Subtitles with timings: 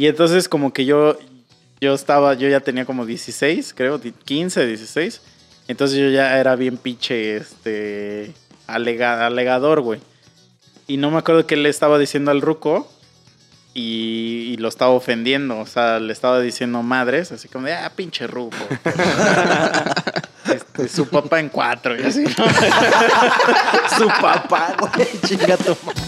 [0.00, 1.18] Y entonces como que yo,
[1.78, 5.20] yo estaba, yo ya tenía como 16, creo, 15, 16.
[5.68, 8.32] Entonces yo ya era bien pinche, este,
[8.66, 10.00] alega- alegador, güey.
[10.86, 12.90] Y no me acuerdo qué le estaba diciendo al ruco
[13.74, 15.58] y, y lo estaba ofendiendo.
[15.58, 18.56] O sea, le estaba diciendo madres, así como de, ah, pinche ruco.
[20.50, 22.44] Este, su papá en cuatro y así, ¿no?
[23.98, 25.06] Su papá, güey.
[25.24, 26.00] Chinga tu madre.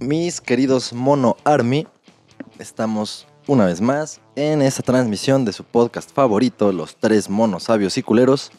[0.00, 1.86] Mis queridos Mono Army?
[2.58, 7.98] Estamos una vez más en esta transmisión de su podcast favorito, Los Tres Monos Sabios
[7.98, 8.50] y Culeros.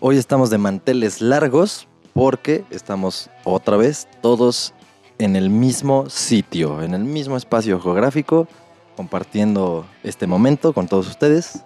[0.00, 4.74] Hoy estamos de manteles largos porque estamos otra vez todos
[5.18, 8.48] en el mismo sitio, en el mismo espacio geográfico,
[8.96, 11.62] compartiendo este momento con todos ustedes.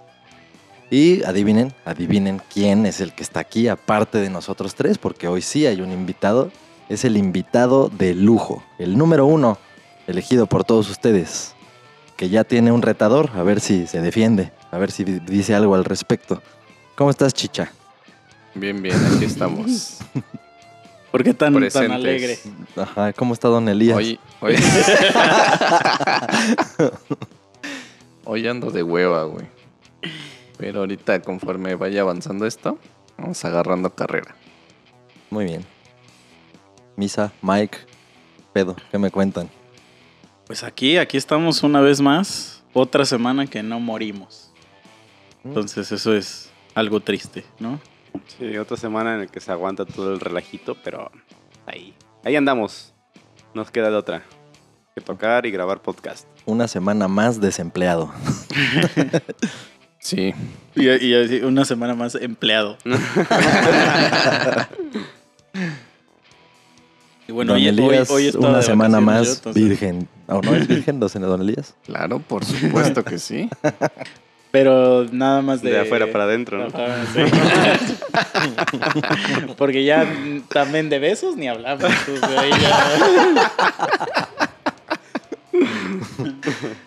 [0.90, 5.40] Y adivinen, adivinen quién es el que está aquí, aparte de nosotros tres, porque hoy
[5.40, 6.50] sí hay un invitado.
[6.88, 9.58] Es el invitado de lujo, el número uno,
[10.06, 11.54] elegido por todos ustedes,
[12.16, 15.54] que ya tiene un retador, a ver si se defiende, a ver si di- dice
[15.54, 16.42] algo al respecto.
[16.94, 17.72] ¿Cómo estás, chicha?
[18.54, 19.98] Bien, bien, aquí estamos.
[21.10, 22.38] ¿Por qué tan, alegre?
[22.76, 23.96] Ajá, ¿cómo está don Elías?
[23.96, 24.54] Hoy, hoy...
[28.24, 29.46] hoy ando de hueva, güey.
[30.58, 32.78] Pero ahorita, conforme vaya avanzando esto,
[33.18, 34.34] vamos agarrando carrera.
[35.30, 35.64] Muy bien.
[36.96, 37.78] Misa, Mike,
[38.52, 39.50] Pedo, ¿qué me cuentan?
[40.46, 42.62] Pues aquí, aquí estamos una vez más.
[42.72, 44.52] Otra semana que no morimos.
[45.44, 47.80] Entonces eso es algo triste, ¿no?
[48.38, 51.10] Sí, otra semana en la que se aguanta todo el relajito, pero
[51.66, 51.94] ahí.
[52.24, 52.92] Ahí andamos.
[53.54, 54.22] Nos queda de otra.
[54.94, 56.26] Que tocar y grabar podcast.
[56.46, 58.12] Una semana más desempleado.
[59.98, 60.32] Sí,
[60.76, 62.78] Y, y una semana más empleado.
[67.28, 70.08] y bueno, don hoy, Elías, hoy, una semana más yo, entonces- virgen.
[70.28, 71.74] ¿O no es virgen, don don Elías?
[71.84, 73.48] claro, por supuesto que sí.
[74.52, 75.70] Pero nada más de...
[75.70, 76.68] De afuera para adentro, ¿no?
[79.58, 80.06] Porque ya
[80.48, 81.90] también de besos ni hablamos.
[82.06, 82.20] pues.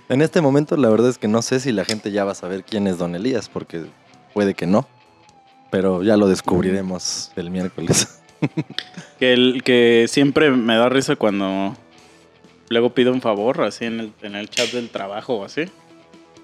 [0.10, 2.36] En este momento la verdad es que no sé si la gente ya va a
[2.36, 3.86] saber quién es Don Elías, porque
[4.34, 4.88] puede que no.
[5.70, 8.20] Pero ya lo descubriremos el miércoles.
[9.20, 11.76] Que, el, que siempre me da risa cuando
[12.70, 15.66] luego pido un favor, así en el, en el chat del trabajo o así.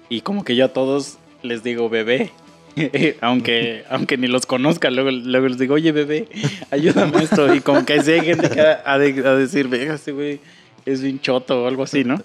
[0.08, 2.32] Y como que yo a todos les digo bebé.
[3.22, 6.28] aunque, aunque ni los conozca, luego, luego les digo, oye bebé,
[6.70, 7.54] ayúdame a esto.
[7.54, 10.40] Y como que si hay gente que ha, de, de decir, venga, este güey
[10.84, 12.22] es un choto o algo así, ¿no?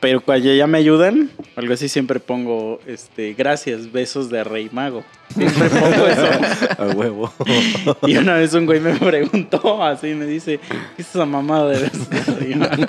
[0.00, 5.04] Pero cuando ya me ayudan, algo así siempre pongo, este, gracias, besos de rey mago.
[5.28, 6.26] Siempre pongo eso.
[6.78, 7.32] A huevo.
[8.06, 10.58] Y una vez un güey me preguntó, así me dice,
[10.96, 12.82] ¿qué es esa mamada de besos de rey mago?"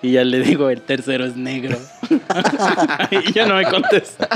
[0.00, 1.76] Y ya le digo, el tercero es negro.
[3.10, 4.26] y ya no me contestó.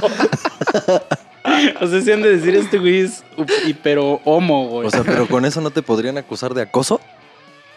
[1.80, 3.24] O sea, si han de decir, este güey es
[3.82, 4.86] pero homo, güey.
[4.86, 7.00] O sea, pero con eso no te podrían acusar de acoso.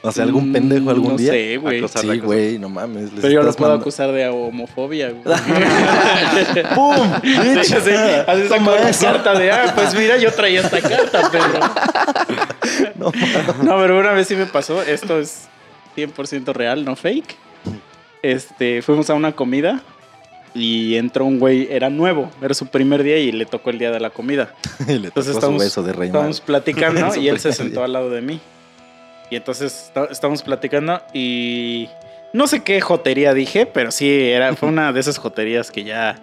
[0.05, 1.31] O sea, algún pendejo algún Mm, no día.
[1.31, 1.87] sé, güey.
[1.87, 3.13] Sí, güey, no mames.
[3.13, 5.23] les Pero yo lo puedo acusar de homofobia, güey.
[6.75, 7.11] ¡Pum!
[7.23, 9.05] La eso.
[9.05, 11.59] carta de, ah, pues mira, yo traía esta carta, perro.
[12.95, 13.11] No,
[13.63, 15.47] No, pero una vez sí me pasó, esto es
[15.95, 17.35] 100% real, no fake.
[18.21, 19.81] Este, fuimos a una comida
[20.53, 23.91] y entró un güey, era nuevo, era su primer día y le tocó el día
[23.91, 24.53] de la comida.
[24.87, 27.75] Y le tocó Entonces su estamos, beso de rey estábamos platicando y él se sentó
[27.79, 27.85] día.
[27.85, 28.39] al lado de mí.
[29.33, 31.89] Y entonces está- estábamos platicando y
[32.33, 36.19] no sé qué jotería dije, pero sí, era, fue una de esas joterías que ya,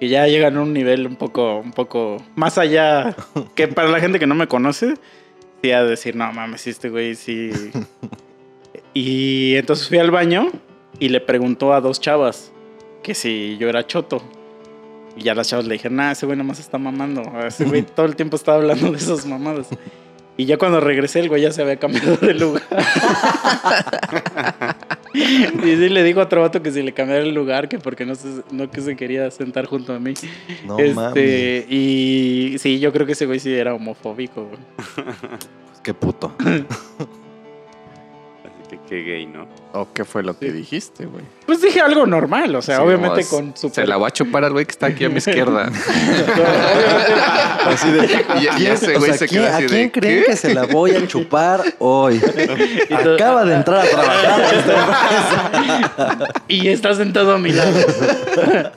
[0.00, 3.14] que ya llegan a un nivel un poco, un poco más allá,
[3.54, 4.94] que para la gente que no me conoce,
[5.62, 7.50] sí a decir, no mames, sí, este güey sí.
[8.94, 10.50] Y entonces fui al baño
[10.98, 12.50] y le preguntó a dos chavas
[13.04, 14.20] que si yo era choto.
[15.16, 17.22] Y ya las chavas le dijeron, nah, ese güey nomás está mamando.
[17.46, 19.68] Ese güey todo el tiempo estaba hablando de esas mamadas.
[20.38, 22.62] Y ya cuando regresé, el güey ya se había cambiado de lugar.
[25.12, 28.06] y sí le dijo a otro vato que si le cambiara el lugar, que porque
[28.06, 30.14] no se, no que se quería sentar junto a mí.
[30.64, 31.72] No este, mames.
[31.72, 34.60] y sí, yo creo que ese güey sí era homofóbico, güey.
[35.82, 36.32] Qué puto.
[38.88, 39.46] Qué, qué gay, ¿no?
[39.74, 41.22] ¿O qué fue lo que dijiste, güey?
[41.46, 43.86] Pues dije algo normal, o sea, Sí, obviamente con Se super...
[43.86, 45.70] la voy a chupar al güey que está aquí a mi izquierda.
[47.66, 48.06] Así de.
[48.06, 50.20] Y- y ¿quién- ese o güey sea, se ¿quién- queda así ¿A quién de, creen
[50.22, 50.26] ¿qué?
[50.30, 52.18] que se la voy a chupar hoy?
[53.14, 54.74] Acaba de entrar a trabajar esta
[55.58, 56.28] empresa.
[56.48, 57.78] Y está sentado a mi lado.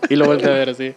[0.09, 0.93] y lo vuelve a ver así.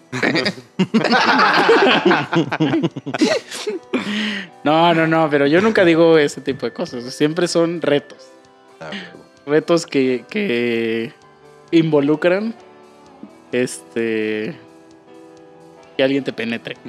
[4.64, 7.04] no, no, no, pero yo nunca digo ese tipo de cosas.
[7.14, 8.18] Siempre son retos.
[9.46, 11.12] Retos que, que
[11.70, 12.54] involucran
[13.52, 14.56] este
[15.96, 16.76] que alguien te penetre.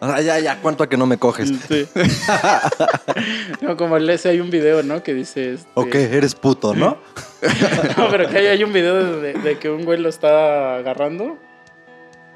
[0.00, 1.50] Sea, ya, ya, ¿cuánto a que no me coges?
[1.66, 1.86] Sí.
[3.62, 5.02] no, como el ese hay un video, ¿no?
[5.02, 6.98] Que dice este, Ok, eres puto, ¿no?
[7.96, 11.38] No, pero que hay, hay un video de, de que un güey lo está agarrando.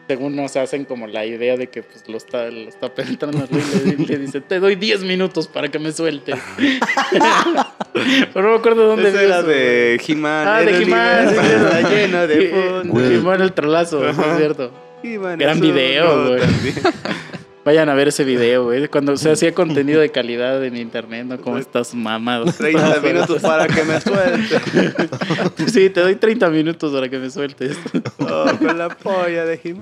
[0.09, 3.47] Según no se hacen como la idea de que pues lo está, lo está penetrando
[3.51, 6.37] y le, le dice, te doy 10 minutos para que me sueltes.
[8.33, 10.49] pero no me acuerdo dónde Ese vi era eso, de He-Man.
[10.49, 13.17] Ah, de He-Man, sí, lleno de.
[13.17, 14.73] He-Man el trolazo, es cierto.
[15.03, 16.41] Gran video, güey.
[17.69, 18.89] Vayan a ver ese video, güey.
[18.89, 21.39] Cuando se hacía contenido de calidad en internet, ¿no?
[21.39, 22.57] Como estas mamadas.
[22.57, 24.59] 30 minutos para que me suelte.
[25.71, 27.77] Sí, te doy 30 minutos para que me sueltes.
[28.21, 29.61] Oh, con la polla de.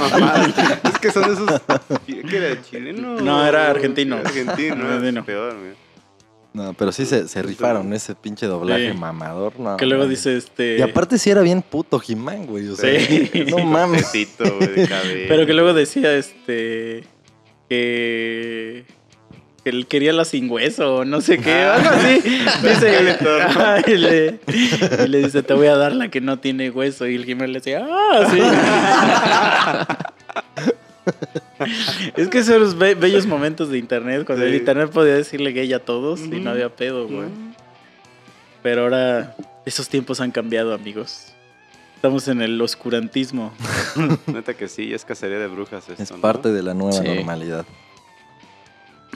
[0.00, 0.80] Mamada.
[0.82, 1.62] es que son esos.
[2.04, 2.60] ¿Qué era?
[2.62, 3.20] ¿Chileno?
[3.20, 4.16] No, era argentino.
[4.16, 5.20] Argentino, Argentino.
[5.20, 5.83] es peor, güey.
[6.54, 8.96] No, pero sí se, se rifaron ese pinche doblaje Sí.
[8.96, 9.58] mamador.
[9.58, 10.78] No, Que luego dice este.
[10.78, 12.68] Y aparte sí era bien puto He-Man, güey.
[12.68, 13.28] O sea, Sí.
[13.50, 14.08] no mames.
[14.12, 15.26] Güey.
[15.28, 17.04] Pero que luego decía este.
[17.68, 18.84] Que.
[19.64, 22.20] Que él quería la sin hueso o no sé qué, algo así.
[22.62, 23.16] Dice.
[23.88, 24.38] y, le,
[25.04, 27.06] y le dice: Te voy a dar la que no tiene hueso.
[27.08, 28.38] Y el Jiménez le decía: ¡Ah, sí!
[32.16, 35.72] es que esos los be- bellos momentos de internet, cuando el internet podía decirle gay
[35.72, 37.28] a todos y no había pedo, güey.
[38.62, 39.34] Pero ahora
[39.66, 41.28] esos tiempos han cambiado, amigos.
[41.96, 43.52] Estamos en el oscurantismo.
[44.26, 46.18] Neta que sí, es cacería de brujas esto, Es ¿no?
[46.18, 47.04] parte de la nueva Sí.
[47.06, 47.64] normalidad.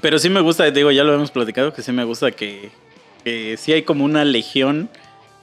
[0.00, 2.70] Pero sí me gusta, te digo, ya lo hemos platicado, que sí me gusta que,
[3.24, 4.88] que sí hay como una legión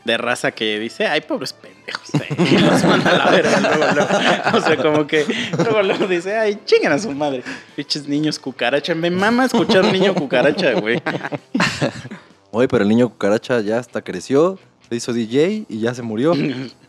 [0.06, 1.52] de raza que dice, ay, pobres
[1.86, 4.58] pendejos, eh", y los manda a la verga luego, luego.
[4.58, 5.26] O sea, como que
[5.58, 7.44] luego, luego dice, ay, chinguen a su madre,
[7.76, 8.96] pinches niños cucaracha.
[8.96, 11.02] Me mama escuchar niño cucaracha, güey.
[12.52, 16.34] Oye, pero el niño cucaracha ya hasta creció, se hizo DJ y ya se murió.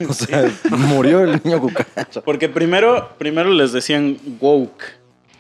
[0.08, 2.20] O sea, murió el niño cucaracha.
[2.20, 4.84] Porque primero, primero les decían woke,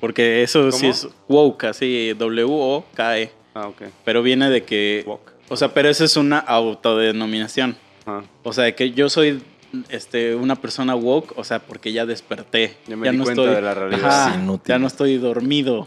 [0.00, 3.30] porque eso sí es woke, así, W-O-K-E.
[3.54, 3.82] Ah, ok.
[4.04, 5.32] Pero viene de que, Woke.
[5.48, 7.76] o sea, pero eso es una autodenominación.
[8.06, 8.22] Ajá.
[8.44, 9.42] O sea, que yo soy
[9.90, 12.76] este, una persona woke, o sea, porque ya desperté.
[12.86, 14.06] Ya me di cuenta de la realidad.
[14.06, 14.68] Ajá, Es inútil.
[14.68, 15.86] ya no estoy dormido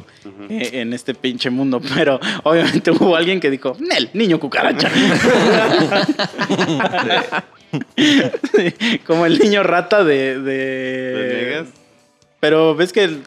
[0.50, 1.82] eh, en este pinche mundo.
[1.96, 4.92] Pero obviamente hubo alguien que dijo, Nel, niño cucaracha.
[7.96, 10.40] Sí, Como el niño rata de...
[10.40, 11.66] de...
[12.40, 13.24] Pero ves que el-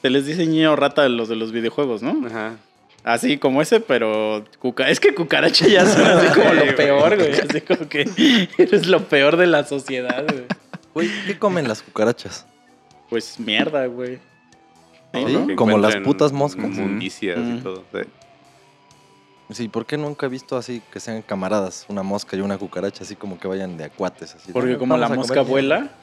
[0.00, 2.26] se les dice niño rata a los de los videojuegos, ¿no?
[2.26, 2.56] Ajá.
[3.04, 6.76] Así como ese, pero cuca es que cucaracha ya suena así como Sí, lo güey.
[6.76, 7.32] peor, güey.
[7.32, 10.44] Así como que eres lo peor de la sociedad, güey.
[10.94, 12.46] Güey, ¿qué comen las cucarachas?
[13.10, 14.18] Pues mierda, güey.
[15.12, 15.24] ¿Sí?
[15.32, 15.46] ¿no?
[15.46, 16.64] Que Como las putas moscas.
[16.64, 17.56] Inmundicias Mm.
[17.56, 17.84] y todo.
[17.92, 17.98] sí.
[19.50, 23.04] Sí, ¿por qué nunca he visto así que sean camaradas, una mosca y una cucaracha,
[23.04, 24.34] así como que vayan de acuates?
[24.34, 25.96] Así, Porque "No, como la mosca comer vuela, mierda".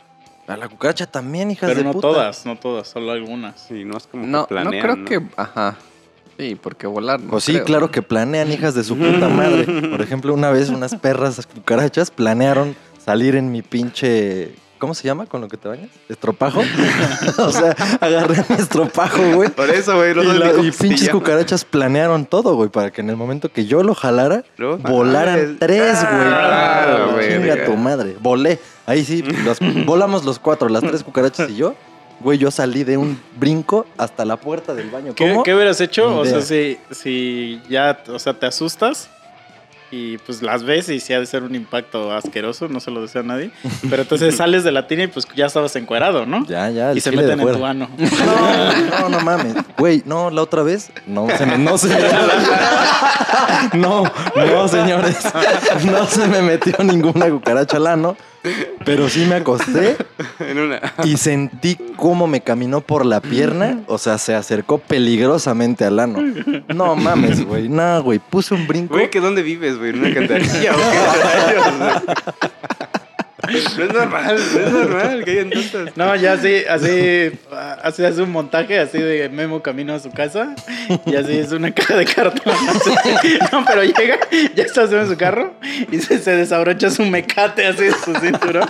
[0.48, 2.08] A la cucaracha también, hijas pero de no puta.
[2.08, 3.60] todas, no todas, solo algunas.
[3.68, 5.28] Sí, no es como No, que no planean, creo que.
[5.36, 5.76] Ajá.
[6.42, 7.20] Sí, porque volar.
[7.22, 7.66] No Pues sí, creo.
[7.66, 9.66] claro que planean, hijas de su puta madre.
[9.90, 14.56] Por ejemplo, una vez unas perras cucarachas planearon salir en mi pinche.
[14.80, 15.92] ¿Cómo se llama con lo que te bañas?
[16.10, 16.62] ¿Estropajo?
[17.38, 19.50] o sea, agarré mi estropajo, güey.
[19.52, 20.16] Por eso, güey.
[20.16, 21.20] No Y, la- y pinches llama.
[21.20, 24.80] cucarachas planearon todo, güey, para que en el momento que yo lo jalara, ¿No?
[24.80, 26.12] volaran Ah, el- tres, güey.
[26.34, 27.66] Ah, Chinga verga.
[27.66, 28.16] tu madre.
[28.20, 28.60] Volé.
[28.88, 31.76] Ahí sí, los- volamos los cuatro, las tres cucarachas y yo.
[32.22, 35.14] Güey, yo salí de un brinco hasta la puerta del baño.
[35.16, 35.44] ¿Qué, ¿Cómo?
[35.44, 36.18] qué hubieras hecho?
[36.20, 39.10] O sea, si, si ya, o sea, te asustas
[39.92, 43.02] y pues las ves y si ha de ser un impacto asqueroso, no se lo
[43.02, 43.52] desea a nadie.
[43.90, 46.46] Pero entonces sales de la tina y pues ya estabas encuerado, ¿no?
[46.46, 46.94] Ya, ya.
[46.94, 47.90] y se meten en tu ano.
[47.98, 49.56] No, no, no mames.
[49.78, 50.92] Güey, no, la otra vez.
[51.06, 51.96] No, se me, no se me.
[53.74, 54.04] No,
[54.36, 55.18] no, señores.
[55.86, 58.18] No se me metió ninguna cucaracha al ano.
[58.86, 59.98] Pero sí me acosté
[60.40, 60.82] En una.
[61.04, 63.82] y sentí cómo me caminó por la pierna.
[63.88, 66.20] O sea, se acercó peligrosamente al ano.
[66.74, 67.70] No mames, güey.
[67.70, 68.20] No, güey.
[68.20, 68.96] Puse un brinco.
[68.96, 69.92] Güey, ¿que dónde vives, güey?
[69.92, 72.16] ¿En una cantarilla o qué?
[73.52, 75.98] No es normal, no es normal que hayan tantas.
[75.98, 77.32] No, ya así, así,
[77.84, 80.56] así hace un montaje así de Memo camino a su casa
[81.06, 82.54] y así es una caja de cartón.
[82.70, 83.38] así.
[83.52, 84.20] No, pero llega,
[84.56, 85.54] ya está en su carro
[85.92, 88.70] y se, se desabrocha su mecate así de su cinturón.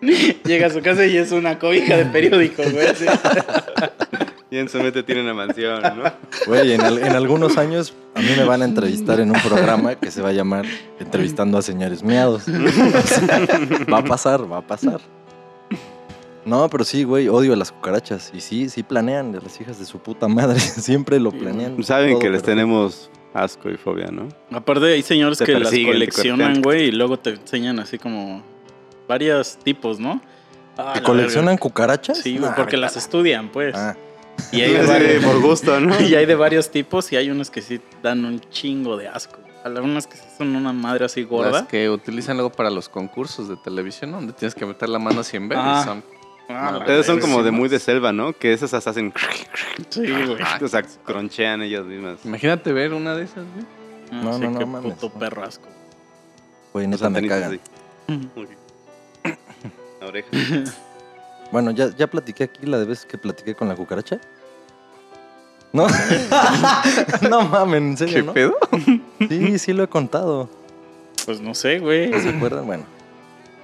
[0.00, 2.86] Llega a su casa y es una cobija de periódico, güey.
[2.86, 3.04] así.
[4.50, 6.10] Y en su mente tiene una mansión, ¿no?
[6.46, 9.94] Güey, en, al- en algunos años a mí me van a entrevistar en un programa
[9.96, 10.64] que se va a llamar
[10.98, 12.44] Entrevistando a Señores Miados.
[13.92, 15.00] Va a pasar, va a pasar.
[16.44, 18.30] No, pero sí, güey, odio a las cucarachas.
[18.32, 20.58] Y sí, sí planean de las hijas de su puta madre.
[20.60, 21.82] Siempre lo planean.
[21.84, 24.28] Saben todo que les tenemos asco y fobia, ¿no?
[24.50, 28.42] Aparte hay señores Te que las te coleccionan, güey, y luego te enseñan así como
[29.06, 30.22] varios tipos, ¿no?
[30.78, 31.60] Ah, ¿Que la coleccionan verga.
[31.60, 32.18] cucarachas?
[32.18, 33.74] Sí, Nah, güey, porque las estudian, pues.
[33.76, 33.94] Ah,
[34.52, 35.24] Y hay de Sí, varios.
[35.24, 36.00] por gusto, ¿no?
[36.08, 39.38] Y hay de varios tipos y hay unos que sí dan un chingo de asco.
[39.64, 41.50] Algunas que sí son una madre así gorda.
[41.50, 44.18] Las que utilizan luego para los concursos de televisión, ¿no?
[44.18, 45.64] donde tienes que meter la mano 100 veces.
[45.66, 45.82] Ah.
[45.84, 46.18] son-
[46.50, 48.32] Ah, Ustedes son como sí, de muy de selva, ¿no?
[48.32, 49.12] Que esas hasta hacen...
[49.90, 50.38] Sí, güey.
[50.62, 52.20] O sea, cronchean ellas mismas.
[52.24, 53.66] Imagínate ver una de esas, güey.
[54.10, 55.18] Ah, No, sí, no, no qué mames, puto no.
[55.20, 55.68] perro asco.
[56.72, 57.60] güey, neta me cagan.
[58.34, 58.48] Ok.
[60.00, 60.28] La oreja.
[61.50, 64.18] Bueno, ¿ya, ya platiqué aquí la de vez que platiqué con la cucaracha.
[65.72, 65.86] ¿No?
[67.30, 68.32] no mames, en serio, ¿Qué ¿no?
[68.32, 68.54] pedo?
[69.28, 70.48] Sí, sí lo he contado.
[71.26, 72.12] Pues no sé, güey.
[72.20, 72.66] ¿Se acuerdan?
[72.66, 72.84] Bueno,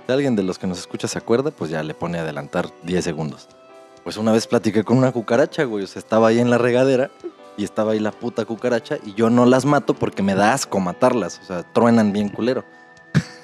[0.06, 2.68] si alguien de los que nos escucha se acuerda, pues ya le pone a adelantar
[2.82, 3.48] 10 segundos.
[4.02, 5.84] Pues una vez platiqué con una cucaracha, güey.
[5.84, 7.10] O sea, estaba ahí en la regadera
[7.56, 10.78] y estaba ahí la puta cucaracha y yo no las mato porque me da asco
[10.78, 11.40] matarlas.
[11.42, 12.64] O sea, truenan bien culero.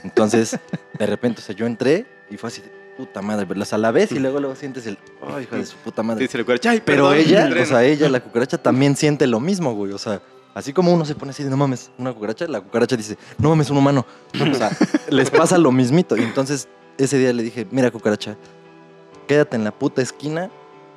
[0.04, 0.58] Entonces,
[0.98, 2.70] de repente, o sea, yo entré y fue así, de,
[3.00, 5.76] puta madre, verlas a la vez y luego luego sientes el, ay, hija de su
[5.78, 6.22] puta madre.
[6.22, 7.62] Dice el cucaracha, "Ay, Pero perdón, ella, Andrea".
[7.62, 9.92] o sea, ella, la cucaracha, también siente lo mismo, güey.
[9.92, 10.20] O sea,
[10.54, 13.48] así como uno se pone así de no mames, una cucaracha, la cucaracha dice, no
[13.48, 14.04] mames, un humano.
[14.34, 14.70] O sea,
[15.10, 16.16] les pasa lo mismito.
[16.16, 18.36] Y entonces, ese día le dije, mira, cucaracha,
[19.26, 20.50] quédate en la puta esquina,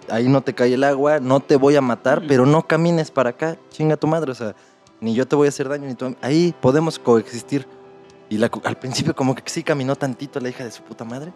[0.09, 3.29] ahí no te cae el agua, no te voy a matar, pero no camines para
[3.31, 4.31] acá, chinga tu madre.
[4.31, 4.55] O sea,
[4.99, 6.15] ni yo te voy a hacer daño, ni tú.
[6.21, 7.65] Ahí podemos coexistir.
[8.29, 11.31] Y la, al principio, como que sí caminó tantito la hija de su puta madre.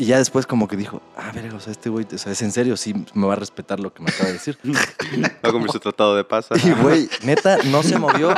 [0.00, 2.40] Y ya después como que dijo, ah, verga, o sea, este güey, o sea, es
[2.40, 4.56] en serio, sí me va a respetar lo que me acaba de decir.
[5.44, 6.48] Va a cumplir su tratado de paz.
[6.64, 8.32] y güey, neta, no se movió,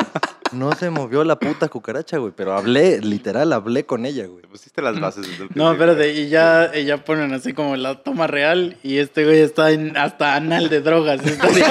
[0.50, 4.42] no se movió la puta cucaracha, güey, pero hablé, literal, hablé con ella, güey.
[4.42, 7.76] Te pusiste las bases desde el No, espérate, y ya, y ya ponen así como
[7.76, 11.24] la toma real y este güey está en, hasta anal de drogas.
[11.24, 11.62] Está así.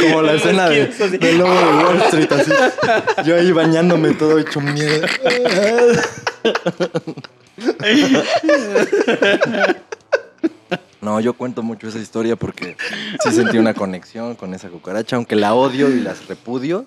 [0.00, 2.52] Como la escena de, de Lobo de Wall Street, así.
[3.24, 5.08] Yo ahí bañándome todo hecho mierda.
[11.00, 12.76] No, yo cuento mucho esa historia porque
[13.22, 16.86] sí sentí una conexión con esa cucaracha, aunque la odio y las repudio,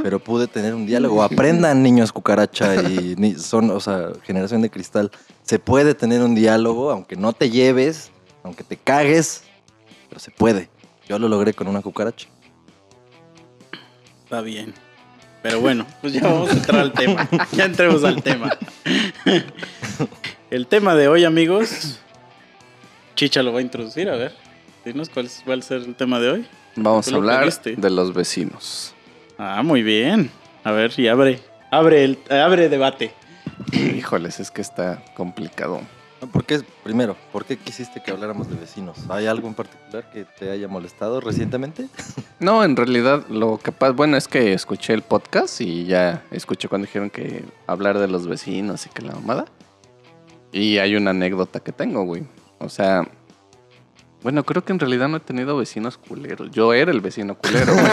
[0.00, 1.22] pero pude tener un diálogo.
[1.24, 5.10] Aprendan, niños cucaracha y ni- son, o sea, generación de cristal.
[5.42, 8.10] Se puede tener un diálogo, aunque no te lleves,
[8.44, 9.42] aunque te cagues,
[10.08, 10.70] pero se puede.
[11.08, 12.28] Yo lo logré con una cucaracha.
[14.24, 14.74] Está bien.
[15.42, 17.28] Pero bueno, pues ya vamos a entrar al tema.
[17.52, 18.50] Ya entremos al tema.
[20.50, 21.98] El tema de hoy, amigos.
[23.14, 24.34] Chicha lo va a introducir, a ver.
[24.84, 26.46] Dinos cuál va a ser el tema de hoy.
[26.76, 28.94] Vamos a hablar de los vecinos.
[29.38, 30.30] Ah, muy bien.
[30.64, 31.40] A ver, y abre.
[31.70, 33.12] Abre el abre debate.
[33.72, 35.80] Híjoles, es que está complicado.
[36.26, 38.98] ¿Por qué, primero, por qué quisiste que habláramos de vecinos?
[39.08, 41.88] ¿Hay algo en particular que te haya molestado recientemente?
[42.40, 46.68] No, en realidad lo que pasa, bueno, es que escuché el podcast y ya escuché
[46.68, 49.46] cuando dijeron que hablar de los vecinos y que la mamada.
[50.52, 52.28] Y hay una anécdota que tengo, güey.
[52.60, 53.08] O sea,
[54.22, 56.52] bueno, creo que en realidad no he tenido vecinos culeros.
[56.52, 57.86] Yo era el vecino culero, güey.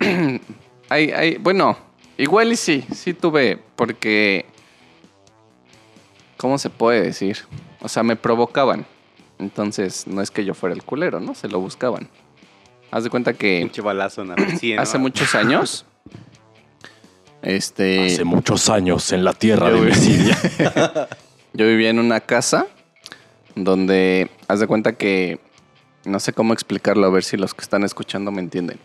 [0.88, 1.76] hay, hay, bueno,
[2.16, 4.46] igual y sí, sí tuve, porque,
[6.40, 7.36] ¿cómo se puede decir?
[7.82, 8.86] O sea, me provocaban.
[9.38, 11.34] Entonces, no es que yo fuera el culero, ¿no?
[11.34, 12.08] Se lo buscaban.
[12.90, 14.80] Haz de cuenta que Pinche balazo en la vecina.
[14.80, 15.84] hace muchos años.
[17.42, 18.24] Este.
[18.24, 19.90] muchos años en la tierra Yo, güey.
[19.90, 20.38] Mesilia.
[21.52, 22.66] Yo vivía en una casa
[23.54, 25.40] donde, haz de cuenta que,
[26.06, 28.78] no sé cómo explicarlo, a ver si los que están escuchando me entienden.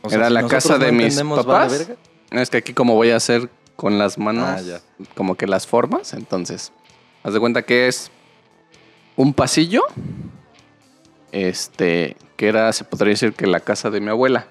[0.00, 1.46] O sea, Era si la casa no de mis papás.
[1.46, 1.96] ¿vale verga?
[2.30, 4.80] Es que aquí como voy a hacer con las manos, Ah, ya.
[5.16, 6.72] como que las formas, entonces,
[7.22, 8.10] haz de cuenta que es
[9.16, 9.82] un pasillo,
[11.32, 14.48] este, que era, se podría decir que la casa de mi abuela.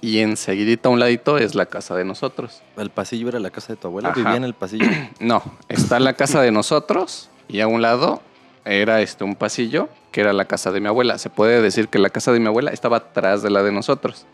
[0.00, 2.60] Y enseguidita a un ladito es la casa de nosotros.
[2.76, 4.08] El pasillo era la casa de tu abuela.
[4.10, 4.18] Ajá.
[4.18, 4.86] Vivía en el pasillo.
[5.20, 8.20] No, está la casa de nosotros y a un lado
[8.64, 11.18] era este un pasillo que era la casa de mi abuela.
[11.18, 14.26] Se puede decir que la casa de mi abuela estaba atrás de la de nosotros.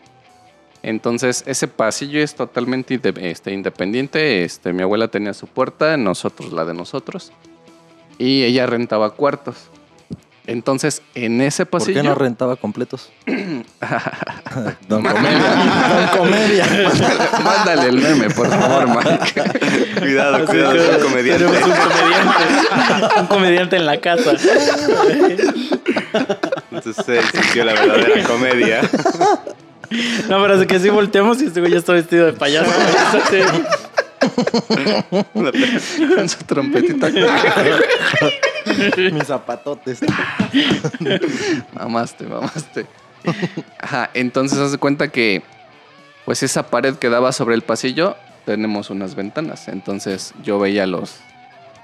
[0.81, 4.43] Entonces, ese pasillo es totalmente inde- este, independiente.
[4.43, 7.31] Este, mi abuela tenía su puerta, nosotros la de nosotros.
[8.17, 9.55] Y ella rentaba cuartos.
[10.47, 12.01] Entonces, en ese ¿Por pasillo...
[12.01, 13.11] qué no rentaba completos?
[14.87, 15.55] Don Comedia.
[16.11, 16.65] Don Comedia.
[17.43, 19.99] Mándale el meme, por favor, Mike.
[19.99, 21.45] Cuidado, cuidado, es un comediante.
[21.45, 23.19] Tenemos un comediante.
[23.19, 24.31] un comediante en la casa.
[26.71, 28.81] Entonces él sintió la verdadera comedia.
[30.29, 32.71] No, pero es que si volteamos y este güey ya está vestido de payaso.
[36.15, 37.09] Con su trompetita.
[39.11, 39.99] Mis zapatotes.
[41.73, 42.85] Mamaste, mamaste.
[43.79, 45.41] Ajá, entonces haz de cuenta que
[46.25, 48.15] pues esa pared que daba sobre el pasillo
[48.45, 49.67] tenemos unas ventanas.
[49.67, 51.17] Entonces yo veía los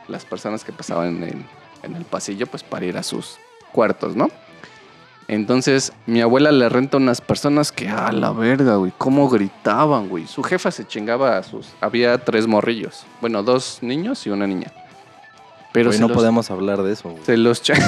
[0.08, 1.46] las personas que pasaban en,
[1.82, 3.38] en el pasillo pues para ir a sus
[3.72, 4.30] cuartos, ¿no?
[5.28, 10.08] Entonces mi abuela le renta a unas personas que a la verga, güey, cómo gritaban,
[10.08, 10.28] güey.
[10.28, 14.72] Su jefa se chingaba a sus había tres morrillos, bueno, dos niños y una niña.
[15.72, 17.10] Pero se no los- podemos hablar de eso.
[17.10, 17.24] güey.
[17.26, 17.74] se los cha-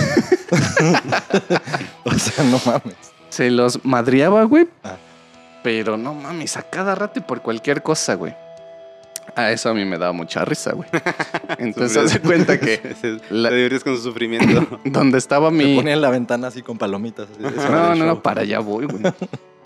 [2.04, 2.96] O sea, no mames.
[3.30, 4.68] Se los madreaba, güey.
[4.84, 4.96] Ah.
[5.64, 8.34] Pero no mames, a cada rato y por cualquier cosa, güey.
[9.36, 10.90] A eso a mí me daba mucha risa, güey.
[11.60, 14.80] Entonces haz de cuenta que Se, La- te diviertes con su sufrimiento.
[14.86, 15.76] donde estaba mi.
[15.76, 17.28] ponía en la ventana así con palomitas.
[17.32, 18.06] así, No, no, show.
[18.08, 19.04] no, para allá voy, güey.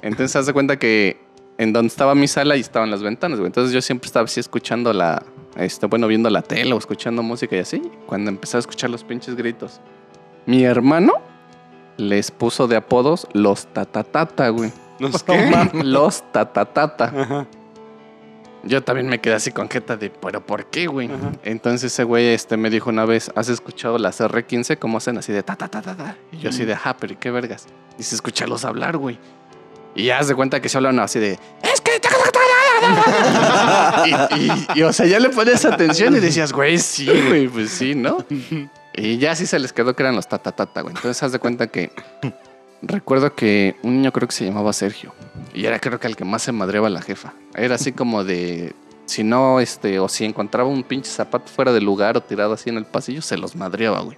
[0.01, 1.19] Entonces haz de cuenta que
[1.57, 3.47] en donde estaba mi sala y estaban las ventanas, güey.
[3.47, 5.23] Entonces yo siempre estaba así escuchando la.
[5.55, 7.81] Este, bueno, viendo la tele o escuchando música y así.
[8.07, 9.79] Cuando empecé a escuchar los pinches gritos.
[10.45, 11.13] Mi hermano
[11.97, 14.71] les puso de apodos los tatatata, güey.
[14.99, 15.69] No qué.
[15.83, 17.05] Los tatatata.
[17.05, 17.47] Ajá.
[18.63, 21.07] Yo también me quedé así con jeta de, ¿pero por qué, güey?
[21.07, 21.31] Ajá.
[21.43, 25.31] Entonces ese güey este, me dijo una vez, ¿has escuchado las R15 cómo hacen así
[25.33, 26.15] de ta, ta, ta, ta, ta?
[26.31, 27.65] Y yo así de, ajá, pero ¿y qué vergas?
[27.97, 29.17] Y se escucharlos hablar, güey.
[29.95, 31.91] Y ya se cuenta que se hablan así de, es que...
[34.05, 37.69] y, y- y, o sea, ya le ponías atención y decías, güey, sí, güey, pues
[37.71, 38.17] sí, ¿no?
[38.93, 40.95] Y ya sí se les quedó que eran los ta, ta, ta, ta, güey.
[40.95, 41.91] Entonces haz de cuenta que
[42.81, 45.13] recuerdo que un niño creo que se llamaba Sergio.
[45.53, 47.33] Y era creo que el que más se madreaba la jefa.
[47.55, 48.73] Era así como de,
[49.05, 52.69] si no, este, o si encontraba un pinche zapato fuera del lugar o tirado así
[52.69, 54.17] en el pasillo, se los madreaba, güey.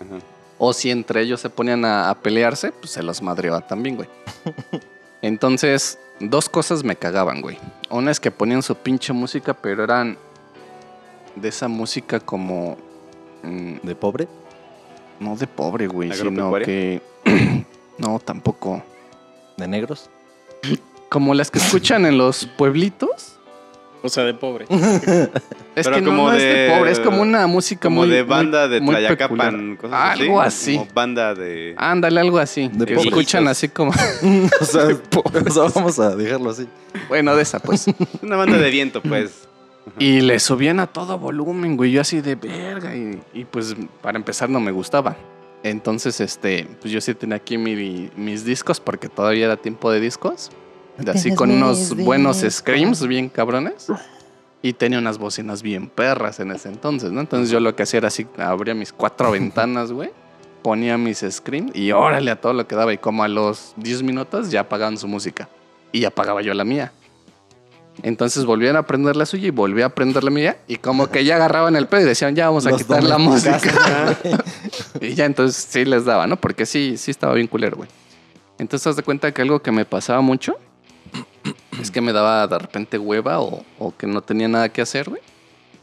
[0.00, 0.24] Ajá.
[0.58, 4.08] O si entre ellos se ponían a, a pelearse, pues se los madreaba también, güey.
[5.22, 7.58] Entonces, dos cosas me cagaban, güey.
[7.90, 10.18] Una es que ponían su pinche música, pero eran
[11.36, 12.76] de esa música como...
[13.42, 14.28] mm, ¿De pobre?
[15.20, 17.02] no de pobre, güey, sino que...
[18.00, 18.82] no, tampoco.
[19.56, 20.10] ¿De negros?
[21.08, 23.36] Como las que escuchan en los pueblitos.
[24.02, 24.66] O sea, de pobre.
[25.76, 28.00] Es Pero que no, como no es de de- pobre, es como una música Como
[28.00, 29.38] muy de banda muy- de Tlayacapan,
[29.76, 29.76] peculiar.
[29.78, 30.22] cosas así.
[30.22, 30.76] Algo así.
[30.78, 31.74] Como banda de.
[31.78, 32.68] Ándale, algo así.
[32.72, 33.06] De Que pobres.
[33.12, 33.90] escuchan así como...
[34.60, 34.82] o, sea,
[35.46, 36.66] o sea, vamos a dejarlo así.
[37.08, 37.86] bueno, de esa, pues.
[38.22, 39.46] Una banda de viento, pues.
[39.98, 41.92] Y le subían a todo volumen, güey.
[41.92, 42.94] Yo así de verga.
[42.96, 45.16] Y, y, pues para empezar no me gustaba.
[45.62, 50.00] Entonces, este, pues yo sí tenía aquí mi- mis discos porque todavía era tiempo de
[50.00, 50.50] discos.
[50.98, 53.86] De así con unos buenos screams bien cabrones.
[54.62, 57.20] Y tenía unas bocinas bien perras en ese entonces, ¿no?
[57.22, 60.10] Entonces yo lo que hacía era así, abría mis cuatro ventanas, güey.
[60.62, 62.92] Ponía mis screams y órale a todo lo que daba.
[62.92, 65.48] Y como a los 10 minutos ya apagaban su música.
[65.92, 66.92] Y apagaba yo la mía.
[68.02, 70.58] Entonces volvían a prender la suya y volví a prender la mía.
[70.66, 73.18] Y como que ya agarraban el pedo y decían, ya vamos a Los quitar la
[73.18, 73.60] música.
[75.00, 76.36] y ya entonces sí les daba, ¿no?
[76.40, 77.88] Porque sí, sí estaba bien culero, güey.
[78.58, 80.56] Entonces haz de cuenta que algo que me pasaba mucho
[81.80, 85.08] es que me daba de repente hueva o, o que no tenía nada que hacer,
[85.08, 85.22] güey.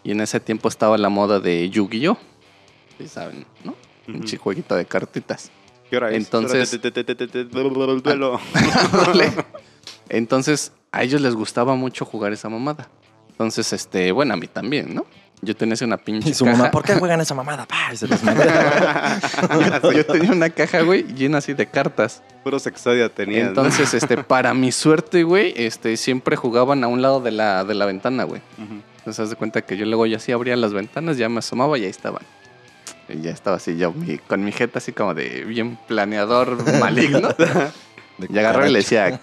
[0.03, 2.17] Y en ese tiempo estaba la moda de Yu-Gi-Oh!
[2.97, 3.75] Sí saben, ¿no?
[4.07, 5.51] Un jueguito de cartitas.
[5.89, 6.15] ¿Qué hora es?
[6.17, 6.79] Entonces-.
[10.09, 12.87] Entonces, a ellos les gustaba mucho jugar esa mamada.
[13.29, 15.05] Entonces, este, bueno, a mí también, ¿no?
[15.41, 16.57] Yo tenía una pinche Y su caja.
[16.57, 17.67] mamá, ¿por qué juegan esa mamada?
[17.67, 18.07] Pa, se.
[19.95, 22.23] Yo tenía una caja, güey, llena así de cartas.
[22.43, 23.43] Puro sexodia tenía.
[23.43, 23.49] ¿no?
[23.49, 27.75] Entonces, este, para mi suerte, güey, este, siempre jugaban a un lado de la, de
[27.75, 28.41] la ventana, güey.
[28.57, 28.81] Ujú.
[28.99, 31.77] Entonces, haz de cuenta que yo luego ya así abría las ventanas, ya me asomaba
[31.77, 32.23] y ahí estaban.
[33.09, 37.29] Y ya estaba así, yo mi- con mi jeta así como de bien planeador maligno.
[38.27, 39.19] Y agarraba y le decía,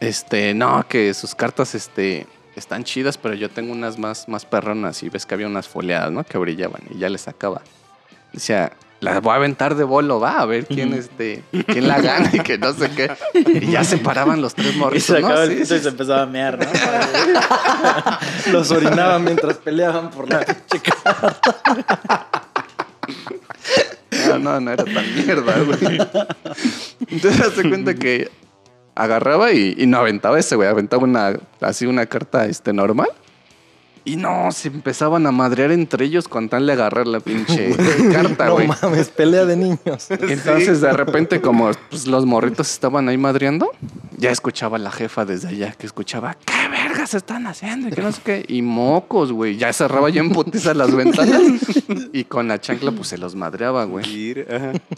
[0.00, 5.02] este, no, que sus cartas, este, están chidas, pero yo tengo unas más, más perronas
[5.02, 6.24] y ves que había unas foliadas, ¿no?
[6.24, 7.62] Que brillaban y ya le sacaba.
[8.32, 12.30] Decía, las voy a aventar de bolo, va, a ver quién, este, quién la gana
[12.32, 13.10] y que no sé qué.
[13.34, 15.46] Y ya se paraban los tres Y morritos, se ¿no?
[15.46, 16.66] Sí, y sí, se empezaba a mear, ¿no?
[18.52, 20.44] Los orinaban mientras peleaban por la.
[24.28, 25.98] No, No, no, no era tan mierda, güey.
[27.08, 28.30] Entonces, hace cuenta que
[28.98, 30.68] agarraba y, y no aventaba ese, güey.
[30.68, 33.08] Aventaba una, así una carta este, normal.
[34.08, 37.76] Y no, se empezaban a madrear entre ellos con tal de agarrar la pinche
[38.12, 38.66] carta, no güey.
[38.66, 40.06] mames, pelea de niños.
[40.08, 43.70] Entonces, de repente, como pues, los morritos estaban ahí madreando,
[44.16, 47.88] ya escuchaba la jefa desde allá, que escuchaba, ¿qué vergas están haciendo?
[47.88, 48.44] Y que no sé qué.
[48.48, 49.58] Y mocos, güey.
[49.58, 51.42] Ya cerraba ya en putiza las ventanas.
[52.14, 54.06] Y con la chancla, pues se los madreaba, güey.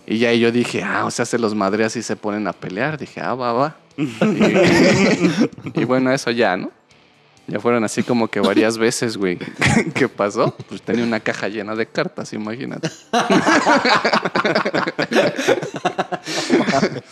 [0.07, 2.97] Y ya yo dije, ah, o sea, se los madreas y se ponen a pelear.
[2.97, 3.77] Dije, ah, va, va.
[5.75, 6.71] Y, bueno, eso ya, ¿no?
[7.47, 9.39] Ya fueron así como que varias veces, güey.
[9.95, 10.55] ¿Qué pasó?
[10.69, 12.89] Pues tenía una caja llena de cartas, imagínate.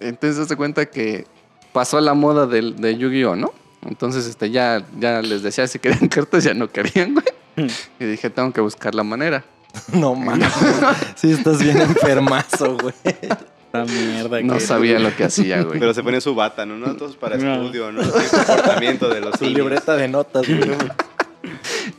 [0.00, 1.26] Entonces se cuenta que
[1.72, 3.52] pasó la moda del, de Yu-Gi-Oh, ¿no?
[3.82, 7.26] Entonces este, ya, ya les decía si querían cartas, ya no querían, güey.
[7.98, 9.44] Y dije, tengo que buscar la manera.
[9.92, 10.52] No mames.
[11.16, 12.94] Sí, estás bien enfermazo, güey.
[13.72, 15.78] La mierda No que- sabía lo que hacía, güey.
[15.78, 16.76] Pero se ponía su bata, ¿no?
[16.78, 17.54] No, todos para No.
[17.64, 18.00] estudio, ¿no?
[18.00, 19.58] El comportamiento de los Su niños.
[19.58, 20.60] libreta de notas, güey.
[20.60, 20.66] De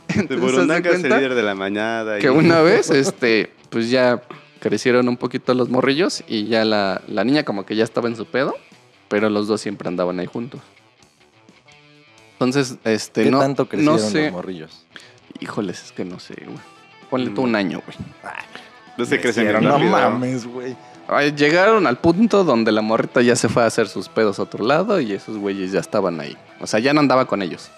[0.08, 2.18] Entonces, ¿se Burundanga es el líder de la mañana.
[2.18, 4.20] y- que una vez, este, pues ya
[4.58, 8.16] crecieron un poquito los morrillos y ya la, la niña como que ya estaba en
[8.16, 8.54] su pedo,
[9.08, 10.60] pero los dos siempre andaban ahí juntos.
[12.32, 14.84] Entonces, este, ¿Qué no, tanto crecieron no sé, los morrillos?
[15.40, 16.58] híjoles, es que no sé, güey.
[17.10, 17.96] Ponle tú un año, güey.
[18.96, 20.76] No se crecen no mames, güey.
[21.18, 24.64] Llegaron al punto donde la morrita ya se fue a hacer sus pedos a otro
[24.64, 26.36] lado y esos güeyes ya estaban ahí.
[26.60, 27.70] O sea, ya no andaba con ellos.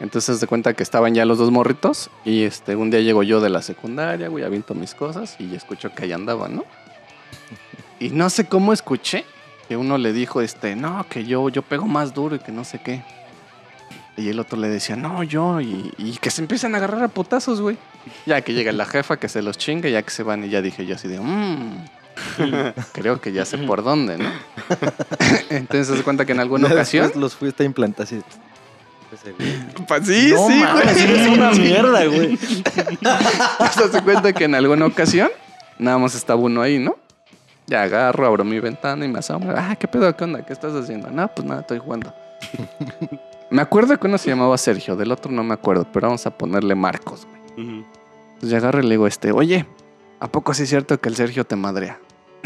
[0.00, 3.40] Entonces se cuenta que estaban ya los dos morritos y este un día llego yo
[3.40, 6.64] de la secundaria, güey, aviento mis cosas y escucho que ahí andaban, ¿no?
[7.98, 9.24] Y no sé cómo escuché
[9.66, 12.64] que uno le dijo, este, no, que yo, yo pego más duro y que no
[12.64, 13.02] sé qué.
[14.16, 17.08] Y el otro le decía, no, yo, y, y que se empiezan a agarrar a
[17.08, 17.76] putazos, güey.
[18.24, 20.62] Ya que llega la jefa, que se los chinga, ya que se van y ya
[20.62, 21.84] dije yo así de, mmm,
[22.92, 24.28] creo que ya sé por dónde, ¿no?
[25.50, 27.10] Entonces se cuenta que en alguna ocasión...
[27.16, 28.20] los fuiste a implantar así.
[29.86, 31.02] Pa- Sí, no sí, mames, güey.
[31.04, 32.36] eres una mierda, güey.
[32.36, 35.30] Se hace cuenta que en alguna ocasión
[35.78, 36.96] nada más estaba uno ahí, ¿no?
[37.66, 39.54] Ya agarro, abro mi ventana y me asombro.
[39.56, 40.14] Ah, ¿qué pedo?
[40.16, 40.44] ¿Qué onda?
[40.44, 41.10] ¿Qué estás haciendo?
[41.10, 42.14] No, pues nada, estoy jugando.
[43.50, 46.30] me acuerdo que uno se llamaba Sergio, del otro no me acuerdo, pero vamos a
[46.30, 47.66] ponerle Marcos, güey.
[47.66, 47.84] Ujú.
[48.34, 49.66] Entonces yo agarro y le digo, este, oye,
[50.20, 51.98] ¿a poco sí es cierto que el Sergio te madrea?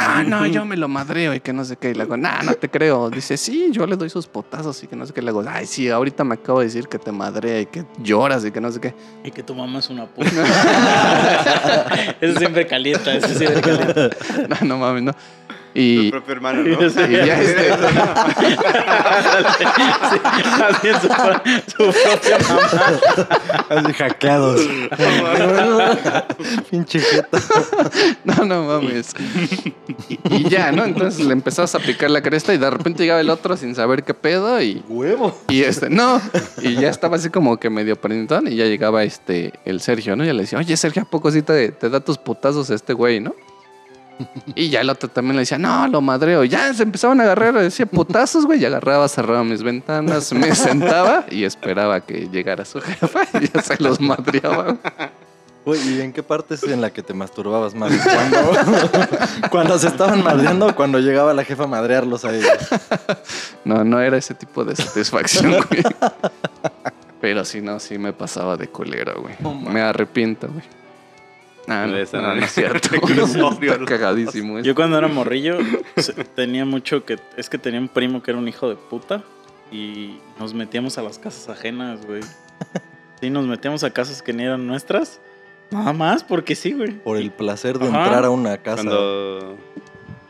[0.03, 1.91] No, no, yo me lo madreo y que no sé qué.
[1.91, 3.11] Y le digo, nah, no te creo.
[3.11, 5.23] Dice, sí, yo le doy sus potazos y que no sé qué.
[5.23, 8.45] Le digo, ay, sí, ahorita me acabo de decir que te madrea y que lloras
[8.45, 8.95] y que no sé qué.
[9.25, 10.31] Y que tu mamá es una puta.
[12.21, 14.11] eso siempre calienta, eso siempre calienta.
[14.49, 15.15] No, no mames, no.
[15.74, 16.78] Tu Y, propio hermano, ¿no?
[16.90, 17.00] Sí.
[17.08, 17.72] y ya este,
[20.62, 22.68] Así es su, su propia mamá.
[23.68, 24.61] Así hackeados.
[26.70, 27.38] Pinche jeta.
[28.24, 29.14] no, no mames.
[30.08, 30.85] Y, y ya, ¿no?
[30.85, 34.04] Entonces le empezabas a picar la cresta y de repente llegaba el otro sin saber
[34.04, 35.37] qué pedo y, Huevo.
[35.48, 36.20] y este, no,
[36.61, 40.24] y ya estaba así como que medio prendón y ya llegaba este, el Sergio, ¿no?
[40.24, 42.92] Y ya le decía, oye, Sergio, ¿a poco sí te, te da tus putazos este
[42.92, 43.35] güey, no?
[44.54, 46.44] Y ya el otro también le decía, no, lo madreo.
[46.44, 48.61] Ya se empezaban a agarrar, decía putazos, güey.
[48.61, 53.62] Y agarraba, cerraba mis ventanas, me sentaba y esperaba que llegara su jefa y ya
[53.62, 54.64] se los madreaba.
[54.64, 54.78] güey.
[55.64, 57.92] Güey, ¿y en qué parte es en la que te masturbabas más?
[57.92, 58.52] ¿Cuando,
[59.50, 62.50] cuando se estaban madreando o cuando llegaba la jefa a madrearlos a ellos?
[63.64, 65.85] No, no era ese tipo de satisfacción, güey.
[67.20, 69.37] Pero sí, no, sí me pasaba de culero, güey.
[69.72, 70.64] Me arrepiento, güey.
[71.68, 72.88] Ah, no, Esa no, no no es cierto.
[73.62, 74.59] Está cagadísimo.
[74.59, 74.66] eso.
[74.66, 75.59] Yo cuando era morrillo
[76.35, 77.18] tenía mucho que...
[77.37, 79.22] Es que tenía un primo que era un hijo de puta
[79.70, 82.22] y nos metíamos a las casas ajenas, güey.
[83.20, 85.20] Sí, nos metíamos a casas que ni eran nuestras.
[85.70, 86.92] Nada más porque sí, güey.
[86.92, 88.05] Por el placer de Ajá.
[88.05, 88.83] entrar a una casa.
[88.83, 89.57] Cuando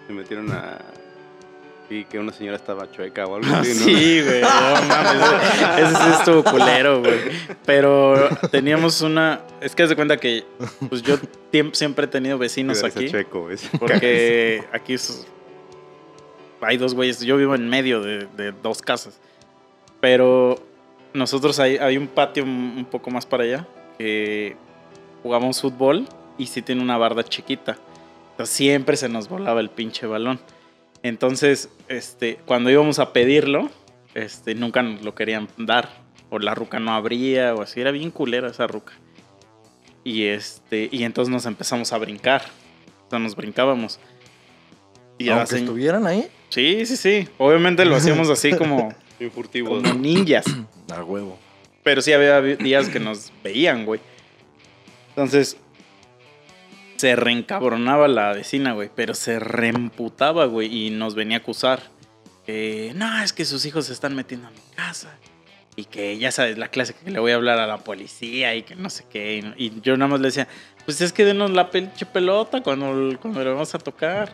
[0.06, 0.78] se metieron a...
[2.08, 3.84] Que una señora estaba chueca o algo así, ¿no?
[3.84, 4.40] Sí, güey.
[4.40, 4.48] No
[4.88, 5.78] mames.
[5.78, 7.18] Ese sí estuvo culero, güey.
[7.66, 9.40] Pero teníamos una.
[9.60, 10.44] Es que haz de cuenta que
[10.88, 11.16] pues yo
[11.72, 13.08] siempre he tenido vecinos aquí.
[13.10, 13.48] chueco.
[13.78, 15.26] Porque aquí es-
[16.60, 17.20] hay dos güeyes.
[17.20, 19.18] Yo vivo en medio de, de dos casas.
[20.00, 20.56] Pero
[21.12, 23.66] nosotros hay, hay un patio un un poco más para allá
[23.98, 24.56] que
[25.22, 26.06] jugamos fútbol
[26.38, 27.76] y sí tiene una barda chiquita.
[28.32, 30.40] Entonces siempre se nos volaba el pinche balón.
[31.02, 33.70] Entonces, este, cuando íbamos a pedirlo,
[34.14, 35.88] este, nunca nos lo querían dar.
[36.30, 37.80] O la ruca no abría, o así.
[37.80, 38.92] Era bien culera esa ruca.
[40.04, 42.42] Y este, y entonces nos empezamos a brincar.
[43.06, 43.98] O sea, nos brincábamos.
[45.18, 47.28] Y Aunque hacen- estuvieran ahí, Sí, sí, sí.
[47.38, 48.94] Obviamente lo hacíamos así como,
[49.34, 49.82] furtivos.
[49.82, 50.44] como ninjas.
[50.92, 51.38] a huevo.
[51.82, 54.00] Pero sí había días que nos veían, güey.
[55.10, 55.56] Entonces,
[57.02, 61.82] se reencabronaba la vecina, güey, pero se reemputaba, güey, y nos venía a acusar.
[62.46, 65.12] Que, no, es que sus hijos se están metiendo a mi casa.
[65.74, 68.62] Y que ya sabes, la clase que le voy a hablar a la policía y
[68.62, 69.52] que no sé qué.
[69.56, 70.46] Y, yo nada más le decía,
[70.84, 74.32] pues es que denos la pinche pelota cuando, cuando le vamos a tocar.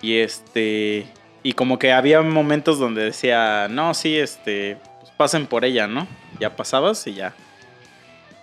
[0.00, 1.06] Y este.
[1.42, 4.78] Y como que había momentos donde decía, no, sí, este.
[5.00, 6.08] Pues pasen por ella, ¿no?
[6.40, 7.34] Ya pasabas y ya.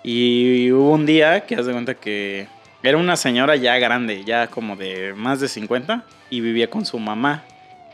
[0.04, 2.47] Y hubo un día que haz de cuenta que
[2.83, 6.99] era una señora ya grande, ya como de más de 50, y vivía con su
[6.99, 7.43] mamá.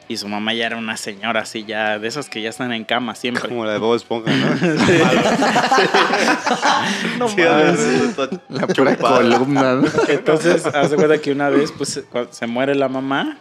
[0.10, 2.86] Y su mamá ya era una señora así, ya de esas que ya están en
[2.86, 3.50] cama siempre.
[3.50, 4.56] Como la de Bob Esponja, ¿no?
[7.20, 8.16] No Sí, mames.
[8.50, 9.76] La pura columna.
[9.76, 9.88] ¿no?
[10.08, 13.38] Entonces, haz de cuenta que una vez pues se muere la mamá.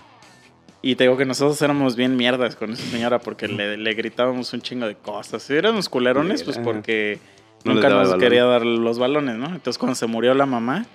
[0.82, 4.52] Y te digo que nosotros éramos bien mierdas con esa señora porque le, le gritábamos
[4.52, 5.42] un chingo de cosas.
[5.42, 7.18] Si éramos culerones, pues porque
[7.64, 8.20] No nunca nos balón.
[8.20, 9.46] quería dar los balones, ¿no?
[9.46, 10.86] Entonces cuando se murió la mamá,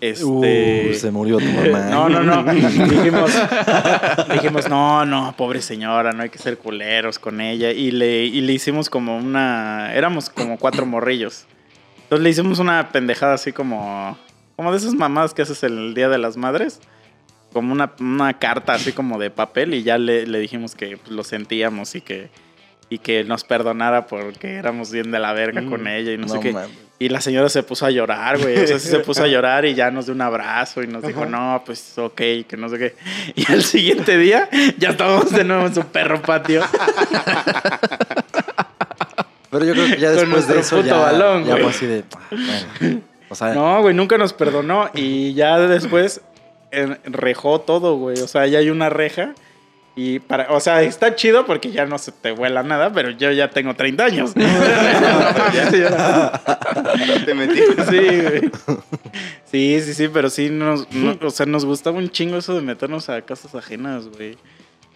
[0.00, 0.24] este...
[0.24, 1.86] Uh, se murió tu mamá.
[1.90, 2.44] No, no, no.
[2.54, 3.32] dijimos,
[4.32, 7.70] dijimos, no, no, pobre señora, no hay que ser culeros con ella.
[7.72, 9.92] Y le, y le hicimos como una.
[9.94, 11.46] Éramos como cuatro morrillos.
[12.04, 14.16] Entonces le hicimos una pendejada así como.
[14.56, 16.80] Como de esas mamadas que haces el Día de las Madres.
[17.52, 19.74] Como una, una carta así como de papel.
[19.74, 22.30] Y ya le, le dijimos que pues, lo sentíamos y que.
[22.90, 26.34] Y que nos perdonara porque éramos bien de la verga con ella y no, sé
[26.36, 26.52] No qué.
[26.52, 26.87] mames.
[27.00, 28.58] Y la señora se puso a llorar, güey.
[28.58, 31.04] O sea, sí se puso a llorar y ya nos dio un abrazo y nos
[31.04, 32.96] dijo, no, pues ok, que no sé qué.
[33.36, 36.62] Y al siguiente día ya estábamos de nuevo en su perro patio.
[39.50, 41.86] Pero yo creo que ya Con después de eso puto ya, balón, ya fue así
[41.86, 42.04] de...
[42.12, 42.26] ah,
[42.80, 43.00] bueno.
[43.30, 44.90] O sea, No, güey, nunca nos perdonó.
[44.94, 46.20] Y ya después
[47.04, 48.20] rejó todo, güey.
[48.20, 49.34] O sea, ya hay una reja.
[50.00, 53.32] Y para, o sea, está chido porque ya no se te vuela nada, pero yo
[53.32, 54.32] ya tengo 30 años.
[57.24, 57.60] Te metí.
[57.88, 58.50] Sí, güey.
[59.44, 62.60] Sí, sí, sí, pero sí nos, no- o sea, nos gustaba un chingo eso de
[62.60, 64.36] meternos a casas ajenas, güey.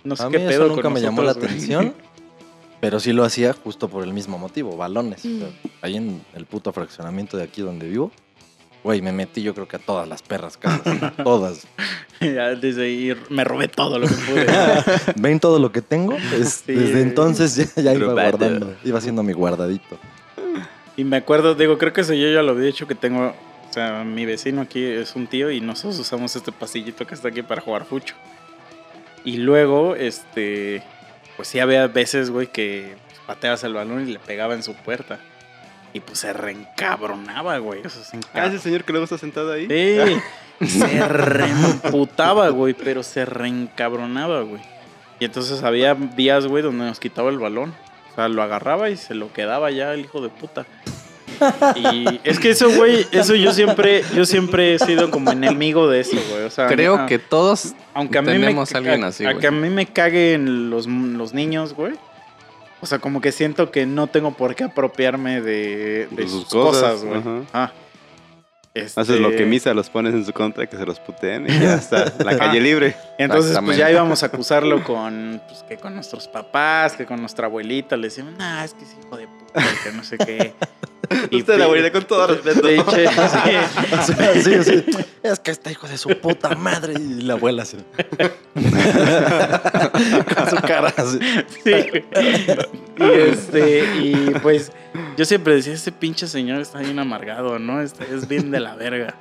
[0.05, 1.47] No sé a mí qué eso pedo nunca con me llamó la güey.
[1.47, 1.95] atención.
[2.81, 5.25] Pero sí lo hacía justo por el mismo motivo, balones.
[5.25, 5.49] O sea,
[5.83, 8.11] ahí en el puto fraccionamiento de aquí donde vivo,
[8.85, 11.13] güey, me metí yo creo que a todas las perras casas.
[11.23, 11.67] todas.
[12.35, 14.47] Ya desde ahí me robé todo lo que pude.
[15.17, 16.15] ¿Ven todo lo que tengo?
[16.15, 16.73] Es- Sí.
[16.73, 19.99] Desde entonces ya, ya iba guardando, iba haciendo mi guardadito.
[20.97, 23.35] y me acuerdo, digo, creo que eso yo ya lo había dicho que tengo,
[23.69, 27.29] o sea, mi vecino aquí es un tío y nosotros usamos este pasillito que está
[27.29, 28.15] aquí para jugar fucho.
[29.25, 30.83] Y luego, este,
[31.37, 32.95] pues sí había veces, güey, que
[33.27, 35.19] pateabas el balón y le pegaba en su puerta.
[35.95, 37.81] Y pues se reencabronaba, güey.
[37.85, 39.67] O sea, se Ah, ese señor que luego está sentado ahí.
[39.69, 40.17] Sí,
[40.67, 44.63] se reemputaba, güey, pero se reencabronaba, güey.
[45.21, 47.75] Y entonces había días, güey, donde nos quitaba el balón.
[48.11, 50.67] O sea, lo agarraba y se lo quedaba ya el hijo de puta.
[51.77, 56.01] Y es que eso, güey, eso yo siempre, yo siempre he sido como enemigo de
[56.01, 56.45] eso, güey.
[56.45, 59.31] O sea, Creo a- que todos aunque a mí tenemos me, a alguien así, a
[59.31, 59.41] güey.
[59.41, 61.95] que a mí me caguen los, los niños, güey.
[62.81, 66.43] O sea, como que siento que no tengo por qué apropiarme de, de De sus
[66.43, 67.21] sus cosas, güey.
[67.53, 67.73] Ah.
[68.75, 71.59] Haces lo que Este, misa los pones en su contra, que se los puteen y
[71.59, 72.13] ya está.
[72.25, 72.97] La calle libre.
[73.19, 77.47] Entonces, pues ya íbamos a acusarlo con, pues, que con nuestros papás, que con nuestra
[77.47, 77.97] abuelita.
[77.97, 80.55] Le decíamos, nah, es que es hijo de puta, que no sé qué.
[81.33, 82.63] Usted, la abuelita, con todo respeto.
[82.63, 83.07] Pinche,
[84.07, 84.15] sí.
[84.43, 84.85] Sí, sí.
[85.23, 86.95] Es que este hijo de su puta madre.
[86.95, 87.77] Y la abuela así.
[90.35, 91.19] Con su cara así.
[91.65, 91.75] Sí.
[92.99, 94.73] Y este, y pues
[95.17, 97.81] yo siempre decía, este pinche señor está bien amargado, ¿no?
[97.81, 99.15] Este es bien de la verga.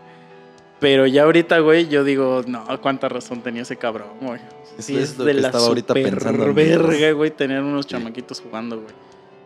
[0.79, 4.41] Pero ya ahorita, güey, yo digo, no, cuánta razón tenía ese cabrón, güey.
[4.79, 8.41] Sí, es, es lo de que la estaba ahorita pensando verga, güey, tener unos chamaquitos
[8.41, 8.93] jugando, güey.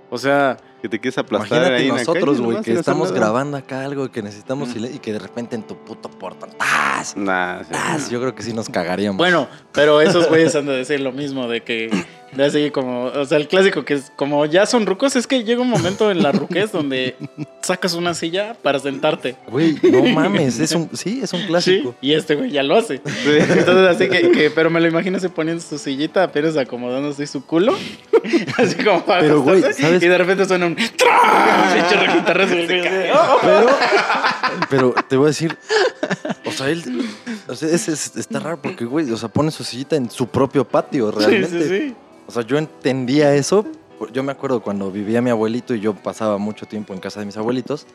[0.09, 3.19] O sea, Que te quieres aplastar Imagínate ahí nosotros, güey, que estamos nada.
[3.19, 4.85] grabando acá algo que necesitamos Mm.
[4.93, 6.51] y que de repente en tu puto portón.
[6.59, 7.17] ¡tas!
[7.17, 7.69] Nah, sí.
[7.71, 8.09] ¡tas!
[8.11, 9.17] Yo creo que sí nos cagaríamos.
[9.17, 11.89] bueno, pero esos güeyes han de decir lo mismo, de que,
[12.33, 15.43] de así como, o sea, el clásico que es como ya son rucos, es que
[15.43, 17.15] llega un momento en la ruquez donde
[17.63, 19.35] sacas una silla para sentarte.
[19.47, 21.95] Güey, no mames, es un, sí, es un Sí, clásico.
[21.99, 23.01] y este güey ya lo hace.
[23.25, 27.43] Entonces, así que, que- pero me lo imagino así poniendo su sillita, apenas acomodándose su
[27.43, 27.73] culo.
[28.57, 30.03] así como para Pero, güey, ¿sabes?
[30.03, 30.74] Y de repente suena un.
[33.41, 33.67] Pero,
[34.69, 35.57] pero te voy a decir,
[36.45, 37.07] o sea, él,
[37.47, 40.27] o sea, ese es- está raro porque, güey, o sea, pone su sillita en su
[40.27, 41.63] propio patio, Sí, realmente.
[41.67, 41.95] sí, sí.
[42.27, 43.65] O sea, yo entendía eso.
[44.11, 47.25] Yo me acuerdo cuando vivía mi abuelito y yo pasaba mucho tiempo en casa de
[47.27, 47.85] mis abuelitos.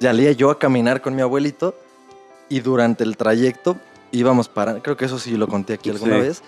[0.00, 1.74] Salía yo a caminar con mi abuelito
[2.48, 3.76] y durante el trayecto
[4.12, 6.20] íbamos para, creo que eso sí lo conté aquí alguna Sí.
[6.20, 6.42] vez,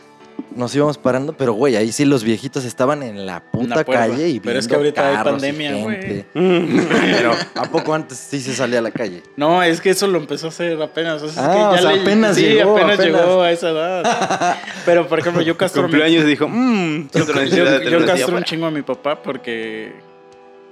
[0.55, 4.41] nos íbamos parando, pero güey, ahí sí los viejitos estaban en la puta calle y
[4.41, 6.25] Pero es que ahorita hay pandemia, güey.
[6.35, 6.79] Mm.
[7.13, 9.23] Pero ¿a poco antes sí se salía a la calle?
[9.37, 11.23] No, es que eso lo empezó a hacer apenas.
[11.23, 13.21] O sea, es Ah, que ya o sea, le- apenas sí, llegó, apenas, apenas.
[13.23, 14.57] llegó a esa edad.
[14.87, 18.45] Pero, por ejemplo, yo castro, Cumplió años y dijo, mmm, yo, yo castro un afuera".
[18.45, 19.93] chingo a mi papá porque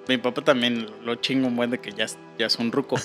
[0.09, 2.07] mi papá también lo chingo un buen de que ya,
[2.39, 2.97] ya es un ruco.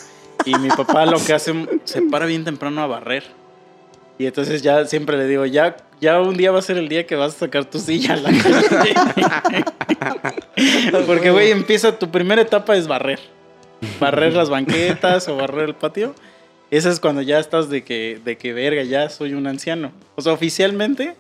[0.46, 3.24] Y mi papá lo que hace, se para bien temprano a barrer.
[4.20, 7.08] Y entonces ya siempre le digo, ya, ya un día va a ser el día
[7.08, 9.64] que vas a sacar tu silla a la calle.
[11.08, 13.22] Porque, güey, empieza, tu primera etapa es barrer.
[13.98, 16.14] Barrer las banquetas o barrer el patio.
[16.70, 19.94] Ese es cuando ya estás de que, de que verga, ya soy un anciano.
[20.16, 21.16] O sea, oficialmente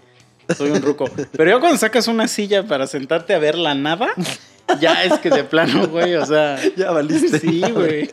[0.57, 1.09] soy un ruco.
[1.31, 4.09] Pero ya cuando sacas una silla para sentarte a ver la nada,
[4.81, 6.59] ya es que de plano, güey, o sea.
[6.75, 7.39] Ya valiste.
[7.39, 8.09] Sí, güey.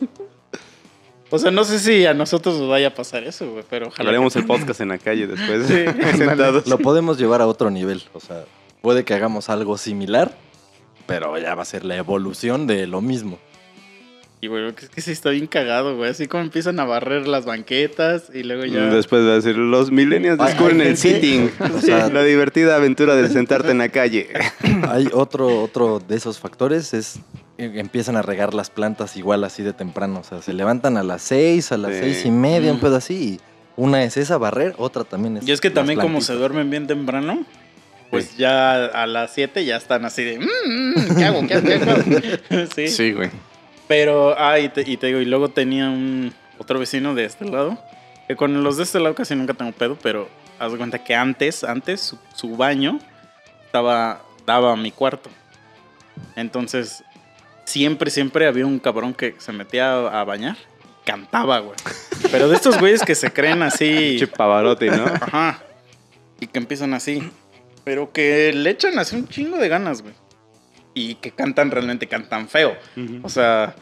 [1.29, 4.09] O sea, no sé si a nosotros nos vaya a pasar eso, güey, pero ojalá.
[4.09, 5.85] Haremos el podcast en la calle después, Sí.
[6.17, 6.67] sentados.
[6.67, 8.01] Lo podemos llevar a otro nivel.
[8.13, 8.45] O sea,
[8.81, 10.31] puede que hagamos algo similar,
[11.05, 13.39] pero ya va a ser la evolución de lo mismo.
[14.39, 16.11] Y, güey, es que sí está bien cagado, güey.
[16.11, 18.81] Así como empiezan a barrer las banquetas y luego ya.
[18.85, 21.51] Después va a decir, los millennials descubren el sitting.
[21.75, 24.29] o sea- la divertida aventura de sentarte en la calle.
[24.89, 27.19] Hay otro, otro de esos factores, es
[27.57, 30.19] empiezan a regar las plantas igual así de temprano.
[30.19, 31.99] O sea, se levantan a las seis, a las Sí.
[32.01, 32.81] seis y media, un Mm.
[32.81, 33.15] pedo así.
[33.15, 33.39] Y
[33.75, 35.47] una es esa barrer, otra también es.
[35.47, 37.45] Y es que también como se duermen bien temprano,
[38.09, 41.47] pues ya a las 7 ya están así de, "Mm, mm, ¿qué hago?
[41.47, 41.65] ¿Qué hago?
[41.67, 42.87] ¿Qué hago?" sí.
[42.87, 43.29] Sí, güey.
[43.87, 47.45] Pero, ah, y te, y te digo, y luego tenía un otro vecino de este
[47.45, 47.77] lado,
[48.27, 50.27] que con los de este lado casi nunca tengo pedo, pero
[50.59, 52.99] haz de cuenta que antes, antes, su, su baño
[53.65, 55.29] estaba, daba a mi cuarto.
[56.35, 57.03] Entonces,
[57.67, 60.55] siempre, siempre había un cabrón que se metía a, a bañar,
[61.05, 61.75] cantaba, güey.
[62.31, 64.19] Pero de estos güeyes que se creen así...
[64.37, 65.05] Pavarote, ¿no?
[65.05, 65.61] Ajá.
[66.39, 67.29] Y que empiezan así.
[67.83, 70.13] Pero que le echan así un chingo de ganas, güey.
[70.93, 72.75] Y que cantan realmente, cantan feo.
[73.21, 73.75] O sea,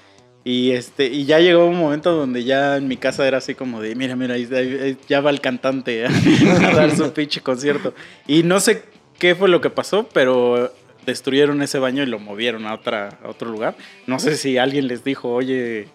[0.43, 3.81] y este, y ya llegó un momento donde ya en mi casa era así como
[3.81, 7.41] de, mira, mira, ahí- ahí- ahí ya va el cantante a, a dar su pinche
[7.41, 7.93] concierto.
[8.27, 8.83] Y no sé
[9.17, 10.73] qué fue lo que pasó, pero
[11.05, 13.75] destruyeron ese baño y lo movieron a otra, a otro lugar.
[14.07, 15.87] No sé si alguien les dijo, oye,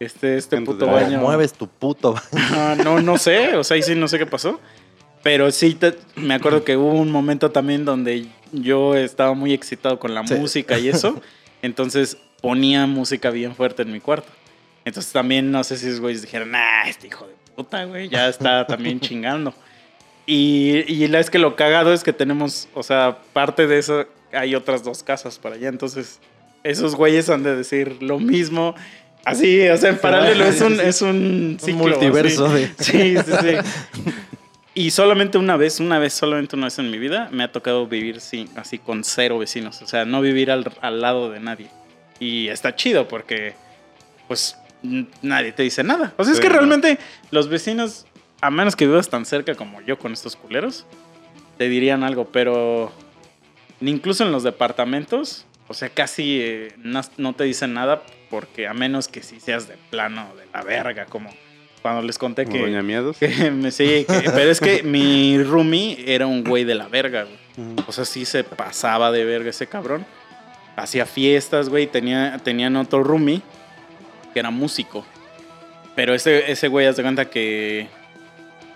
[0.00, 1.20] este, este puto baño.
[1.20, 2.46] Mueves tu puto baño.
[2.52, 4.60] Ah, no, no sé, o sea, ahí sí no sé qué pasó.
[5.22, 9.98] Pero sí, te- me acuerdo que hubo un momento también donde yo estaba muy excitado
[9.98, 10.34] con la Sí.
[10.34, 11.20] música y eso.
[11.62, 14.28] Entonces ponía música bien fuerte en mi cuarto.
[14.84, 18.28] Entonces también no sé si esos güeyes dijeron, ah, este hijo de puta, güey, ya
[18.28, 19.54] está también chingando.
[20.26, 24.06] Y, y la es que lo cagado es que tenemos, o sea, parte de eso,
[24.34, 25.68] hay otras dos casas para allá.
[25.68, 26.20] Entonces,
[26.62, 28.74] esos güeyes han de decir lo mismo.
[29.24, 31.78] Así, o sea, en paralelo es un, es un Un ciclo.
[31.78, 32.54] multiverso así.
[32.54, 32.70] de.
[32.78, 34.10] Sí, sí, sí.
[34.74, 37.86] Y solamente una vez, una vez, solamente una vez en mi vida, me ha tocado
[37.86, 39.80] vivir sí, así con cero vecinos.
[39.82, 41.68] O sea, no vivir al, al lado de nadie.
[42.18, 43.54] Y está chido porque,
[44.26, 44.56] pues,
[45.22, 46.12] nadie te dice nada.
[46.16, 46.54] O sea, es que ¿no?
[46.54, 46.98] realmente
[47.30, 48.06] los vecinos,
[48.40, 50.86] a menos que vivas tan cerca como yo con estos culeros,
[51.56, 52.92] te dirían algo, pero
[53.80, 58.74] incluso en los departamentos, o sea, casi eh, no, no te dicen nada porque a
[58.74, 61.30] menos que sí seas de plano de la verga, como
[61.82, 62.58] cuando les conté que...
[62.60, 63.16] Doña Miados.
[63.20, 67.24] Que me sí, que- pero es que mi roomie era un güey de la verga,
[67.24, 67.76] güey.
[67.86, 70.04] O sea, sí se pasaba de verga ese cabrón.
[70.76, 71.86] Hacía fiestas, güey.
[71.86, 73.42] Tenía, tenían otro roomie
[74.32, 75.06] que era músico.
[75.94, 77.86] Pero ese, ese güey, haz de cuenta que.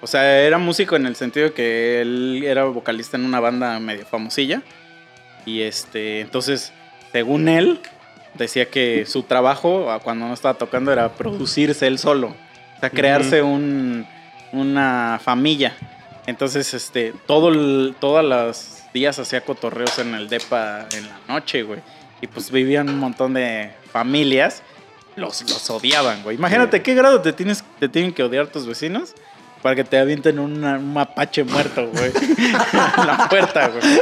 [0.01, 4.07] O sea, era músico en el sentido que él era vocalista en una banda medio
[4.07, 4.63] famosilla.
[5.47, 6.73] Y este, entonces,
[7.13, 7.81] según él,
[8.35, 12.29] decía que su trabajo cuando no estaba tocando era producirse él solo.
[12.77, 14.07] O sea, crearse un,
[14.53, 15.75] una familia.
[16.27, 21.63] Entonces, este, todo el- todas las días hacía cotorreos en el depa en la noche,
[21.63, 21.81] güey.
[22.21, 24.63] Y pues vivían un montón de familias.
[25.17, 26.37] Los, los odiaban, güey.
[26.37, 29.15] Imagínate qué grado te, tienes, te tienen que odiar tus vecinos
[29.63, 32.13] para que te avienten una- un mapache muerto, güey.
[32.37, 32.53] en
[33.07, 34.01] la puerta, güey.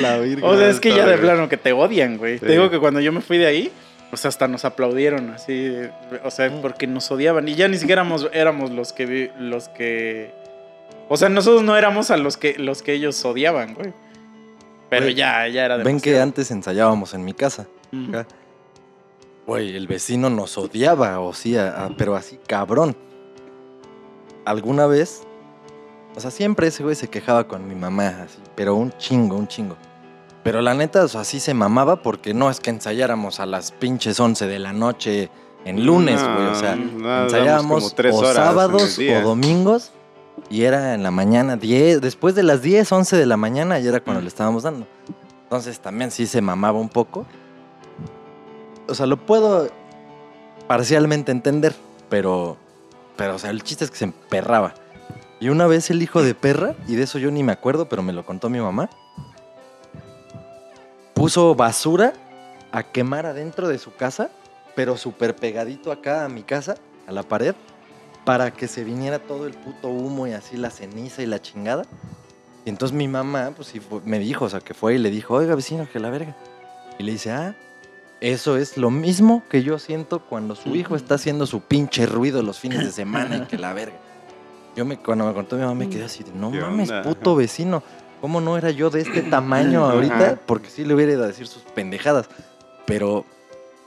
[0.00, 0.44] La virgen.
[0.44, 2.38] O sea, es que ya de plano que te odian, güey.
[2.38, 2.46] Sí.
[2.46, 3.72] Te digo que cuando yo me fui de ahí,
[4.10, 5.74] pues hasta nos aplaudieron, así,
[6.24, 7.48] o sea, porque nos odiaban.
[7.48, 10.32] Y ya ni siquiera éramos, éramos los que vi- los que.
[11.08, 13.92] O sea, nosotros no éramos a los que los que ellos odiaban, güey.
[14.90, 17.66] Pero Güey, ya, ya era Ven que antes ensayábamos en mi casa.
[18.08, 18.26] Acá.
[19.46, 22.94] Güey, el vecino nos odiaba, o sí, a- a- pero así cabrón.
[24.44, 25.22] Alguna vez,
[26.14, 29.48] o sea, siempre ese güey se quejaba con mi mamá, así, pero un chingo, un
[29.48, 29.76] chingo.
[30.42, 33.70] Pero la neta, o sea, así se mamaba porque no es que ensayáramos a las
[33.72, 35.30] pinches 11 de la noche
[35.64, 36.46] en lunes, No, güey.
[36.48, 39.92] O sea, no, ensayábamos tres o sábados o domingos
[40.50, 43.86] Y era en la mañana, 10, después de las 10, 11 de la mañana, y
[43.86, 44.24] era cuando Mm.
[44.24, 44.86] le estábamos dando.
[45.44, 47.24] Entonces también sí se mamaba un poco.
[48.88, 49.68] O sea, lo puedo
[50.66, 51.74] parcialmente entender,
[52.08, 52.56] pero,
[53.16, 54.74] pero, o sea, el chiste es que se emperraba.
[55.42, 58.00] Y una vez el hijo de perra, y de eso yo ni me acuerdo, pero
[58.04, 58.88] me lo contó mi mamá,
[61.14, 62.12] puso basura
[62.70, 64.30] a quemar adentro de su casa,
[64.76, 66.76] pero súper pegadito acá a mi casa,
[67.08, 67.56] a la pared,
[68.24, 71.86] para que se viniera todo el puto humo y así la ceniza y la chingada.
[72.64, 75.34] Y entonces mi mamá, pues sí, me dijo, o sea, que fue y le dijo,
[75.34, 76.36] oiga, vecino, que la verga.
[77.00, 77.56] Y le dice, ah,
[78.20, 82.42] eso es lo mismo que yo siento cuando su hijo está haciendo su pinche ruido
[82.42, 84.11] los fines de semana y que la verga.
[84.76, 87.02] Yo me, cuando me contó mi mamá me quedé así de, no ¿Qué mames, onda?
[87.02, 87.82] puto vecino,
[88.20, 90.14] ¿cómo no era yo de este tamaño ahorita?
[90.14, 90.38] Ajá.
[90.46, 92.28] Porque sí le hubiera ido a decir sus pendejadas.
[92.86, 93.24] Pero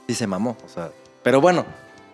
[0.06, 0.90] sí se mamó, o sea.
[1.22, 1.66] Pero bueno,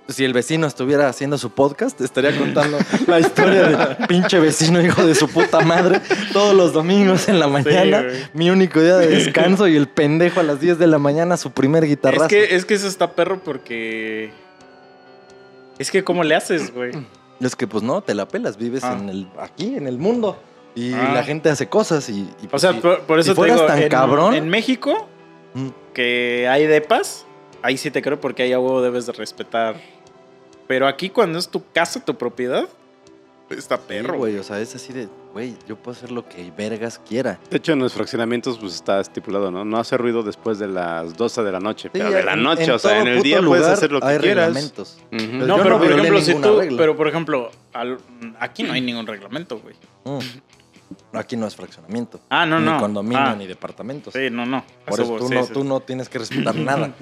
[0.08, 5.04] si el vecino estuviera haciendo su podcast, estaría contando la historia del pinche vecino hijo
[5.04, 6.00] de su puta madre
[6.32, 8.04] todos los domingos en la mañana.
[8.32, 11.52] mi único día de descanso y el pendejo a las 10 de la mañana su
[11.52, 12.24] primer guitarrazo.
[12.24, 14.32] Es que, es que eso está perro porque.
[15.78, 16.92] Es que, ¿cómo le haces, güey?
[17.42, 18.96] Es que pues no, te la pelas, vives Ah.
[18.98, 20.38] en el, aquí, en el mundo.
[20.74, 21.10] Y Ah.
[21.12, 22.20] la gente hace cosas y...
[22.42, 25.08] y, O pues, sea, por, por eso si te digo, tan en, cabrón- en México,
[25.54, 25.68] Mm.
[25.92, 27.26] que hay depas,
[27.60, 29.76] ahí sí te creo porque ahí a huevo debes de respetar.
[30.66, 32.66] Pero aquí cuando es tu casa, tu propiedad,
[33.50, 37.00] está perro, güey, o sea, es así de, güey, yo puedo hacer lo que vergas
[37.08, 37.38] quiera.
[37.50, 39.64] De hecho, en los fraccionamientos pues está estipulado, ¿no?
[39.64, 41.88] No hacer ruido después de las 12 de la noche.
[41.92, 44.06] Sí, pero de la noche, en o sea, en el día puedes hacer lo que
[44.06, 44.46] hay quieras.
[44.48, 44.98] reglamentos.
[45.12, 45.46] Ujú.
[45.46, 46.58] No, pero no por ejemplo, si tú.
[46.60, 46.76] regla.
[46.78, 47.98] Pero por ejemplo, al-
[48.38, 49.74] aquí no hay ningún reglamento, güey.
[50.04, 50.18] Mm.
[51.14, 52.20] Aquí no es fraccionamiento.
[52.28, 52.78] Ah, no, ni no.
[52.78, 54.12] condominio, Ah, ni departamentos.
[54.12, 54.62] Sí, no, no.
[54.86, 55.52] Por eso, tú, sí, no, sí.
[55.52, 56.92] tú no tienes que respetar nada.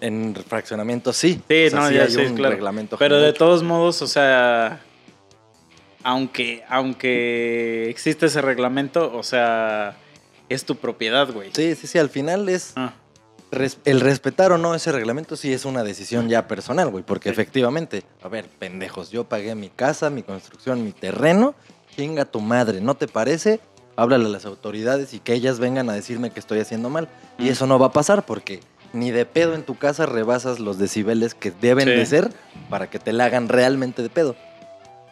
[0.00, 1.40] En fraccionamiento sí.
[1.48, 2.54] Sí, O sea, no, sí ya hay sí, un claro.
[2.54, 4.80] reglamento Pero de todos modos, o sea,
[6.04, 9.96] aunque, aunque existe ese reglamento, o sea,
[10.48, 11.50] es tu propiedad, güey.
[11.54, 12.72] Sí, sí, sí, al final es...
[12.76, 12.92] Ah,
[13.50, 17.04] res- el respetar o no ese reglamento sí es una decisión ya personal, güey.
[17.04, 17.32] Porque Sí.
[17.32, 21.54] efectivamente, a ver, pendejos, yo pagué mi casa, mi construcción, mi terreno.
[21.96, 23.60] Chinga tu madre, ¿no te parece?
[23.96, 27.08] Háblale a las autoridades y que ellas vengan a decirme que estoy haciendo mal.
[27.38, 27.48] Y Mm.
[27.48, 28.58] eso no va a pasar porque
[28.92, 31.94] ni de pedo en tu casa rebasas los decibeles que deben Sí.
[31.94, 32.30] de ser
[32.68, 34.34] para que te la hagan realmente de pedo.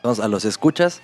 [0.03, 1.00] Entonces, a los escuchas,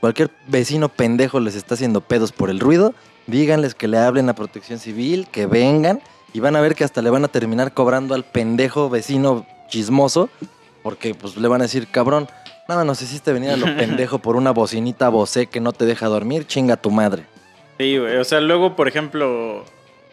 [0.00, 2.94] cualquier vecino pendejo les está haciendo pedos por el ruido,
[3.26, 7.00] díganles que le hablen a protección civil, que vengan y van a ver que hasta
[7.00, 10.28] le van a terminar cobrando al pendejo vecino chismoso
[10.82, 12.28] porque pues le van a decir, cabrón,
[12.68, 16.06] nada, nos hiciste venir a lo pendejo por una bocinita vocé que no te deja
[16.06, 17.24] dormir, chinga tu madre.
[17.78, 18.16] sí, güey.
[18.16, 19.64] O sea, luego, por ejemplo,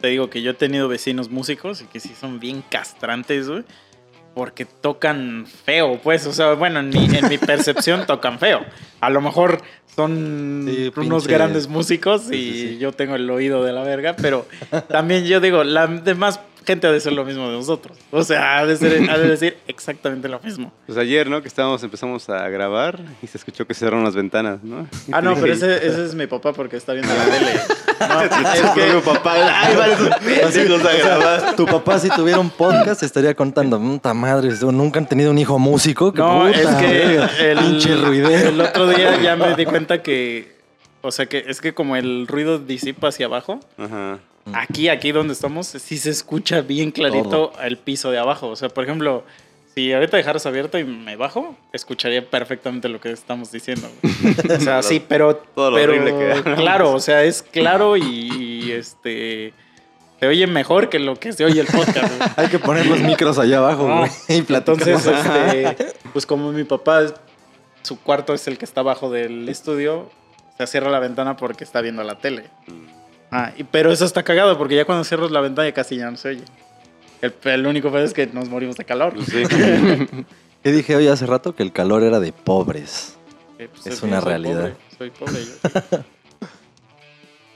[0.01, 3.63] te digo que yo he tenido vecinos músicos y que sí son bien castrantes, güey.
[4.37, 6.27] Porque tocan feo, pues.
[6.27, 8.61] O sea, bueno, en mi, en mi percepción tocan feo.
[9.01, 9.61] A lo mejor
[9.95, 12.77] son Sí, unos pinche- grandes músicos y Sí, sí, sí.
[12.77, 14.47] yo tengo el oído de la verga, pero
[14.89, 17.97] también yo digo, la demás gente ha de ser lo mismo de nosotros.
[18.11, 20.71] O sea, ha de, ser, ha de decir exactamente lo mismo.
[20.85, 21.41] Pues ayer, ¿no?
[21.41, 24.87] Que estábamos, empezamos a grabar y se escuchó que cerraron las ventanas, ¿no?
[25.11, 27.59] Ah, no, pero ese, ese es mi papá porque está viendo la tele.
[27.97, 28.29] No, es
[28.75, 31.55] que mi papá, ay, vale, esos pendejos a grabar.
[31.55, 35.57] Tu papá si tuviera un podcast estaría contando, puta madre, nunca han tenido un hijo
[35.57, 38.49] músico, que No, puta, es que el, pinche ruidero.
[38.49, 40.57] el otro día ya me di cuenta que,
[41.01, 44.19] o sea, que es que como el ruido disipa hacia abajo, Ajá.
[44.53, 48.47] Aquí, aquí donde estamos, sí se escucha bien clarito el piso de abajo.
[48.47, 49.23] O sea, por ejemplo,
[49.75, 53.87] si ahorita dejaras abierto y me bajo, escucharía perfectamente lo que estamos diciendo.
[54.01, 54.35] güey.
[54.57, 58.01] O sea, sí, pero, Todo lo pero horrible que- claro, o sea, es claro y,
[58.03, 59.53] y, este
[60.19, 62.17] se oye mejor que lo que se oye el podcast.
[62.17, 62.29] güey.
[62.37, 64.87] Hay que poner los micros allá abajo, güey, y platicar.
[64.89, 65.05] Entonces,
[65.53, 67.03] este, pues como mi papá,
[67.83, 70.09] su cuarto es el que está abajo del estudio,
[70.57, 72.45] se cierra la ventana porque está viendo la tele.
[73.31, 76.09] Ah, y- pero eso está cagado porque ya cuando cierras la ventana ya casi ya
[76.09, 76.43] no se oye.
[77.21, 79.13] El, el único pedo es que nos morimos de calor.
[79.15, 79.43] Pues sí.
[80.63, 81.55] ¿Qué dije hoy hace rato?
[81.55, 83.17] Que el calor era de pobres.
[83.59, 84.73] Eh, pues, Es una soy realidad.
[84.73, 86.03] pobre, soy pobre yo.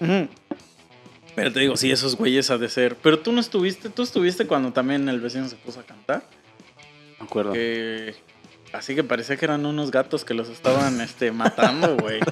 [1.35, 2.95] Pero te digo, sí, esos güeyes ha de ser.
[2.97, 6.23] Pero tú no estuviste, tú estuviste cuando también el vecino se puso a cantar.
[7.19, 7.53] Me acuerdo.
[7.53, 8.15] Que
[8.73, 12.19] así que parecía que eran unos gatos que los estaban este, matando, güey.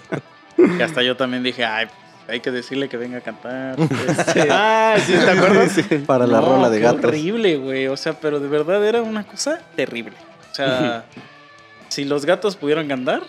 [0.78, 1.88] Y hasta yo también dije, ay,
[2.30, 3.78] hay que decirle que venga a cantar.
[4.08, 5.72] Este, Ah, sí, ¿te acuerdas?
[6.06, 7.06] Para la no, rola de gatos.
[7.06, 7.88] Horrible, güey.
[7.88, 10.14] O sea, pero de verdad era una cosa terrible.
[10.52, 11.06] O sea,
[11.90, 13.24] si los gatos pudieran cantar,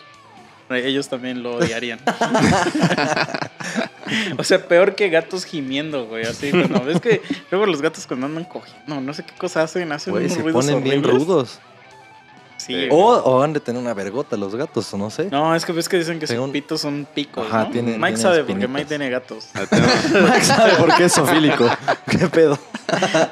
[0.71, 1.99] ellos también lo odiarían.
[4.39, 6.25] o sea, peor que gatos gimiendo, güey.
[6.25, 9.91] Así, cuando ves que luego los gatos cuando andan cogiendo, no sé qué cosa hacen,
[9.93, 11.61] hacen Güey, unos se ruidos ponen bien rudos.
[12.61, 12.75] Sí.
[12.75, 12.89] Sí.
[12.91, 15.31] O, o han de tener una vergota los gatos, o no sé.
[15.31, 18.45] No, es que ves que dicen que Según- sus pitos son picos, Ajá, Mike sabe
[18.45, 18.69] porque.
[18.69, 19.49] Mike tiene gatos.
[19.55, 19.63] Ah,
[20.29, 21.67] Max sabe por qué es sofílico.
[22.11, 22.59] ¿Qué pedo?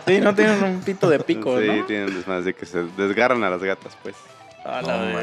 [0.07, 1.85] Sí, no tienen un pito de pico, sí, ¿no?
[1.85, 4.15] tienen desmadres de que se desgarran a las gatas, pues.
[4.65, 5.19] A la No.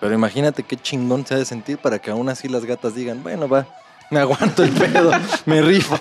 [0.00, 3.22] Pero imagínate qué chingón se ha de sentir para que aún así las gatas digan,
[3.22, 3.66] bueno, va,
[4.10, 5.10] me aguanto el pedo,
[5.46, 5.98] me rifo.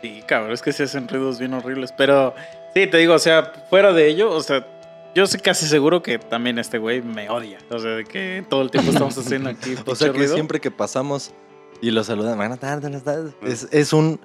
[0.00, 1.92] Sí, cabrón, es que se hacen ruidos bien horribles.
[1.92, 2.34] Pero
[2.74, 4.66] sí, te digo, o sea, fuera de ello, o sea,
[5.14, 7.58] yo sé casi seguro que también este güey me odia.
[7.70, 9.74] O sea, de que todo el tiempo estamos haciendo aquí.
[9.86, 10.34] O sea que ruido.
[10.34, 11.32] siempre que pasamos
[11.80, 13.34] y lo saludan, buenas tardes, buenas tardes.
[13.42, 14.20] Es, es un...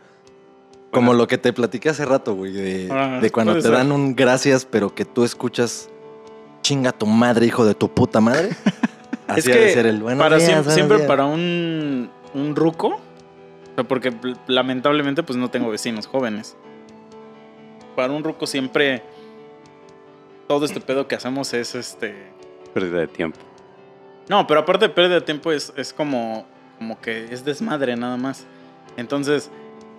[0.92, 3.72] Como lo que te platiqué hace rato, güey, de, cuando te ser.
[3.72, 5.90] dan un gracias, pero que tú escuchas
[6.62, 8.50] chinga tu madre, hijo de tu puta madre.
[9.28, 10.18] Así Es que de ser el bueno.
[10.20, 14.14] para siempre, siempre para un, un ruco, o sea, porque
[14.48, 16.56] lamentablemente pues no tengo vecinos jóvenes.
[17.96, 19.04] Para un ruco siempre
[20.48, 22.32] todo este pedo que hacemos es este...
[22.74, 23.40] Pérdida de tiempo.
[24.30, 26.46] No, pero aparte de pérdida de tiempo es, es como,
[26.78, 28.46] como que es desmadre nada más.
[28.98, 29.50] Entonces,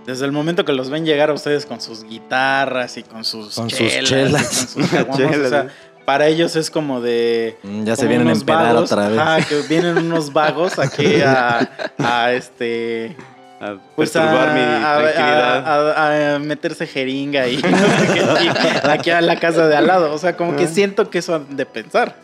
[0.07, 3.55] desde el momento que los ven llegar a ustedes con sus guitarras y con sus
[3.55, 5.69] Con sus chelas, y con sus o sea,
[6.05, 7.59] para ellos es como de...
[7.63, 9.19] Mm, Ya se vienen a empedar vagos, otra vez.
[9.19, 13.17] ajá, que vienen unos vagos aquí a, a este...
[13.61, 15.67] A Pues perturbar mi a- tranquilidad.
[15.67, 17.61] a- a meterse jeringa y
[18.85, 20.13] aquí, a la casa de al lado.
[20.13, 22.15] O sea, como que siento que eso han de pensar.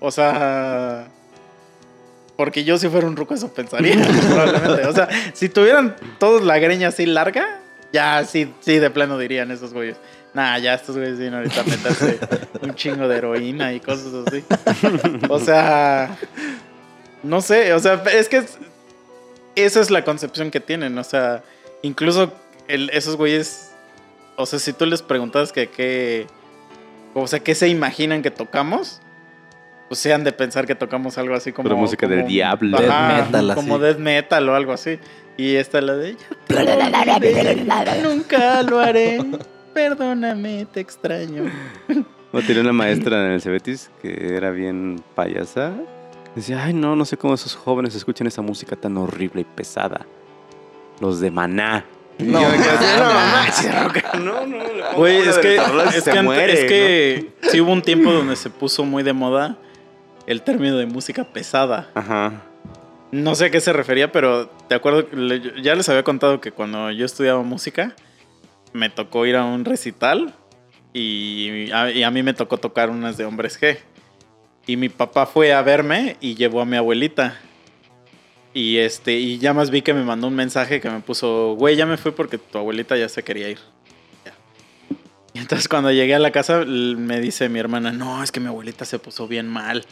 [0.00, 1.06] O sea,
[2.36, 3.94] porque yo si fuera un ruco eso pensaría,
[4.28, 4.86] probablemente.
[4.86, 7.46] O sea, si tuvieran todos la greña así larga,
[7.92, 9.96] ya sí, sí, de plano dirían esos güeyes.
[10.34, 12.18] Nah, ya estos güeyes vienen ahorita a meterse
[12.60, 14.44] un chingo de heroína y cosas así.
[15.30, 16.14] O sea,
[17.22, 18.44] no sé, o sea, es que
[19.56, 20.96] esa es la concepción que tienen.
[20.98, 21.42] O sea,
[21.82, 22.32] incluso
[22.68, 23.72] el- esos güeyes,
[24.36, 26.26] o sea, si tú les preguntas que qué,
[27.14, 29.00] o sea, qué se imaginan que tocamos,
[29.88, 31.68] pues se han de pensar que tocamos algo así como.
[31.68, 32.78] Pura música del diablo.
[32.78, 33.60] Death metal, así.
[33.60, 34.98] Como death metal o algo así.
[35.36, 36.16] Y esta la de.
[36.48, 36.56] "Ya
[37.04, 37.66] te olvidé,
[38.02, 39.18] Nunca lo haré.
[39.74, 41.44] Perdóname, te extraño.
[42.32, 45.72] No, tenía una maestra en el Cebetis que era bien payasa.
[46.36, 50.06] Decía, ay, no, no sé cómo esos jóvenes escuchan esa música tan horrible y pesada.
[51.00, 51.84] Los de Maná.
[52.18, 56.52] No, yo me quedé no, no, no, Güey, es que, es se que, antes- muere,
[56.52, 59.56] es que sí hubo un tiempo donde se puso muy de moda
[60.26, 61.90] el término de música pesada.
[61.94, 62.42] Ajá.
[63.12, 65.06] No sé a qué se refería, pero te acuerdo,
[65.62, 67.94] ya les había contado que cuando yo estudiaba música,
[68.72, 70.34] me tocó ir a un recital
[70.92, 73.78] y a, y a mí me tocó tocar unas de hombres G.
[74.66, 77.40] Y mi papá fue a verme y llevó a mi abuelita.
[78.52, 81.76] Y este, y ya más vi que me mandó un mensaje que me puso, güey,
[81.76, 83.58] ya me fui porque tu abuelita ya se quería ir.
[84.24, 84.32] Ya.
[85.34, 88.48] Y entonces cuando llegué a la casa, me dice mi hermana, no, es que mi
[88.48, 89.84] abuelita se puso bien mal.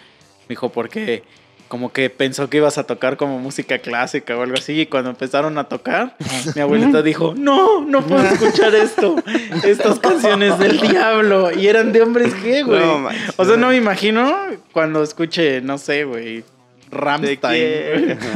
[0.49, 1.23] Me dijo, porque
[1.69, 4.81] como que pensó que ibas a tocar como música clásica o algo así.
[4.81, 6.17] Y cuando empezaron a tocar,
[6.55, 9.17] mi abuelita dijo, no, no puedo escuchar esto.
[9.65, 11.51] Estas canciones del diablo.
[11.53, 12.81] Y eran de hombres G, güey.
[12.81, 14.35] No o sea, no me imagino
[14.73, 18.19] cuando escuche, no sé, güey, Te Ramstein.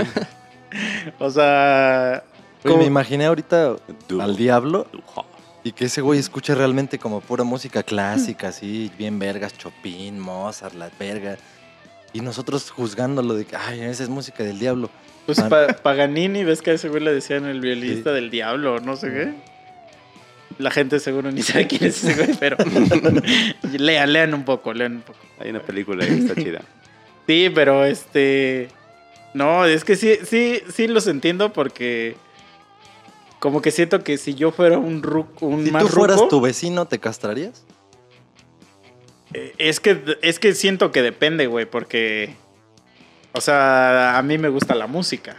[1.19, 2.23] O sea,
[2.65, 3.77] Güey, me imaginé ahorita
[4.21, 4.87] al diablo
[5.63, 10.75] y que ese güey escuche realmente como pura música clásica, así, bien vergas, Chopin, Mozart,
[10.75, 11.37] la verga.
[12.13, 14.91] Y nosotros juzgándolo de que, ay, esa es música del diablo.
[15.27, 15.41] pues.
[15.43, 18.15] Pa- Paganini, ves que a ese güey le decían el violinista Sí.
[18.15, 19.35] del diablo, no sé qué.
[20.59, 22.57] La gente seguro ni sabe quién es ese güey, pero
[23.79, 25.19] lean, lean un poco, lean un poco.
[25.39, 26.63] Hay una película ahí que está chida.
[27.27, 28.69] Sí, pero este.
[29.35, 32.17] No, es que sí, sí, sí los entiendo porque.
[33.39, 36.29] Como que siento que si yo fuera un ruco, un Si más tú fueras ruco,
[36.29, 37.65] tu vecino, ¿te castrarías?
[39.59, 42.35] Es que es que siento que depende, güey, porque.
[43.33, 45.37] O sea, a mí me gusta la música.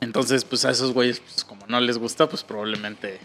[0.00, 3.18] Entonces, pues a esos güeyes, pues como no les gusta, pues probablemente.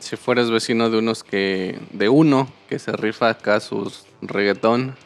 [0.00, 1.78] Si fueras vecino de unos que.
[1.92, 4.96] de uno que se rifa acá sus reggaetón.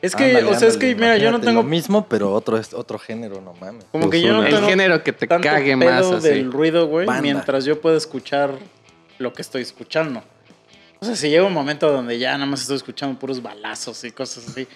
[0.00, 1.60] Es que, Ándale, o sea, es que, mira, yo no tengo.
[1.62, 3.84] lo mismo, pero otro, es- otro género, no mames.
[3.92, 4.68] Como Pues que yo no una- El tengo.
[4.68, 6.28] género que te tanto cague pedo más así.
[6.28, 8.54] del ruido, güey, mientras yo pueda escuchar
[9.18, 10.22] lo que estoy escuchando.
[11.00, 14.10] O sea, si llega un momento donde ya nada más estoy escuchando puros balazos y
[14.10, 14.68] cosas así.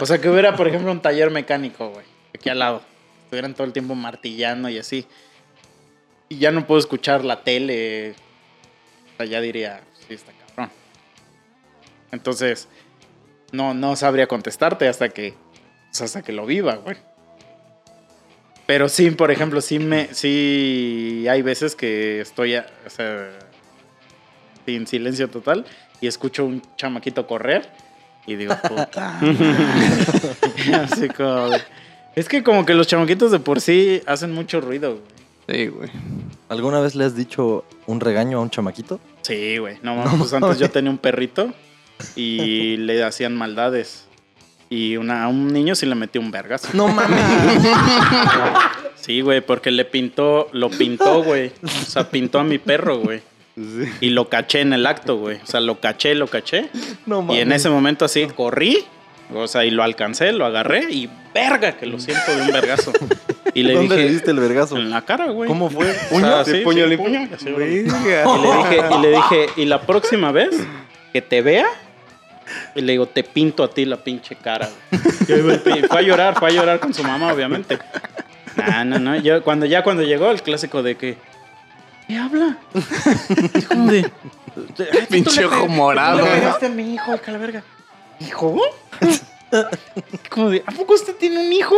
[0.00, 2.82] o sea, que hubiera, por ejemplo, un taller mecánico, güey, aquí al lado.
[3.24, 5.06] Estuvieran todo el tiempo martillando y así.
[6.30, 8.14] Y ya no puedo escuchar la tele.
[9.12, 10.70] O sea, ya diría, sí, está cabrón.
[12.12, 12.68] Entonces,
[13.52, 15.34] no, no sabría contestarte hasta que,
[16.00, 16.96] hasta que lo viva, güey.
[18.64, 23.30] Pero sí, por ejemplo, sí me, sí hay veces que estoy, o sea,
[24.66, 25.64] en silencio total
[26.00, 27.68] y escucho un chamaquito correr
[28.26, 29.20] y digo, puta.
[30.82, 31.50] Así como
[32.14, 35.12] Es que como que los chamaquitos de por sí hacen mucho ruido, güey.
[35.48, 35.90] Sí, güey.
[36.48, 39.00] ¿Alguna vez le has dicho un regaño a un chamaquito?
[39.22, 39.78] Sí, güey.
[39.82, 41.52] No, mames, pues antes yo tenía un perrito
[42.14, 44.06] y le hacían maldades.
[44.70, 46.68] Y una, a un niño sí le metí un vergazo.
[46.72, 47.20] No mames.
[49.02, 51.52] Sí, güey, porque le pintó, lo pintó, güey.
[51.62, 53.20] O sea, pintó a mi perro, güey.
[53.54, 53.84] Sí.
[54.00, 55.38] Y lo caché en el acto, güey.
[55.42, 56.68] O sea, lo caché, lo caché.
[57.06, 58.84] No Y en ese momento así corrí,
[59.34, 62.92] o sea, y lo alcancé, lo agarré y verga, que lo siento de un vergazo.
[63.54, 64.76] Y le ¿Dónde dije, le diste el vergazo?
[64.78, 65.46] en la cara, güey.
[65.48, 65.94] ¿Cómo fue?
[66.10, 67.06] O sea, ¿De sí, puño sí, limpio?
[67.06, 67.28] puño.
[67.44, 68.24] Y le dije,
[68.90, 70.50] y le dije, y la próxima vez
[71.12, 71.66] que te vea,
[72.74, 74.68] y le digo, te pinto a ti la pinche cara.
[75.28, 75.78] güey.
[75.78, 77.78] Y fue a llorar, fue a llorar con su mamá, obviamente.
[78.56, 79.16] No, no, no.
[79.16, 81.16] Yo, cuando, ya cuando llegó el clásico de que.
[82.08, 82.58] ¿Qué habla?
[83.54, 83.98] Es como de.
[84.00, 87.62] "Ay, tú le Pinche ojo morado, Le a mi hijo, hija de la verga.
[88.20, 88.60] ¿Hijo?
[90.30, 91.76] Como de, ¿a poco usted tiene un hijo?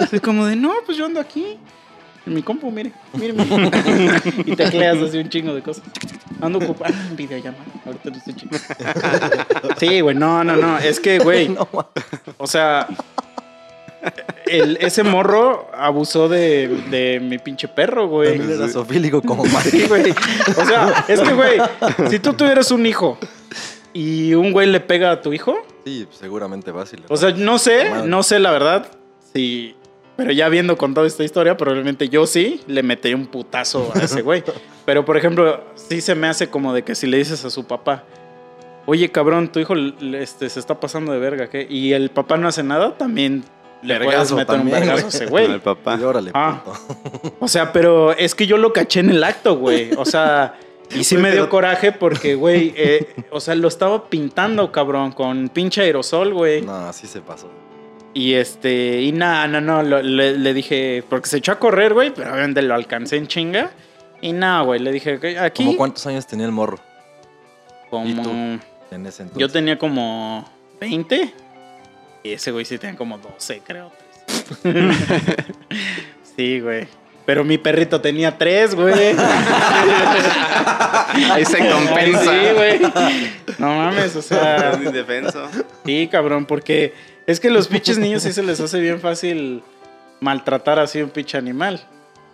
[0.00, 1.58] Así como de, no, pues yo ando aquí.
[2.24, 3.70] En mi compu, mire, mire, mire.
[4.46, 5.84] y tecleas así un chingo de cosas.
[6.40, 7.64] Ando ocupado en videollamada.
[7.84, 8.56] Ahorita no estoy chingo.
[9.78, 10.78] Sí, güey, no, no, no.
[10.78, 11.54] Es que, güey,
[12.38, 12.88] o sea,
[14.46, 18.38] el- ese morro abusó de, de mi pinche perro, güey.
[18.38, 19.86] También era como Sí, Mari.
[19.88, 20.10] güey.
[20.10, 21.58] O sea, es que, güey,
[22.10, 23.18] si tú tuvieras un hijo
[23.92, 27.30] y un güey le pega a tu hijo, Sí, seguramente vas y le o sea,
[27.30, 28.08] no sé, Madre.
[28.08, 28.88] no sé la verdad,
[29.32, 29.76] sí,
[30.16, 34.22] pero ya viendo contado esta historia, probablemente yo sí le metería un putazo a ese
[34.22, 34.42] güey.
[34.84, 37.66] Pero, por ejemplo, sí se me hace como de que si le dices a su
[37.66, 38.02] papá,
[38.86, 39.74] oye, cabrón, tu hijo
[40.14, 41.66] este, se está pasando de verga, ¿qué?
[41.68, 43.44] Y el papá no hace nada, también
[43.82, 45.44] le puedes meter un también, vergazo ese güey.
[45.46, 45.96] el papá.
[46.00, 46.62] Y órale, Ah.
[46.64, 47.36] puto.
[47.40, 49.90] O sea, pero es que yo lo caché en el acto, güey.
[49.96, 50.54] O sea,
[50.94, 55.48] y sí me dio coraje porque, güey, eh, o sea, lo estaba pintando, cabrón, con
[55.48, 56.62] pinche aerosol, güey.
[56.62, 57.48] No, así se pasó.
[58.14, 61.92] Y este, y nada, no, no, lo- le, le dije, porque se echó a correr,
[61.92, 63.70] güey, pero obviamente lo alcancé en chinga.
[64.22, 65.64] Y nada, güey, le dije, "Ok, aquí.
[65.66, 66.78] ¿Cómo cuántos años tenía el morro
[67.90, 68.30] Como- ¿Y tú?
[68.30, 69.36] en ese entonces?
[69.36, 70.48] yo tenía como
[70.80, 71.34] 20.
[72.26, 73.92] Y ese güey sí tenía como 12, creo.
[74.62, 74.90] 13.
[76.36, 76.88] sí, güey.
[77.24, 79.14] Pero mi perrito tenía 3, güey.
[81.30, 82.22] Ahí se compensa.
[82.22, 82.80] Sí, güey.
[83.58, 84.76] No mames, o sea.
[84.84, 85.46] indefenso.
[85.84, 86.94] Sí, cabrón, porque
[87.28, 89.62] es que los pinches niños sí se les hace bien fácil
[90.18, 91.86] maltratar así a un pinche animal.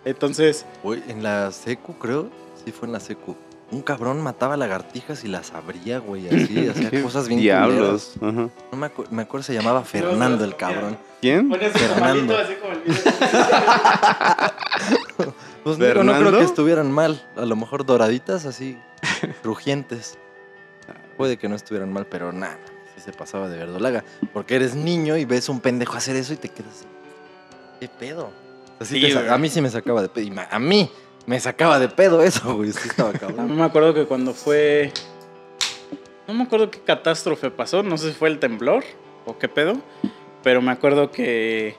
[0.05, 2.31] Entonces, Güey, en la secu, creo.
[2.65, 3.37] Sí, fue en la secu.
[3.73, 6.67] Un cabrón mataba lagartijas y las abría, güey, así.
[6.69, 8.13] Hacía cosas bien Diablos.
[8.21, 10.97] No me, acu- me acuerdo, se llamaba Fernando el cabrón.
[11.21, 11.51] ¿Quién?
[11.51, 12.37] Fernando.
[12.37, 13.01] así como el video.
[15.63, 17.25] Pues digo, no creo que estuvieran mal.
[17.37, 18.77] A lo mejor doraditas, así,
[19.41, 20.17] crujientes.
[21.15, 22.57] Puede que no estuvieran mal, pero nada,
[22.95, 24.03] sí se pasaba de verdolaga.
[24.33, 26.85] Porque eres niño y ves un pendejo hacer eso y te quedas.
[27.79, 28.31] ¿Qué pedo?
[28.79, 30.29] Así Sí, te a mí sí me sacaba de pedo.
[30.51, 30.91] A mí
[31.25, 32.71] me sacaba de pedo eso, güey.
[32.71, 33.55] Sí estaba No cabrón.
[33.55, 34.91] me acuerdo que cuando fue.
[36.27, 37.83] No me acuerdo qué catástrofe pasó.
[37.83, 38.83] No sé si fue el temblor
[39.25, 39.77] o qué pedo.
[40.43, 41.75] Pero me acuerdo que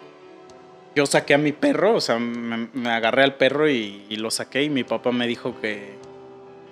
[0.95, 1.95] yo saqué a mi perro.
[1.95, 4.63] O sea, me, me agarré al perro y, y lo saqué.
[4.63, 5.95] Y mi papá me dijo que.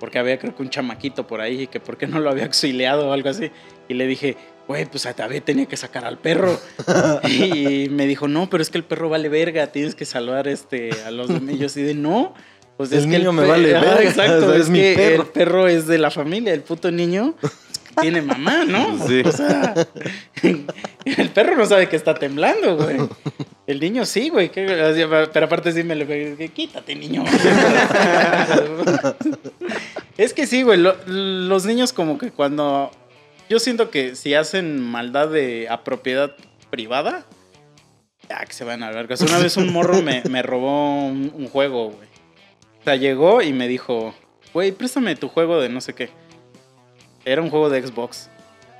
[0.01, 1.63] Porque había creo que un chamaquito por ahí.
[1.63, 3.51] Y que por qué no lo había auxiliado o algo así.
[3.89, 6.59] Y le dije, güey, pues a Tabé tenía que sacar al perro.
[7.29, 9.67] y me dijo, no, pero es que el perro vale verga.
[9.69, 11.55] Tienes que salvar este, a los demás.
[11.55, 12.35] Y yo así de, no.
[12.77, 13.71] Pues El es que niño me vale
[14.05, 15.23] Exacto, o sea, es, es mi que perro.
[15.23, 17.35] el perro es de la familia, el puto niño
[18.01, 19.07] tiene mamá, ¿no?
[19.07, 19.23] Sí.
[19.25, 19.75] O sea,
[21.05, 22.97] el perro no sabe que está temblando, güey.
[23.67, 24.51] El niño sí, güey.
[24.51, 27.25] que- Pero aparte sí me le pegué, quítate, niño.
[30.19, 30.79] es que sí, güey.
[30.79, 32.91] lo- los niños como que cuando...
[33.49, 36.35] Yo siento que si hacen maldad de a propiedad
[36.71, 37.27] privada,
[38.29, 39.07] ya que se van a ver.
[39.21, 42.09] Una vez un morro me, me robó un, un juego, güey.
[42.85, 44.15] Sea, llegó y me dijo,
[44.53, 46.11] güey, préstame tu juego de no sé qué.
[47.25, 48.29] Era un juego de Xbox.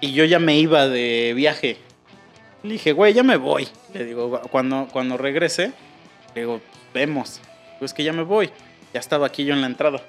[0.01, 1.77] Y yo ya me iba de viaje.
[2.65, 3.69] Le dije, güey, ya me voy.
[3.95, 5.73] Le digo, cuando, cuando regrese,
[6.35, 6.61] le digo,
[6.93, 7.41] vemos.
[7.79, 8.51] Pues que ya me voy.
[8.93, 10.03] Ya estaba aquí yo en la entrada.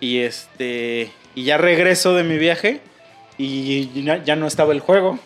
[0.00, 1.12] Y este.
[1.36, 2.80] Y ya regreso de mi viaje.
[3.36, 5.20] Y ya, no estaba el juego.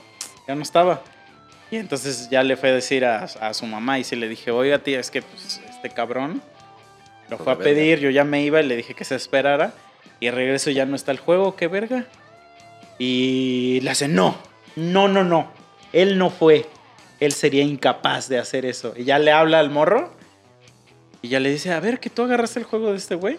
[0.47, 1.03] Ya no estaba.
[1.71, 3.99] Y entonces ya le fue a decir a, su mamá.
[3.99, 6.43] Y sí le dije, oiga, tía, es que pues, este cabrón
[7.33, 7.99] lo fue a pedir.
[7.99, 9.73] Yo ya me iba y le dije que se esperara.
[10.21, 11.57] Y regreso ya no está el juego.
[11.57, 12.07] ¿Qué verga?
[12.99, 14.37] Y le hace, no,
[14.77, 15.51] no, no, no.
[15.93, 16.67] Él no fue.
[17.21, 18.93] Él sería incapaz de hacer eso.
[18.97, 20.13] Y ya le habla al morro.
[21.23, 23.39] Y ya le dice, a ver, que tú agarraste el juego de este güey.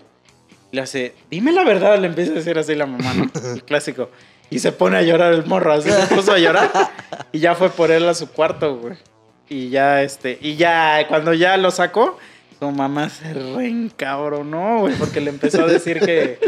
[0.71, 3.29] Y le hace, dime la verdad, le empieza a decir así la mamá, ¿no?
[3.53, 4.09] El clásico.
[4.49, 6.71] Y se pone a llorar el morro, así se puso a llorar.
[7.31, 8.95] Y ya fue por él a su cuarto, güey.
[9.49, 12.17] Y ya, este, y ya, cuando ya lo sacó,
[12.63, 16.39] su mamá se reencabronó, güey, porque le empezó a decir que,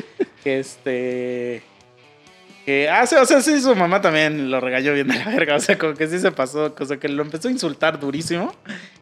[0.44, 1.62] que este,
[2.66, 5.56] que, ah, sí, o sea, sí, su mamá también lo regañó bien de la verga,
[5.56, 8.56] o sea, como que sí se pasó, o sea, que lo empezó a insultar durísimo,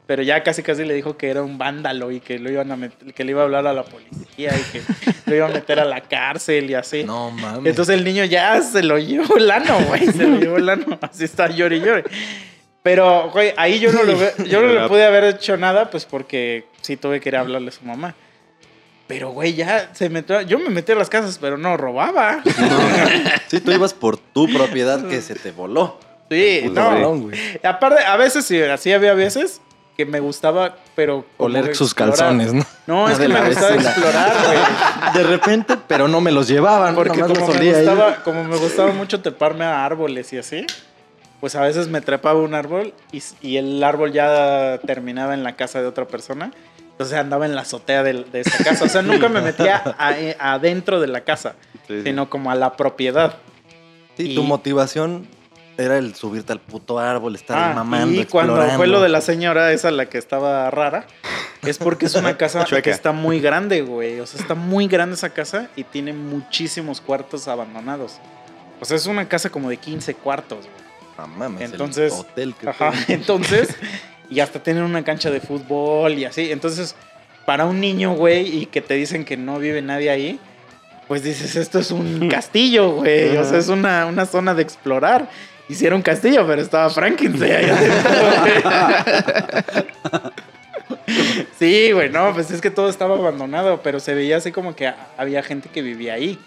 [0.05, 2.75] pero ya casi casi le dijo que era un vándalo y que lo iban a
[2.75, 4.81] meter- que le iba a hablar a la policía y que
[5.27, 7.05] lo iba a meter a la cárcel y así.
[7.05, 7.67] No mames.
[7.69, 10.07] Entonces el niño ya se lo llevó el ano, güey.
[10.07, 10.99] Se lo llevó el ano.
[11.01, 12.03] Así está llore y llore.
[12.83, 14.13] Pero, güey, ahí yo no, lo,
[14.45, 17.69] yo no le pude haber hecho nada, pues porque sí tuve que ir a hablarle
[17.69, 18.13] a su mamá.
[19.07, 20.41] Pero, güey, ya se metió.
[20.41, 22.41] Yo me metí a las casas, pero no robaba.
[23.47, 25.99] Sí, tú ibas por tu propiedad que se te voló.
[26.31, 26.89] Sí, no.
[26.89, 27.31] balón.
[27.61, 29.61] Aparte, a veces sí, así había veces
[29.95, 31.23] que me gustaba, pero.
[31.37, 32.17] Oler sus explorar.
[32.17, 32.65] calzones, ¿no?
[32.87, 35.13] No, es que me gustaba explorar, güey.
[35.13, 36.95] De repente, pero no me los llevaban.
[36.95, 37.73] Porque como me, ahí.
[37.73, 40.65] gustaba, como me gustaba mucho treparme a árboles y así,
[41.43, 45.81] pues a veces me trepaba un árbol y, el árbol ya terminaba en la casa
[45.81, 46.53] de otra persona.
[46.91, 48.85] Entonces andaba en la azotea de, esa casa.
[48.85, 49.83] O sea, nunca me metía
[50.17, 52.03] eh, adentro de la casa, Sí, sí.
[52.03, 53.39] sino como a la propiedad.
[54.15, 55.27] Sí, tu y- motivación
[55.77, 58.77] era el subirte al puto árbol, estar Ah, mamando, y cuando explorando.
[58.77, 61.07] fue lo de la señora esa, la que estaba rara,
[61.63, 62.83] es porque es una casa Chueca.
[62.83, 64.21] que está muy grande, güey.
[64.21, 68.19] O sea, está muy grande esa casa y tiene muchísimos cuartos abandonados.
[68.79, 70.82] O sea, es una casa como de 15 cuartos, güey.
[71.17, 73.75] Ah, mames, el Entonces, hotel que Ajá, entonces,
[74.29, 76.51] y hasta tienen una cancha de fútbol y así.
[76.51, 76.95] Entonces,
[77.45, 80.39] para un niño, güey, y que te dicen que no vive nadie ahí,
[81.07, 83.35] pues dices, esto es un castillo, güey.
[83.37, 85.29] O sea, es una, una zona de explorar.
[85.69, 87.69] Hicieron un castillo, pero estaba Frankenstein.
[91.57, 94.91] Sí, güey, no, pues es que todo estaba abandonado, pero se veía así como que
[95.17, 96.39] había gente que vivía ahí,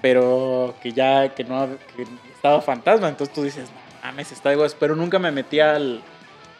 [0.00, 4.70] pero que ya, que no, que estaba fantasma, entonces tú dices, no mames, está igual,
[4.78, 6.02] pero nunca me metía al,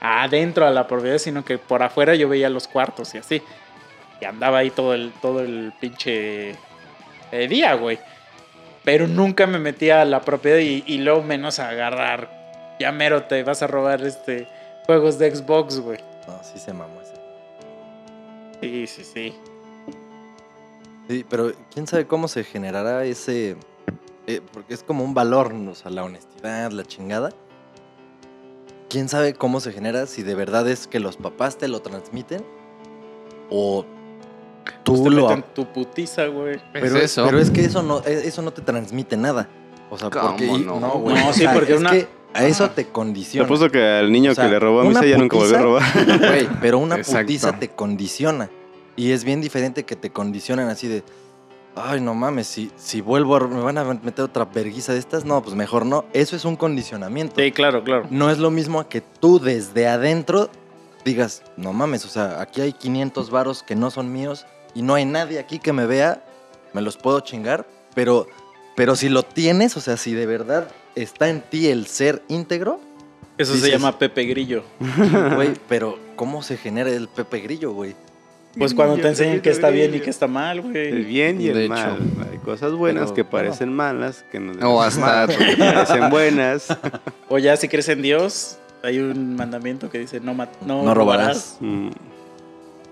[0.01, 3.43] adentro a la propiedad, sino que por afuera yo veía los cuartos y así,
[4.21, 6.51] y andaba ahí todo el, todo el pinche
[7.33, 7.99] eh, día, güey,
[8.85, 13.25] pero nunca me metía a la propiedad y, y luego menos a agarrar, ya mero
[13.25, 14.49] te vas a robar este
[14.87, 15.99] juegos de Xbox, güey.
[16.27, 17.15] No, sí se mamó ese.
[18.61, 19.35] Sí, sí, sí.
[21.09, 23.57] Sí, pero quién sabe cómo se generará ese.
[24.27, 25.73] Eh, porque es como un valor, ¿no?
[25.73, 27.31] o sea, la honestidad, la chingada.
[28.89, 32.45] Quién sabe cómo se genera si de verdad es que los papás te lo transmiten
[33.51, 33.85] o
[34.85, 35.29] tú Pues te lo.
[35.29, 36.61] meten tu putiza, güey.
[36.73, 37.25] Pero es eso.
[37.25, 39.49] pero es que eso no, eh, eso no te transmite nada.
[39.91, 40.47] O sea, ¿Cómo porque.
[40.47, 40.79] no?
[40.79, 41.17] No, güey.
[41.17, 43.45] No, sí, sea, porque es una- que a eso te Te condiciona.
[43.45, 45.63] apuesto que al niño O sea, que le robó a misa ya nunca volvió a
[45.63, 45.83] robar.
[46.19, 47.21] Güey, pero una Exacto.
[47.23, 48.51] putiza te condiciona.
[48.97, 51.03] Y es bien diferente que te condicionen así de.
[51.75, 53.47] Ay, no mames, si, si vuelvo a.
[53.49, 55.25] ¿Me van a meter otra verguiza de estas?
[55.25, 56.05] No, pues mejor no.
[56.13, 57.35] Eso es un condicionamiento.
[57.41, 58.07] Sí, claro, claro.
[58.11, 60.51] No es lo mismo a que tú desde adentro
[61.05, 64.95] digas, no mames, o sea, aquí hay 500 varos que no son míos y no
[64.95, 66.25] hay nadie aquí que me vea,
[66.75, 68.29] me los puedo chingar, pero,
[68.77, 72.79] pero si lo tienes, o sea, si de verdad está en ti el ser íntegro,
[73.37, 74.63] Eso se llama Pepe Grillo.
[75.35, 77.97] güey, pero ¿cómo se genera el Pepe Grillo, güey?
[78.59, 81.05] Pues cuando te enseñan que está bien y que está mal, El güey.
[81.05, 81.97] bien y el De mal.
[81.97, 82.29] hecho.
[82.31, 86.69] Hay cosas buenas Pero, que parecen malas, que no O hasta- que parecen buenas.
[87.29, 90.35] O ya si crees en Dios, hay un mandamiento que dice no,
[90.67, 91.57] no, No robarás.
[91.61, 91.89] Mm.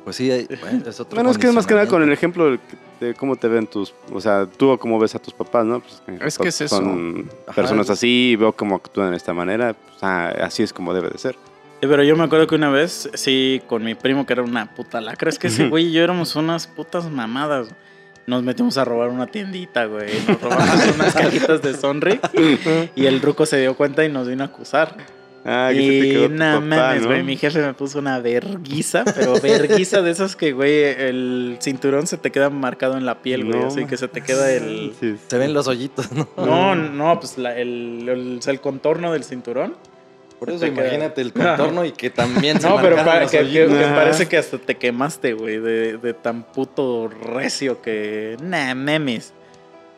[0.05, 2.11] Pues sí, hay- bueno, es otro Bueno, es que es más que nada con el
[2.11, 2.57] ejemplo
[3.01, 3.93] de, cómo te ven tus.
[4.13, 5.81] O sea, tú o cómo ves a tus papás, ¿no?
[5.81, 6.77] Pues, mis Es que es eso.
[6.77, 7.55] Son Ajá.
[7.55, 9.75] personas así, veo cómo actúan de esta manera.
[9.75, 11.37] pues, ah, así es como debe de ser.
[11.81, 15.01] Pero yo me acuerdo que una vez, sí, con mi primo que era una puta
[15.01, 17.69] lacra, es que ese güey y yo éramos unas putas mamadas.
[18.27, 20.11] Nos metimos a robar una tiendita, güey.
[20.29, 22.21] Nos robamos unas cajitas de Sonrix
[22.95, 24.95] y el ruco se dio cuenta y nos vino a acusar.
[25.43, 27.09] Ah, que se te y tu papá, mames, ¿no?
[27.09, 27.23] güey.
[27.23, 32.19] Mi jefe me puso una verguiza, pero verguiza de esas que, güey, el cinturón se
[32.19, 33.59] te queda marcado en la piel, güey.
[33.59, 34.93] No, así que se te queda el.
[35.01, 36.29] Sí, Se ven los hoyitos, ¿no?
[36.37, 39.77] No, no, pues la- el, el, el contorno del cinturón.
[40.41, 43.39] Por eso imagínate el contorno y que también se No, pero marcaron pa- los que,
[43.39, 43.79] que- hoyitos.
[43.79, 43.95] que Ajá.
[43.95, 48.37] parece que hasta te quemaste, güey, de, de tan puto recio que...
[48.43, 49.33] Nah, memes.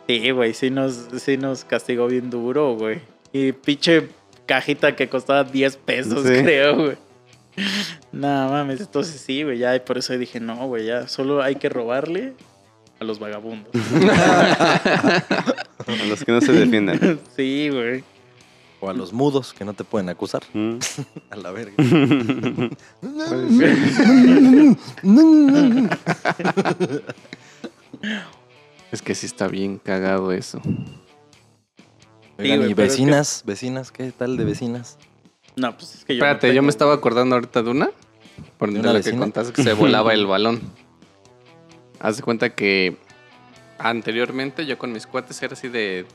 [0.09, 3.01] Sí, güey, sí nos, sí nos castigó bien duro, güey.
[3.33, 4.09] Y pinche
[4.45, 6.43] cajita que costaba 10 pesos, Sí.
[6.43, 6.97] creo, güey.
[8.11, 11.55] No mames, entonces sí, güey, ya, y por eso dije, no, güey, ya, solo hay
[11.55, 12.33] que robarle
[12.99, 13.71] a los vagabundos.
[15.87, 17.21] A los que no se defiendan.
[17.37, 18.05] sí, güey.
[18.85, 20.43] O a los mudos que no te pueden acusar.
[20.53, 20.79] Mm.
[21.31, 21.73] A la verga.
[28.91, 30.61] Es que sí está bien cagado eso.
[32.39, 34.99] Oigan, y pero es que- vecinas, vecinas, ¿qué tal de vecinas?
[35.57, 36.21] No, pues es que yo.
[36.21, 37.91] no Espérate, yo me estaba acordando ahorita de una.
[38.59, 40.61] Por ¿De de una lo que contaste que se volaba el balón.
[42.01, 42.97] Haz de cuenta que
[43.79, 46.07] anteriormente yo con mis cuates era así de.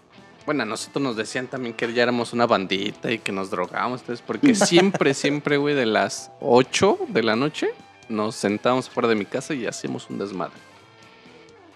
[0.47, 3.99] Bueno, nosotros nos decían también que ya éramos una bandita y que nos drogábamos.
[3.99, 7.71] Entonces, porque siempre, siempre, güey, de las 8 de la noche
[8.07, 10.55] nos sentábamos fuera de mi casa y hacíamos un desmadre.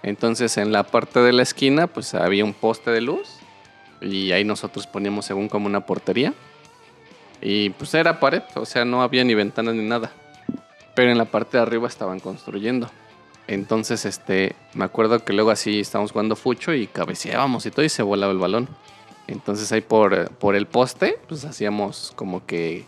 [0.03, 3.39] Entonces, en la parte de la esquina, pues había un poste de luz
[3.99, 6.34] y ahí nosotros poníamos según como una portería.
[7.41, 10.13] Y pues era pared, o sea, no había ni ventanas ni nada.
[10.95, 12.89] Pero en la parte de arriba estaban construyendo.
[13.52, 17.89] Entonces, este, me acuerdo que luego así estábamos jugando fucho y cabeceábamos y todo y
[17.89, 18.70] se volaba el balón.
[19.28, 22.86] Entonces ahí por, por el poste, pues hacíamos como que,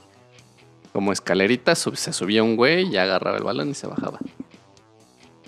[0.93, 4.19] como escaleritas, sub- se subía un güey y agarraba el balón y se bajaba.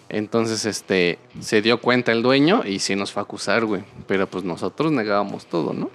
[0.10, 3.84] Entonces, este, se dio cuenta el dueño y sí nos fue a acusar, güey.
[4.08, 5.92] Pero pues nosotros negábamos todo, ¿no?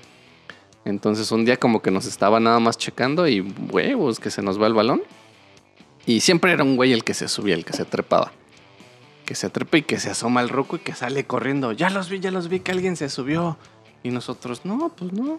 [0.86, 4.58] Entonces un día como que nos estaba nada más checando y huevos que se nos
[4.58, 5.02] va el balón.
[6.06, 8.32] Y siempre era un güey el que se subía, el que se trepaba.
[9.30, 11.70] Que se trepa y que se asoma el ruco y que sale corriendo.
[11.70, 13.56] Ya los vi, ya los vi que alguien se subió.
[14.02, 15.38] Y nosotros, no, pues no.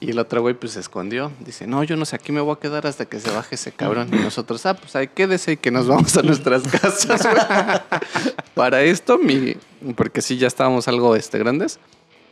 [0.00, 1.30] Y el otro güey pues se escondió.
[1.44, 3.72] Dice, no, yo no sé, aquí me voy a quedar hasta que se baje ese
[3.72, 4.08] cabrón.
[4.10, 7.22] Y nosotros, ah, pues ahí quédese y que nos vamos a nuestras casas.
[7.24, 7.36] güey".
[8.54, 9.54] Para esto, mi...
[9.96, 11.78] Porque sí, ya estábamos algo este, grandes.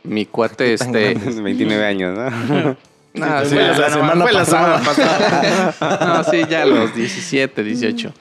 [0.03, 1.13] Mi cuate, este...
[1.13, 1.39] grandes?
[1.39, 2.77] 29 años, ¿no?
[3.13, 4.79] No, sí, Fue la ya- semana fue la pasada.
[4.79, 6.17] semana pasada.
[6.17, 8.11] no, sí, ya los 17, 18.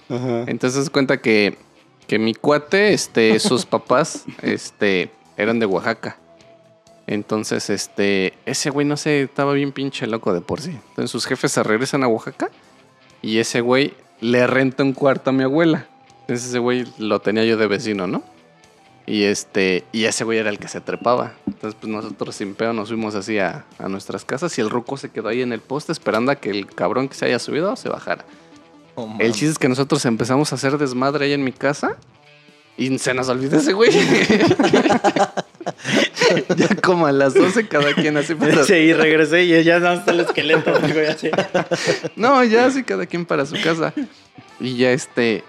[0.49, 1.57] Entonces cuenta que,
[2.07, 6.19] que mi cuate, este, sus papás, este, eran de Oaxaca.
[7.07, 10.71] Entonces, este, ese güey, no sé, estaba bien pinche loco de por sí.
[10.71, 12.51] Entonces sus jefes se regresan a Oaxaca
[13.21, 15.87] y ese güey le renta un cuarto a mi abuela.
[16.21, 18.23] Entonces ese güey lo tenía yo de vecino, ¿no?
[19.05, 21.33] Y este, y ese güey era el que se trepaba.
[21.47, 24.97] Entonces, pues nosotros sin pedo nos fuimos así a, a nuestras casas y el ruco
[24.97, 27.75] se quedó ahí en el poste esperando a que el cabrón que se haya subido
[27.75, 28.25] se bajara.
[29.19, 31.97] El chiste es que nosotros empezamos a hacer desmadre ahí en mi casa
[32.77, 33.91] y se nos olvidó ese güey.
[36.57, 38.65] ya como a las 12 cada quien así para...
[38.65, 41.31] Sí, y regresé y ya no está el esqueleto, güey, así.
[42.17, 43.95] No, ya así cada quien para su casa.
[44.61, 45.45] Y ya este,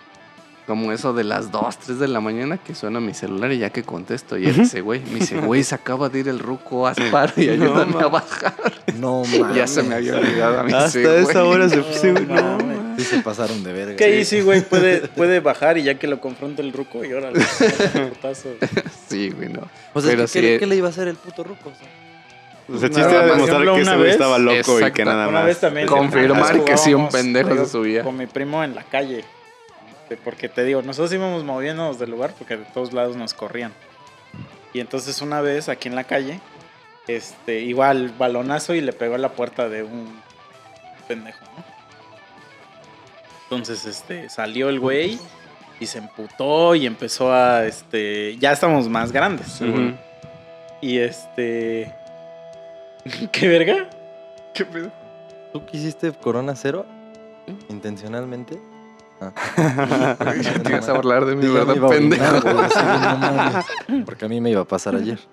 [0.65, 3.69] como eso de las 2, 3 de la mañana que suena mi celular y ya
[3.69, 6.87] que contesto y es ese güey, me dice, güey, se acaba de ir el ruco
[6.87, 8.53] a Asparo y ayúdame a bajar.
[8.99, 9.55] No mames.
[9.55, 10.73] Ya se me había olvidado a mí.
[10.73, 11.23] Hasta güey.
[11.23, 12.07] esa hora se puso.
[12.13, 12.77] No, No, mames.
[12.97, 13.95] Sí se pasaron de verga.
[13.95, 17.11] Que ahí sí, güey, puede, puede bajar y ya que lo confronta el ruco y
[17.11, 17.43] órale.
[19.09, 19.61] Sí, güey, no.
[19.93, 20.59] Pues es Pero que, sí, ¿qué, eh.
[20.59, 21.69] qué le iba a hacer el puto ruco?
[21.69, 25.05] O sea, O sea, el chiste era demostrar que ese güey estaba loco y que
[25.05, 25.45] nada Una más.
[25.47, 25.87] vez también.
[25.87, 28.03] Confirmar que sí, un pendejo se subía.
[28.03, 29.25] Con mi primo en la calle.
[30.13, 33.73] Este, Porque te digo, nosotros íbamos moviéndonos del lugar porque de todos lados nos corrían.
[34.73, 36.39] Y entonces una vez aquí en la calle,
[37.07, 40.21] este, igual balonazo y le pegó a la puerta de un
[41.07, 41.63] pendejo, ¿no?
[43.43, 45.19] Entonces, este, salió el güey
[45.79, 49.61] y se emputó y empezó a, este, ya estamos más grandes.
[50.81, 51.93] Y este,
[53.31, 53.89] ¿qué verga?
[54.55, 54.91] ¿Qué pedo?
[55.51, 56.87] ¿Tú quisiste Corona Cero?
[57.69, 58.59] ¿Intencionalmente?
[59.23, 60.15] Ah.
[60.63, 62.23] Te vas a burlar de mí, ¿verdad, pendejo?
[62.25, 63.65] orinar, güey, sí, no mames.
[64.05, 65.19] Porque a mí me iba a pasar ayer.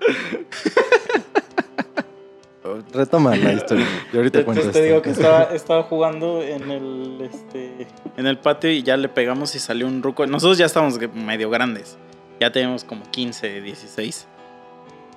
[2.92, 3.86] Retoma la historia.
[4.12, 7.86] Y ahorita cuento Entonces te digo que estaba, estaba jugando en el, este,
[8.16, 10.26] en el patio y ya le pegamos y salió un ruco.
[10.26, 11.96] Nosotros ya estamos medio grandes.
[12.40, 14.26] Ya tenemos como 15, 16.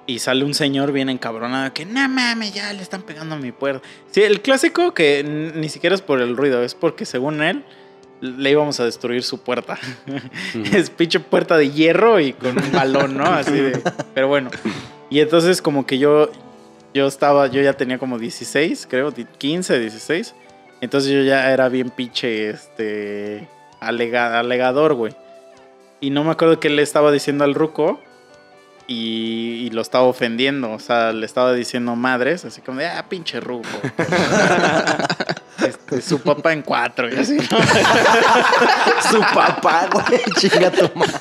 [0.06, 3.52] Y sale un señor bien encabronado que, no mames, ya le están pegando a mi
[3.52, 3.88] puerta.
[4.12, 7.64] Sí, el clásico que ni siquiera es por el ruido, es porque según él
[8.22, 9.78] le íbamos a destruir su puerta.
[10.74, 13.26] es pinche puerta de hierro y con un balón, ¿no?
[13.26, 13.82] Así de...
[14.14, 14.50] Pero bueno.
[15.10, 16.32] Y entonces como que yo,
[16.94, 20.36] yo estaba, yo ya tenía como 16, creo, di- 15, 16.
[20.82, 23.48] Entonces yo ya era bien pinche, este,
[23.80, 25.14] alega- alegador, güey.
[26.02, 28.00] Y no me acuerdo qué le estaba diciendo al ruco
[28.88, 30.72] y, y lo estaba ofendiendo.
[30.72, 33.68] O sea, le estaba diciendo madres, así como de, ah, pinche ruco.
[35.62, 37.58] Este, su papá en cuatro y así, ¿no?
[39.12, 40.20] Su papá, güey.
[40.36, 41.14] Chinga tu madre.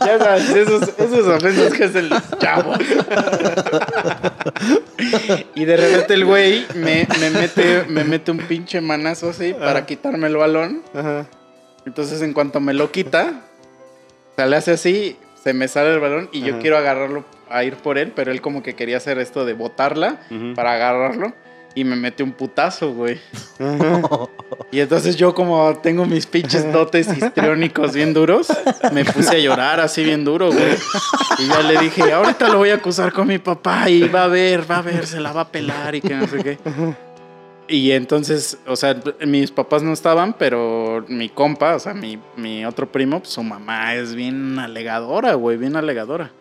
[0.00, 2.78] Ya sabes, esos, esos ofensas que hacen los chavos.
[5.54, 9.84] Y de repente el güey me, me mete, me mete un pinche manazo así para
[9.84, 10.82] quitarme el balón.
[10.94, 11.26] Ajá.
[11.90, 13.40] Entonces en cuanto me lo quita,
[14.36, 17.74] se le hace así, se me sale el balón y yo quiero agarrarlo a ir
[17.74, 20.20] por él, pero él como que quería hacer esto de botarla
[20.54, 21.32] para agarrarlo
[21.74, 23.18] y me mete un putazo, güey.
[24.72, 28.46] Y entonces yo como tengo mis pinches dotes histriónicos bien duros,
[28.92, 30.76] me puse a llorar así bien duro, güey.
[31.40, 34.28] Y ya le dije, ahorita lo voy a acusar con mi papá y va a
[34.28, 36.58] ver, va a ver, se la va a pelar y que no sé qué.
[37.70, 42.64] Y entonces, o sea, mis papás no estaban, pero mi compa, o sea, mi, mi
[42.64, 46.32] otro primo, pues, su mamá es bien alegadora, güey, bien alegadora.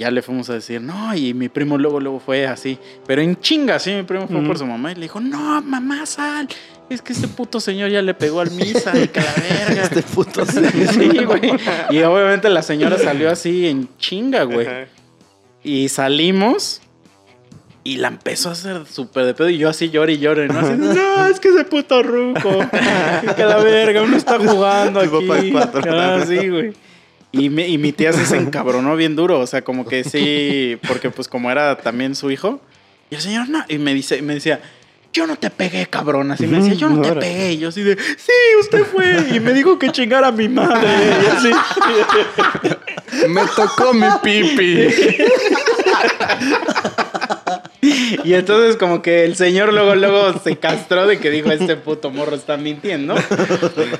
[0.00, 3.36] Ya le fuimos a decir, no, y mi primo luego, luego fue así, pero en
[3.36, 6.48] chinga, sí, mi primo fue por su mamá y le dijo, no, mamá, sal,
[6.90, 9.82] es que este puto señor ya le pegó al misa y que la verga.
[9.84, 11.52] Este puto Sí, güey.
[11.90, 14.66] Y obviamente la señora salió así en chinga, güey.
[15.62, 16.80] Y salimos
[17.92, 19.48] y la empezó a hacer súper de pedo.
[19.48, 20.58] Y yo así lloro y lloro, ¿no?
[20.58, 22.58] Así, no, es que ese puto ruco.
[23.36, 24.98] Que la verga, uno está jugando
[25.34, 25.54] aquí.
[25.88, 26.72] Ah, sí, güey.
[27.32, 29.38] Y, me- y mi tía se encabronó bien duro.
[29.40, 32.60] O sea, como que sí, porque pues como era también su hijo.
[33.10, 33.64] Y el señor no.
[33.68, 34.60] Y me, dice, me decía,
[35.12, 36.32] yo no te pegué, cabrón.
[36.32, 37.52] Así me decía, yo no te pegué.
[37.52, 39.28] Y yo así de, sí, usted fue.
[39.32, 40.88] Y me dijo que chingara a mi madre.
[41.22, 41.50] Y así.
[43.28, 44.88] Me tocó mi pipi.
[48.24, 52.10] Y entonces como que el señor luego, luego se castró de que dijo, este puto
[52.10, 53.14] morro está mintiendo.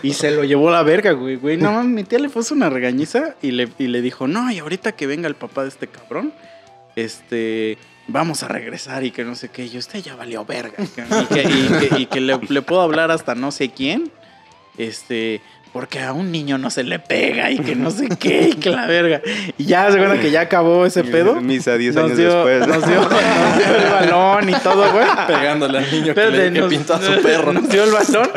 [0.03, 1.36] Y se lo llevó a la verga, güey.
[1.36, 1.57] güey.
[1.57, 4.92] No, mi tía le puso una regañiza y le, y le dijo, no, y ahorita
[4.92, 6.32] que venga el papá de este cabrón,
[6.97, 7.78] este,
[8.09, 9.66] vamos a regresar y que no sé qué.
[9.66, 10.74] Y usted ya valió verga.
[11.99, 14.11] Y que, le puedo hablar hasta no sé quién.
[14.76, 15.40] Este...
[15.77, 18.70] Porque a un niño no se le pega y que no sé qué y que
[18.70, 19.20] la verga.
[19.59, 21.39] Y ya se cuenta que ya acabó ese pedo.
[21.43, 22.66] Misa 10 Nos años dio, después.
[22.66, 25.05] nos, dio, nos dio el balón y todo, güey.
[25.27, 27.53] Pegándole al niño que, le, que nos- pintó a su perro.
[27.53, 28.31] Nos dio el balón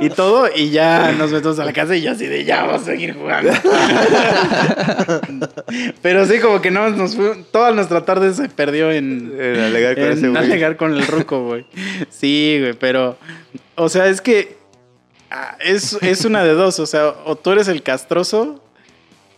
[0.00, 2.82] y todo, y ya nos metimos a la casa y yo así de ya vamos
[2.82, 3.52] a seguir jugando.
[6.02, 9.94] Pero sí, como que no, nos fue, toda nuestra tarde se perdió en, En alegar
[9.94, 10.44] con ese en güey.
[10.44, 11.64] alegar con el ruco, güey.
[12.08, 13.16] Sí, güey, pero,
[13.76, 14.58] o sea, es que
[15.30, 18.62] ah, es, es una de dos, o sea, o tú eres el castroso,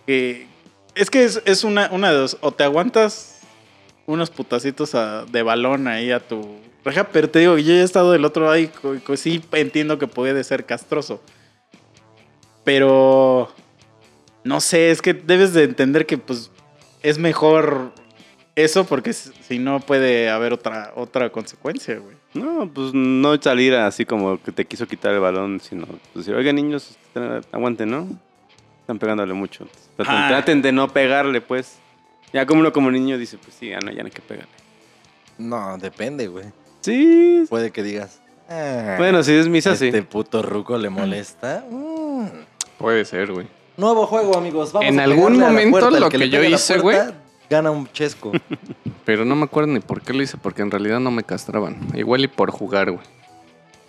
[0.07, 0.47] que
[0.95, 3.41] es que es, es una, una de dos, o te aguantas
[4.07, 4.93] unos putacitos
[5.31, 8.45] de balón ahí a tu reja, pero te digo, yo ya he estado del otro
[8.45, 8.71] lado y
[9.17, 11.23] sí entiendo que puede ser castroso.
[12.65, 13.53] Pero
[14.45, 16.51] no sé, es que debes de entender que pues
[17.03, 17.93] es mejor
[18.55, 22.17] eso porque si no puede haber otra otra consecuencia, güey.
[22.35, 26.35] No, pues no salir así como que te quiso quitar el balón, sino pues, decir,
[26.35, 26.97] oiga niños,
[27.53, 28.07] aguanten, ¿no?
[28.81, 29.67] Están pegándole mucho.
[29.97, 30.29] Traten, Ah.
[30.29, 31.79] traten de no pegarle, pues.
[32.33, 34.51] Ya como uno como niño dice, pues sí, ya no, ya no hay que pegarle.
[35.39, 36.47] No, depende, güey.
[36.81, 37.45] Sí.
[37.49, 38.21] Puede que digas.
[38.49, 40.01] "Ah, Bueno, si es misa, este sí.
[40.01, 41.65] puto ruco le molesta.
[41.71, 42.27] Mm.
[42.79, 43.47] Puede ser, güey.
[43.77, 44.73] Nuevo juego, amigos.
[44.73, 46.01] Vamos En a algún pegarle a la momento puerta.
[46.01, 47.15] Lo que yo hice, puerta,
[47.51, 48.33] Gana un chesco.
[49.05, 51.77] Pero no me acuerdo ni por qué lo hice, porque en realidad no me castraban.
[51.95, 53.05] Igual y por jugar, güey.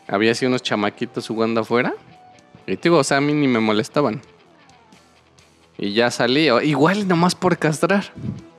[0.08, 1.94] Había así unos chamaquitos jugando afuera.
[2.66, 4.22] Y te digo, o sea, a mí ni me molestaban.
[5.78, 8.06] Y ya salí, o- igual nomás por castrar.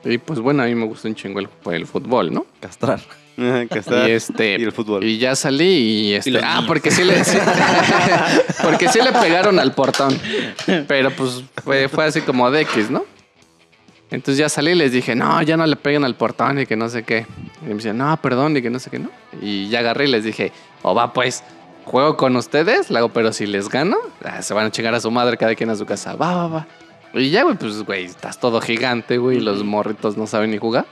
[0.03, 2.45] Y pues bueno, a mí me gusta un chingo el, el fútbol, ¿no?
[2.59, 2.99] Castrar.
[3.37, 4.07] Está.
[4.07, 4.57] Y este.
[4.59, 5.03] y el fútbol.
[5.03, 6.39] Y ya salí y este.
[6.43, 7.23] ah, porque sí le.
[7.23, 7.37] sí-
[8.63, 10.17] porque sí le pegaron al portón.
[10.87, 13.03] Pero pues fue, fue así como de X, ¿no?
[14.11, 16.75] Entonces ya salí y les dije, no, ya no le peguen al portón y que
[16.75, 17.25] no sé qué.
[17.63, 19.09] Y me decían, no, perdón, y que no sé qué, ¿no?
[19.41, 20.51] Y ya agarré y les dije,
[20.83, 21.43] o va pues,
[21.85, 24.99] juego con ustedes, le hago, pero si les gano, ah, se van a chingar a
[24.99, 26.15] su madre cada quien a su casa.
[26.15, 26.67] Va, va, va.
[27.13, 30.57] Y ya, güey, pues, güey, estás todo gigante, güey, y los morritos no saben ni
[30.57, 30.85] jugar.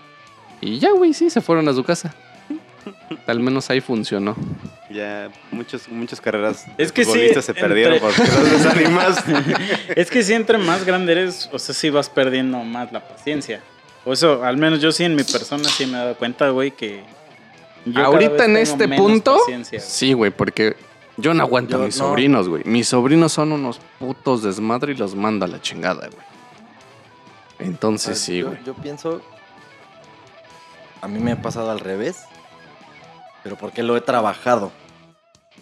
[0.61, 2.15] Y ya, güey, sí, se fueron a su casa.
[3.27, 4.35] Al menos ahí funcionó.
[4.89, 9.33] Ya muchos, muchas carreras Es que sí, se entre- perdieron porque los desanimaste.
[9.95, 13.61] Es que si entre más grande eres, o sea, sí vas perdiendo más la paciencia.
[14.05, 16.71] O eso, al menos yo sí en mi persona sí me he dado cuenta, güey,
[16.71, 17.03] que
[17.85, 19.63] yo cada Ahorita vez en tengo este punto, güey.
[19.79, 20.75] sí, güey, porque
[21.17, 22.05] yo no aguanto Yo a mis no.
[22.07, 22.63] sobrinos, güey.
[22.65, 26.23] Mis sobrinos son unos putos desmadre y los mando a la chingada, güey.
[27.59, 28.59] Entonces sí, yo, güey.
[28.65, 29.21] yo pienso.
[31.01, 32.23] A mí me ha pasado al revés.
[33.43, 34.71] Pero porque lo he trabajado.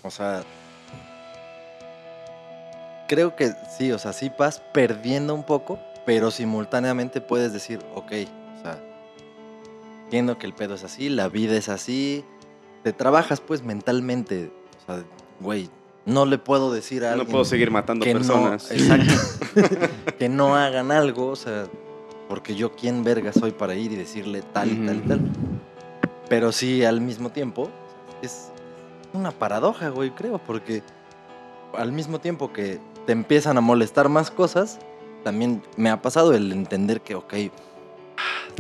[0.03, 0.43] O sea.
[3.07, 5.79] Creo que sí, o sea, sí vas perdiendo un poco.
[6.05, 8.11] Pero simultáneamente puedes decir, ok,
[8.59, 8.79] o sea.
[10.05, 12.23] Entiendo que el pedo es así, la vida es así.
[12.84, 14.51] Te trabajas pues mentalmente.
[14.82, 15.03] O sea,
[15.39, 15.69] güey,
[16.05, 18.69] no le puedo decir a No puedo seguir matando que personas.
[18.69, 19.88] No, exacto.
[20.19, 21.65] que no hagan algo, o sea,
[22.27, 25.19] porque yo quién verga soy para ir y decirle tal y tal y tal.
[26.32, 27.69] Pero sí, al mismo tiempo,
[28.21, 28.51] es
[29.11, 30.82] una paradoja, güey, creo, porque
[31.77, 34.79] al mismo tiempo que te empiezan a molestar más cosas,
[35.25, 37.34] también me ha pasado el entender que, ok,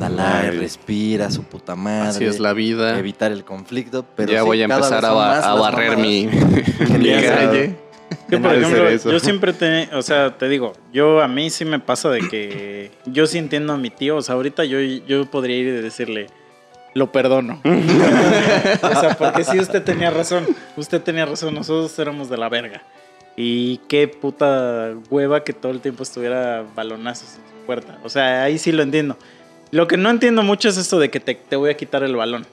[0.01, 0.51] Ay.
[0.51, 2.09] respira, su puta madre.
[2.09, 2.99] Así es la vida.
[2.99, 4.05] Evitar el conflicto.
[4.17, 6.27] Pero ya sí, voy a empezar a, ba- barrer mi,
[6.77, 7.77] calle.
[8.29, 11.79] Yo, por ejemplo, yo siempre te, o sea, te digo, yo a mí sí me
[11.79, 15.55] pasa de que yo sí entiendo a mi tío, o sea, ahorita yo, yo podría
[15.55, 16.27] ir y decirle,
[16.93, 17.61] lo perdono.
[17.63, 20.45] o sea, porque sí, usted tenía razón,
[20.77, 22.83] usted tenía razón, nosotros éramos de la verga.
[23.37, 27.97] Y qué puta hueva que todo el tiempo estuviera balonazos en su puerta.
[28.03, 29.17] O sea, ahí sí lo entiendo.
[29.71, 32.15] Lo que no entiendo mucho es esto de que te, te voy a quitar el
[32.15, 32.45] balón.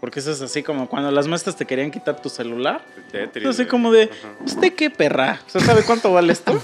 [0.00, 2.82] Porque eso es así como cuando las maestras te querían quitar tu celular.
[3.10, 4.10] Tetris, así como de.
[4.44, 5.40] ¿usted qué perra?
[5.46, 6.56] O sea, ¿sabe cuánto vale esto?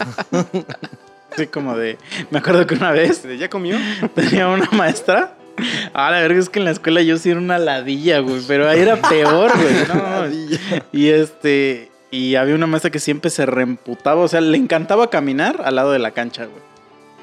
[1.32, 1.98] Así como de,
[2.30, 3.76] me acuerdo que una vez ¿Ya comió?
[4.14, 5.34] tenía una maestra.
[5.94, 8.68] Ah, la verdad es que en la escuela yo sí era una ladilla, güey, pero
[8.68, 9.74] ahí era peor, güey.
[9.94, 10.58] No,
[10.92, 15.60] y este, y había una maestra que siempre se reemputaba, o sea, le encantaba caminar
[15.64, 16.62] al lado de la cancha, güey.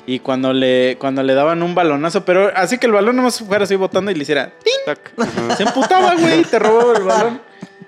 [0.08, 3.66] Y cuando le, cuando le daban un balonazo, pero así que el balón nomás fuera
[3.66, 4.52] así botando y le hiciera.
[5.58, 7.42] Se emputaba, güey, y te robaba el balón.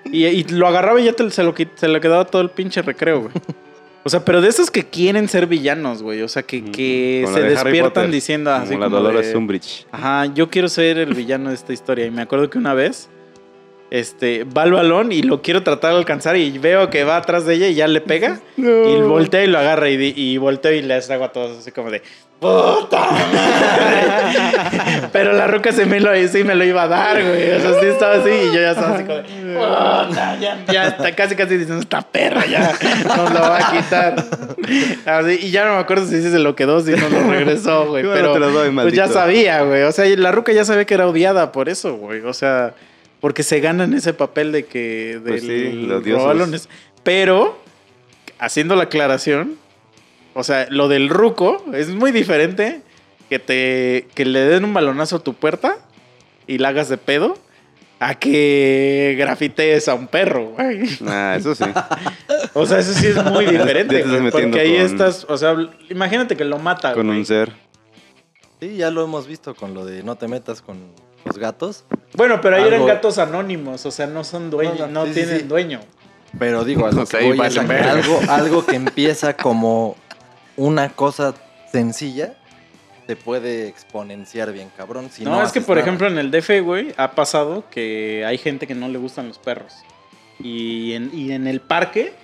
[0.04, 2.82] Y, y lo agarraba y ya te- se, lo, se lo quedaba todo el pinche
[2.82, 3.32] recreo, güey.
[4.04, 6.20] O sea, pero de esos que quieren ser villanos, güey.
[6.22, 9.28] O sea, que, que Como la se de despiertan diciendo así Como la como Dolores
[9.28, 9.86] de, Umbridge.
[9.90, 12.04] Ajá, yo quiero ser el villano de esta historia.
[12.04, 13.08] Y me acuerdo que una vez,
[13.90, 17.46] este, va el balón y lo quiero tratar de alcanzar y veo que va atrás
[17.46, 18.40] de ella y ya le pega.
[18.56, 21.90] Y voltea y lo agarra y, y volteo y les hago a todos así como
[21.90, 22.02] de
[22.44, 25.08] ¡Puta madre!
[25.12, 27.52] Pero la ruca se me lo, sí me lo iba a dar, güey.
[27.52, 30.38] O sea, sí estaba así y yo ya estaba así como ¡Puta!
[30.38, 32.70] Ya, ya está casi casi diciendo esta perra ya
[33.16, 34.26] nos lo va a quitar.
[35.06, 38.04] Así, y ya no me acuerdo si se lo quedó, si no lo regresó, güey.
[38.04, 39.84] Bueno, Pero te lo doy, pues ya sabía, güey.
[39.84, 42.20] O sea, la ruca ya sabía que era odiada por eso, güey.
[42.20, 42.74] O sea,
[43.20, 46.68] porque se ganan ese papel de que Pues del sí, los dioses.
[47.02, 47.58] Pero,
[48.38, 49.63] haciendo la aclaración,
[50.34, 52.82] o sea, lo del ruco es muy diferente
[53.30, 55.76] que te que le den un balonazo a tu puerta
[56.46, 57.38] y la hagas de pedo
[58.00, 60.82] a que grafitees a un perro, güey.
[61.06, 61.64] Ah, eso sí.
[62.52, 65.56] O sea, eso sí es muy diferente, güey, porque ahí con- estás, o sea,
[65.88, 67.18] imagínate que lo mata, Con güey.
[67.20, 67.52] un ser.
[68.60, 70.78] Sí, ya lo hemos visto con lo de no te metas con
[71.24, 71.84] los gatos.
[72.14, 75.14] Bueno, pero ahí eran gatos anónimos, o sea, no son dueños, no, No, no, sí,
[75.14, 75.46] sí, tienen sí.
[75.46, 75.80] dueño.
[76.38, 79.96] Pero digo, que voy a algo, algo que empieza como
[80.56, 81.34] una cosa
[81.70, 82.34] sencilla
[83.06, 85.10] se puede exponenciar bien, cabrón.
[85.10, 85.86] Si no, no, es que por nada.
[85.86, 89.38] ejemplo en el DF, güey, ha pasado que hay gente que no le gustan los
[89.38, 89.74] perros.
[90.40, 92.14] Y en, y en el parque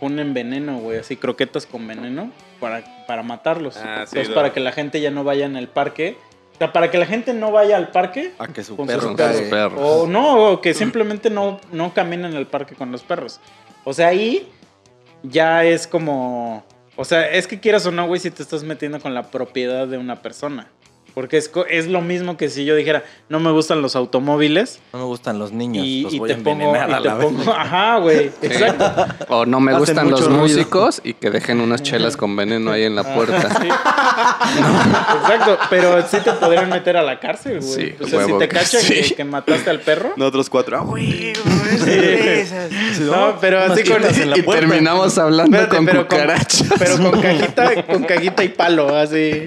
[0.00, 3.76] ponen veneno, güey, así croquetas con veneno para, para matarlos.
[3.76, 6.16] Ah, sí, Entonces, para que la gente ya no vaya en el parque.
[6.54, 9.08] O sea, para que la gente no vaya al parque a que su con perro
[9.08, 9.42] sus perros.
[9.42, 9.80] perros.
[9.82, 13.40] O no, o que simplemente no, no caminen en el parque con los perros.
[13.84, 14.48] O sea, ahí
[15.22, 16.64] ya es como.
[17.00, 19.86] O sea, es que quieras o no, güey, si te estás metiendo con la propiedad
[19.88, 20.68] de una persona.
[21.14, 24.78] Porque es, co- es lo mismo que si yo dijera, no me gustan los automóviles
[24.92, 26.72] No me gustan los niños, y, los y voy te a pongo.
[26.72, 27.48] y a te la pongo vez.
[27.48, 28.30] ajá, güey.
[28.42, 29.06] Exacto.
[29.28, 30.38] O no me Hacen gustan los ruido.
[30.42, 33.40] músicos y que dejen unas chelas con veneno ahí en la puerta.
[33.60, 33.66] Sí.
[35.22, 35.58] Exacto.
[35.68, 37.72] Pero sí te podrían meter a la cárcel, güey.
[37.90, 38.94] Sí, o sea, huevo si te que cachan sí.
[39.08, 40.12] que, que mataste al perro.
[40.16, 40.78] Nosotros cuatro.
[40.78, 41.32] Ah, güey,
[43.00, 44.02] No, pero así con.
[44.36, 46.18] Y terminamos hablando Espérate, con pero con,
[46.78, 49.46] pero con cajita, con cajita y palo, así.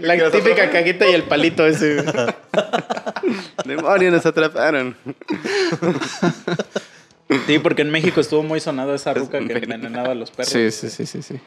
[0.00, 2.04] La típica cajita y el palito ese.
[3.64, 4.96] Demonios, nos atraparon.
[7.46, 10.52] Sí, porque en México estuvo muy sonado esa ruca que envenenaba a los perros.
[10.52, 11.40] Sí, sí, sí, sí, sí.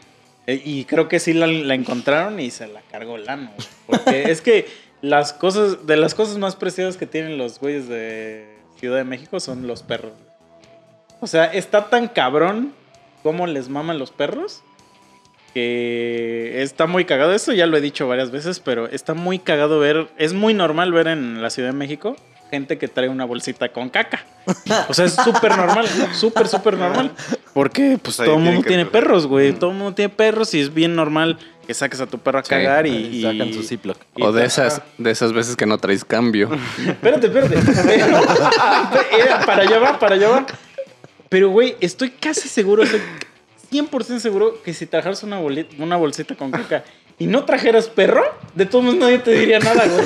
[0.47, 3.51] Eh, Y creo que sí la, la encontraron y se la cargó Lano.
[3.85, 4.67] Porque es que
[5.01, 9.39] las cosas, de las cosas más preciadas que tienen los güeyes de Ciudad de México
[9.39, 10.13] son los perros.
[11.21, 12.73] O sea, está tan cabrón
[13.23, 14.61] cómo les maman los perros
[15.53, 17.33] que está muy cagado.
[17.33, 20.09] Eso ya lo he dicho varias veces, pero está muy cagado ver.
[20.17, 22.17] Es muy normal ver en la Ciudad de México
[22.51, 24.23] gente que trae una bolsita con caca.
[24.87, 27.11] O sea, es súper normal, súper, súper normal.
[27.53, 29.53] Porque pues Pues ahí todo el mundo que tiene perros, güey.
[29.53, 32.43] Todo el mundo tiene perros y es bien normal que saques a tu perro a
[32.43, 32.49] Sí.
[32.49, 33.97] cagar y, Y sacan su Ziploc.
[34.15, 36.49] y- O de esas, de esas veces que no traes cambio.
[36.87, 37.57] Espérate, espérate.
[37.83, 38.17] Pero-
[39.19, 40.45] Era para allá va, para allá va.
[41.29, 43.01] Pero, güey, estoy casi seguro, estoy
[43.71, 46.83] 100% seguro que si trajeras una, boli- una bolsita con caca
[47.17, 48.23] y no trajeras perro,
[48.55, 50.05] de todos modos nadie te diría nada, güey.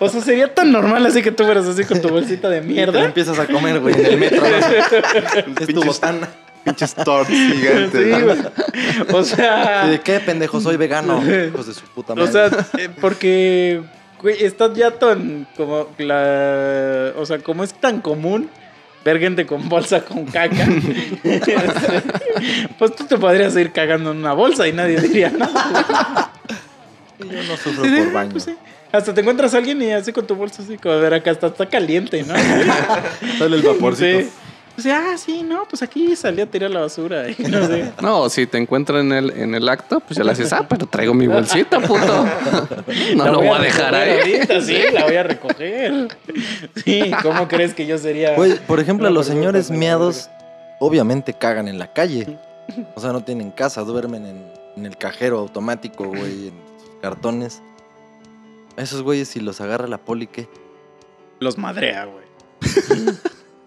[0.00, 2.60] O sea, sería tan normal así que tú fueras así con tu bolsita de Y
[2.60, 3.04] te mierda.
[3.04, 4.40] empiezas a comer, güey, en el metro.
[4.40, 4.56] ¿no?
[4.56, 6.28] es tu Pinches- botana.
[6.64, 7.90] Pinches torts gigantes.
[8.04, 8.20] Sí, ¿no?
[8.20, 8.38] güey.
[9.12, 9.84] O sea.
[9.86, 10.60] ¿Y de qué, pendejo?
[10.60, 11.20] Soy vegano.
[11.48, 12.28] Hijos de su puta madre.
[12.28, 13.82] O sea, eh, porque,
[14.20, 17.12] güey, está ya tan como la...
[17.16, 18.48] O sea, como es tan común
[19.04, 20.66] ver gente con bolsa con caca,
[22.78, 26.32] pues tú te podrías ir cagando en una bolsa y nadie diría nada.
[27.18, 28.30] yo no sufro Sí, por baño.
[28.32, 28.54] pues sí.
[28.92, 31.30] Hasta te encuentras a alguien y así con tu bolsa así, como a ver, acá
[31.30, 32.34] está, está caliente, ¿no?
[33.38, 34.20] Sale el vaporcito.
[34.20, 34.30] Sí.
[34.76, 37.28] O sea, ah, sí, no, pues aquí salí a tirar la basura.
[37.28, 37.92] y no sé.
[38.02, 40.86] No, si te encuentran en el, en el acto, pues ya le haces, ah, pero
[40.86, 42.24] traigo mi bolsita, puto.
[43.16, 44.18] No La lo voy a dejar ahí.
[44.18, 46.08] ahorita, sí, la voy a recoger.
[46.84, 48.34] Sí, ¿cómo crees que yo sería?
[48.66, 50.30] Por ejemplo, los señores miados
[50.80, 52.38] obviamente cagan en la calle.
[52.94, 57.60] O sea, no tienen casa, duermen en, en el cajero automático, güey, en sus cartones.
[58.76, 60.48] A esos güeyes, si los agarra la poli, ¿qué?
[61.40, 62.24] Los madrea, güey.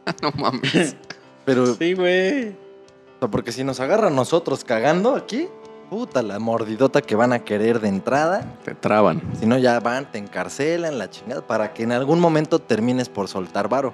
[0.22, 0.96] No mames.
[1.46, 2.50] Pero, Sí, güey.
[2.50, 5.48] o sea, porque si nos agarran nosotros cagando aquí,
[5.90, 8.56] puta, la mordidota que van a querer de entrada.
[8.64, 9.22] Te traban.
[9.40, 13.28] Si no, ya van, te encarcelan, la chingada, para que en algún momento termines por
[13.28, 13.94] soltar varo.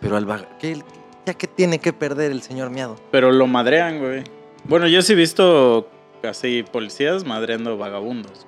[0.00, 0.82] Pero al ¿qué,
[1.26, 2.96] ya que tiene que perder el señor miado?
[3.10, 4.24] Pero lo madrean, güey.
[4.64, 5.88] Bueno, yo sí he visto
[6.22, 8.46] así policías madreando vagabundos.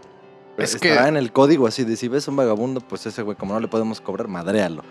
[0.59, 3.36] Es Está que- en el código así de si ves un vagabundo, pues ese güey,
[3.36, 4.82] como no le podemos cobrar, madréalo.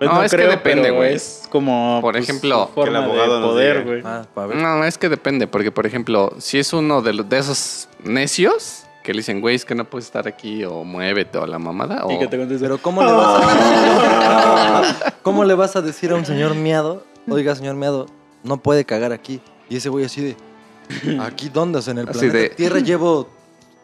[0.00, 1.12] Pues No, es que depende, güey.
[1.12, 1.98] Es como.
[2.00, 4.02] Por pues, ejemplo, su forma que el abogado de poder, güey.
[4.02, 4.24] Ah.
[4.54, 8.86] No, es que depende, porque por ejemplo, si es uno de, los, de esos necios
[9.02, 12.06] que le dicen, güey, es que no puedes estar aquí o muévete o la mamada,
[12.06, 12.12] o...
[12.12, 16.24] Y que te Pero ¿cómo le vas a ¿Cómo le vas a decir a un
[16.24, 17.04] señor miado?
[17.28, 18.06] Oiga, señor miado,
[18.42, 19.42] no puede cagar aquí.
[19.68, 21.78] Y ese güey así de ¿Aquí dónde?
[21.78, 23.28] O sea, en el Así planeta de- Tierra llevo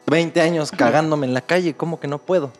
[0.06, 2.52] 20 años cagándome en la calle, ¿cómo que no puedo?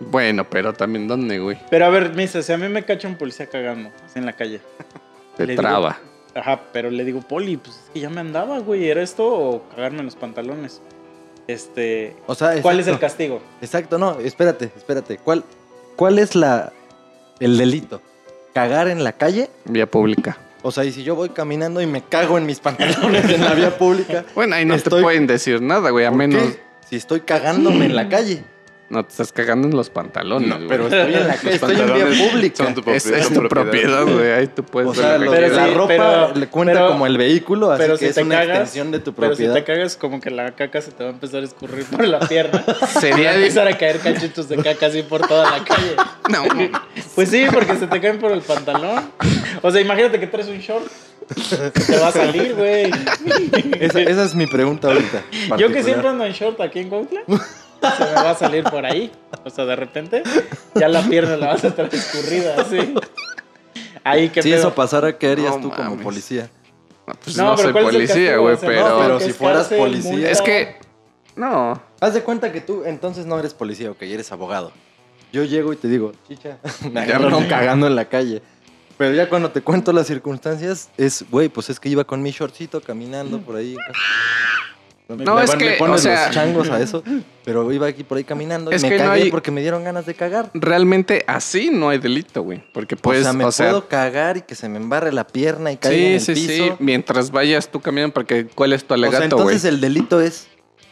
[0.00, 1.58] Bueno, pero también ¿dónde, güey?
[1.70, 4.32] Pero a ver, Misa, si a mí me cacha un policía cagando, así en la
[4.32, 4.60] calle.
[5.36, 5.98] Te Le digo- traba.
[6.34, 8.88] Ajá, pero le digo, Poli, pues es que ya me andaba, güey.
[8.88, 10.80] ¿Era esto o cagarme en los pantalones?
[11.48, 12.14] Este.
[12.26, 13.40] O sea, ¿Cuál es el castigo?
[13.62, 15.16] Exacto, no, espérate, espérate.
[15.18, 15.42] ¿Cuál,
[15.96, 16.72] cuál es la
[17.40, 18.02] el delito?
[18.54, 19.48] ¿Cagar en la calle?
[19.64, 20.36] Vía pública.
[20.62, 23.54] O sea, y si yo voy caminando y me cago en mis pantalones en la
[23.54, 26.42] vía pública, Bueno, ahí no Estoy- te pueden decir nada, güey, a ¿por menos...
[26.42, 26.60] qué?
[26.88, 28.42] Si estoy cagándome en la calle.
[28.90, 30.66] No, te estás cagando en los pantalones, güey.
[30.68, 32.64] Pero estoy en la calle, estoy en vía pública.
[32.64, 34.30] son tu Es, es tu propiedad, güey.
[34.32, 36.88] Ahí tú puedes O sea, ver lo Pero la sí, ropa pero- le cuenta pero-
[36.88, 39.36] como el vehículo, así pero que si es te una cagas- extensión de tu Pero
[39.36, 42.08] si te cagas, como que la caca se te va a empezar a escurrir por
[42.08, 42.64] la pierna.
[43.00, 45.94] Sería empezar a caer cachitos de caca así por toda la calle.
[46.30, 46.44] No,
[47.14, 49.10] Pues sí, porque se te caen por el pantalón.
[49.62, 50.86] O sea, imagínate que traes un short.
[51.86, 52.90] Te va a salir, güey.
[53.80, 55.22] Esa, esa es mi pregunta ahorita.
[55.58, 57.20] Yo que siempre ando en short aquí en Cuautla,
[57.96, 59.10] se me va a salir por ahí.
[59.44, 60.22] O sea, de repente,
[60.74, 62.94] ya la pierna la vas a estar escurrida así.
[64.04, 66.04] Ahí que Si eso pasara, ¿qué harías No tú como mames.
[66.04, 66.50] policía?
[67.24, 68.88] pues No, no, soy ¿cuál es el policía, güey, pero...
[68.88, 70.30] no, pero si fueras policía- multa.
[70.30, 70.76] Es que...
[71.36, 71.80] No.
[72.00, 74.72] Haz de cuenta que tú entonces no eres policía, ok, eres abogado.
[75.32, 76.58] Yo llego y te digo, chicha,
[76.92, 78.42] me agarraron cagando en la calle.
[78.96, 82.30] Pero ya cuando te cuento las circunstancias, es, güey, pues es que iba con mi
[82.32, 83.76] shortcito caminando por ahí.
[85.08, 87.02] No, es que, pones o sea- los changos a eso,
[87.42, 89.82] pero iba aquí por ahí caminando Es y me que no hay- porque me dieron
[89.82, 90.50] ganas de cagar.
[90.52, 92.62] Realmente así no hay delito, güey.
[92.74, 95.26] Porque puedes, o sea, me o sea, puedo cagar y que se me embarre la
[95.26, 96.64] pierna y caiga en sí, el sí, piso.
[96.66, 96.72] sí.
[96.78, 99.46] Mientras vayas tú caminando, porque ¿cuál es tu O sea, alegato, güey?
[99.56, 100.46] entonces el delito es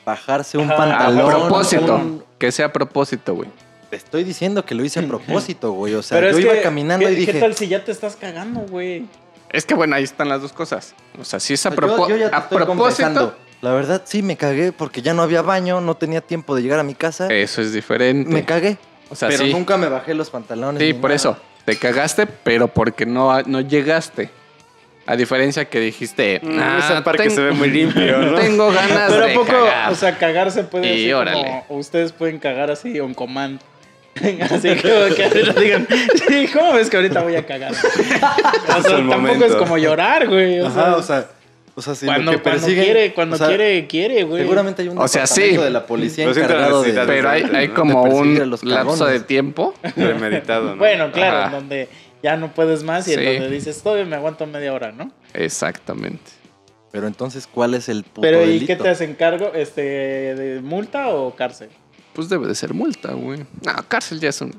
[0.06, 1.30] bajarse un Ajá, A pantalón.
[1.30, 1.94] propósito.
[1.96, 3.50] un- Que sea a propósito, güey.
[3.90, 5.92] Te estoy diciendo que lo hice a propósito, güey.
[5.94, 7.32] O sea, Pero yo iba que, caminando ¿qué, y dije.
[7.32, 9.06] ¿Qué tal si ya te estás cagando, güey?
[9.52, 10.94] Es que bueno, ahí están las dos cosas.
[11.20, 13.36] O sea, si es a, Yo- propo- yo ya te a estoy propósito.
[13.62, 16.78] La verdad, sí, me cagué porque ya no había baño, no tenía tiempo de llegar
[16.78, 17.28] a mi casa.
[17.28, 18.30] eso es diferente.
[18.30, 18.76] me cagué.
[19.10, 19.52] o sea, pero sí.
[19.52, 20.82] nunca me bajé los pantalones.
[20.82, 21.14] Sí, por nada.
[21.16, 21.36] eso.
[21.64, 24.30] Te cagaste, pero porque no, no llegaste.
[25.08, 28.38] A diferencia que dijiste, Mm, "Ah, ese parque ten- se ve muy limpio, ¿no?
[28.38, 29.92] Tengo ganas Pero a de poco, cagar.
[29.92, 31.42] o sea, cagarse puede Y así órale.
[31.44, 33.60] como, o ustedes pueden cagar así on command.
[34.16, 35.86] así que, que ahorita digan,
[36.28, 37.72] sí, ¿cómo ves que ahorita voy a cagar?
[38.78, 39.44] O sea, tampoco momento.
[39.46, 40.60] es como llorar, güey.
[40.60, 41.26] O sea, Ajá, o sea,
[41.78, 44.42] o sea, si cuando, lo que cuando quiere, cuando o sea, quiere, quiere, güey.
[44.42, 45.56] Seguramente hay un O sea, sí.
[45.56, 46.92] de la policía Pero encargado de...
[47.06, 49.74] pero hay, hay como un lapso de tiempo.
[49.94, 50.76] Premeditado, ¿no?
[50.76, 51.46] Bueno, claro, Ajá.
[51.46, 51.88] en donde
[52.22, 53.20] ya no puedes más y Sí.
[53.20, 55.12] en donde dices, todavía me aguanto media hora, ¿no?
[55.34, 56.32] Exactamente.
[56.92, 58.66] Pero entonces, ¿cuál es el puto Pero ¿y delito?
[58.68, 59.52] qué te hacen cargo?
[59.54, 59.82] Este,
[60.34, 61.68] ¿De multa o cárcel?
[62.14, 63.40] Pues debe de ser multa, güey.
[63.40, 64.58] No, cárcel ya es un.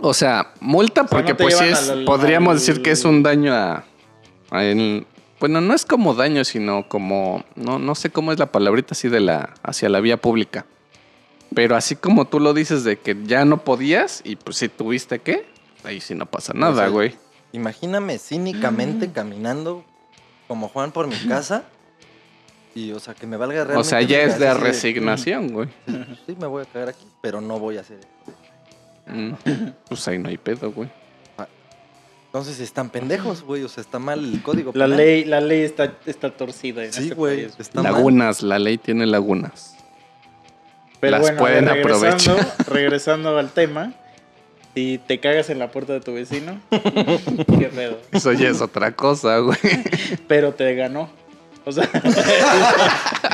[0.00, 1.88] O sea, multa sea, porque no pues sí es.
[1.88, 3.84] al- podríamos al- decir que es un daño a.
[4.50, 5.06] a el-
[5.42, 7.42] bueno, no es como daño, sino como.
[7.56, 9.54] No, no sé cómo es la palabrita así de la.
[9.64, 10.66] hacia la vía pública.
[11.52, 15.18] Pero así como tú lo dices de que ya no podías y pues si tuviste
[15.18, 15.44] que,
[15.82, 17.16] ahí sí no pasa nada, sea, güey.
[17.50, 19.84] Imagíname cínicamente caminando
[20.46, 21.64] como Juan por mi casa
[22.76, 23.80] y, o sea, que me valga realmente...
[23.80, 25.68] O sea, ya es de resignación, güey.
[26.24, 28.08] Sí, me voy a cagar aquí, pero no voy a hacer eso.
[29.08, 29.32] Mm,
[29.88, 30.88] Pues ahí no hay pedo, güey.
[32.32, 33.62] Entonces están pendejos, güey.
[33.62, 34.96] O sea, está mal el código La penal.
[34.96, 37.46] ley, la ley está, está torcida en Sí, este güey.
[37.74, 37.84] mal.
[37.84, 39.76] Lagunas, la ley tiene lagunas.
[40.98, 42.66] Pero las bueno, pueden regresando, aprovechar.
[42.72, 43.92] regresando al tema,
[44.74, 47.98] si te cagas en la puerta de tu vecino, qué pedo.
[48.12, 49.58] Eso ya es otra cosa, güey.
[50.26, 51.10] Pero te ganó.
[51.64, 51.88] O sea,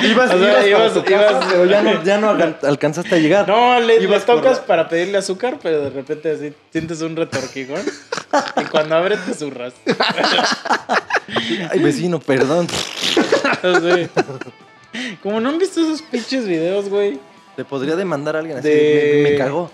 [0.03, 2.57] Ibas, O sea, ibas, ibas- para tu ibas- casa, pero ya no, ya no alcan-
[2.63, 3.49] alcanzaste a llegar.
[3.49, 7.81] no, le, Ibas tocas para pedirle azúcar, pero de repente así sientes un retorquijón
[8.61, 9.73] y cuando abre te zurras.
[11.71, 12.67] Ay, vecino, perdón.
[15.23, 17.19] Como no han visto esos pinches videos, güey.
[17.57, 18.69] Te podría demandar a alguien así.
[18.69, 19.71] De- Me, me cagó.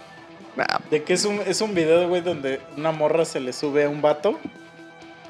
[0.56, 3.84] Nah, De que es un, es un video, güey, donde una morra se le sube
[3.84, 4.38] a un vato.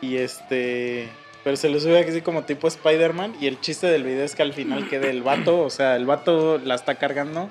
[0.00, 1.08] Y este.
[1.44, 3.36] Pero se le sube así como tipo Spider-Man.
[3.40, 5.60] Y el chiste del video es que al final quede el vato.
[5.60, 7.50] O sea, el vato la está cargando.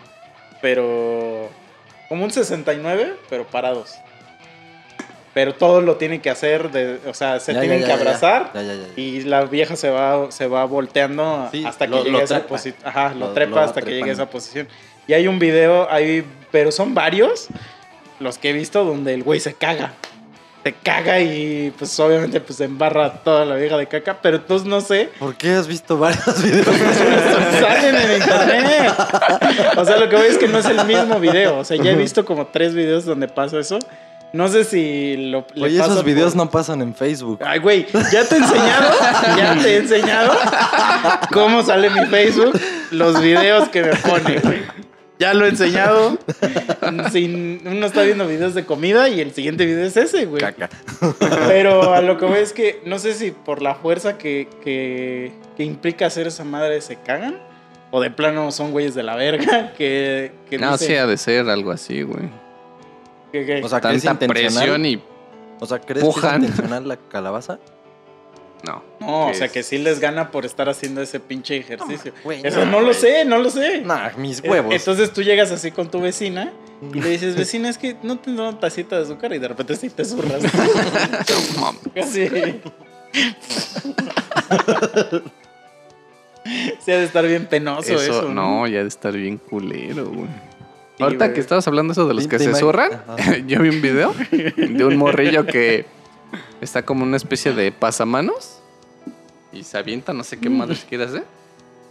[0.62, 1.50] Pero.
[2.10, 3.96] Como un 69, pero parados.
[5.34, 6.72] Pero todo lo tiene que hacer.
[6.72, 8.52] De, o sea, se Ya, tienen ya, que ya, abrazar.
[8.96, 12.24] Y la vieja se va, se va volteando Sí, hasta que lo- llegue lo a
[12.24, 12.76] esa posición.
[12.84, 14.68] Ajá, lo, Lo- trepa lo hasta que llegue a esa posición.
[15.08, 17.48] Y hay un video, hay, pero son varios
[18.20, 19.94] los que he visto donde el güey se caga.
[20.64, 24.66] Se caga y pues obviamente pues se embarra toda la vieja de caca, pero entonces
[24.68, 25.10] no sé.
[25.20, 26.66] ¿Por qué has visto varios videos?
[27.60, 28.94] Salen en internet.
[29.78, 31.58] O sea, lo que voy es que no es el mismo video.
[31.58, 33.78] O sea, ya he visto como tres videos donde pasa eso.
[34.32, 35.46] No sé si lo.
[35.54, 37.40] le Oye, esos videos por- no pasan en Facebook.
[37.46, 38.92] Ay, güey, ya te he enseñado,
[39.38, 40.32] ya te he enseñado
[41.32, 42.60] cómo sale mi Facebook,
[42.90, 44.64] los videos que me pone, güey.
[45.24, 46.18] Ya lo he enseñado.
[47.12, 50.42] Sin, uno está viendo videos de comida y el siguiente video es ese, güey.
[50.42, 50.70] Caca.
[51.48, 55.32] Pero a lo que voy es que no sé si por la fuerza que, que,
[55.56, 57.40] que implica hacer esa madre se cagan.
[57.92, 61.48] O de plano son güeyes de la verga que, que No, sí ha de ser
[61.50, 62.30] algo así, güey.
[63.32, 65.02] que- que- O sea, ¿crees Tanta presión y...
[65.62, 66.44] O sea, ¿crees que pujan.
[66.44, 67.60] es intencional la calabaza?
[68.64, 68.82] No.
[69.02, 72.14] no, o sea es- que sí les gana por estar haciendo ese pinche ejercicio.
[72.44, 73.82] Eso no, no lo sé, no lo sé.
[73.82, 74.74] Nah, mis huevos.
[74.74, 76.54] Entonces tú llegas así con tu vecina
[76.94, 79.76] y le dices, vecina, es que no tendrá una tacita de azúcar y de repente
[79.76, 80.42] sí te zurras.
[82.02, 82.30] Así.
[86.84, 88.02] Sí, ha de estar bien penoso eso.
[88.02, 90.28] Eso, no, ya ha de estar bien culero, güey.
[90.98, 92.92] Sí, Ahorita que estabas hablando eso de los que se zurran,
[93.48, 94.14] yo vi un video
[94.56, 95.86] de un morrillo que
[96.64, 98.60] está como una especie de pasamanos
[99.52, 101.26] y se avienta, no sé qué madres quiere hacer.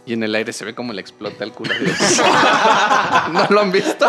[0.05, 1.73] Y en el aire se ve como le explota el culo.
[3.31, 4.05] ¿No lo han visto?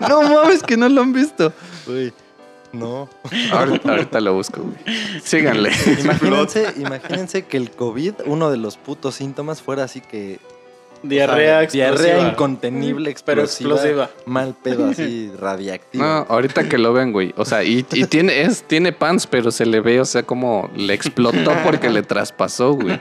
[0.00, 1.54] No mames, que no lo han visto.
[1.86, 2.12] Güey,
[2.72, 3.08] no.
[3.50, 5.20] Ahorita, ahorita lo busco, güey.
[5.22, 5.70] Síganle.
[6.00, 10.38] Imagínense, imagínense que el COVID, uno de los putos síntomas fuera así que...
[11.02, 12.04] Diarrea o sea, explosiva.
[12.14, 13.74] Diarrea incontenible, Pero explosiva.
[13.74, 14.10] explosiva.
[14.26, 16.04] Mal pedo así, radiactivo.
[16.04, 17.32] No, ahorita que lo vean, güey.
[17.36, 20.70] O sea, y, y tiene, es, tiene pants, pero se le ve, o sea, como
[20.76, 22.98] le explotó porque le traspasó, güey.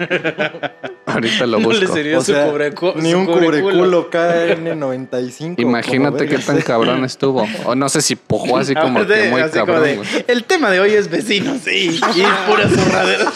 [1.05, 1.95] Ahorita lo No le busco.
[1.95, 3.61] sirvió O su sea, cubrecu- Ni su un cubreculo.
[3.61, 5.55] cubreculo KN95.
[5.57, 7.47] Imagínate qué tan cabrón estuvo.
[7.65, 10.07] O no sé si pojó así como que muy cabrón, de, güey.
[10.27, 11.99] El tema de hoy es vecinos, sí.
[12.15, 13.31] Y pura zurradera.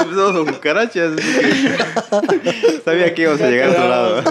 [0.00, 1.12] Empezamos con cucarachas.
[1.16, 4.22] que Sabía que íbamos a llegar a otro lado.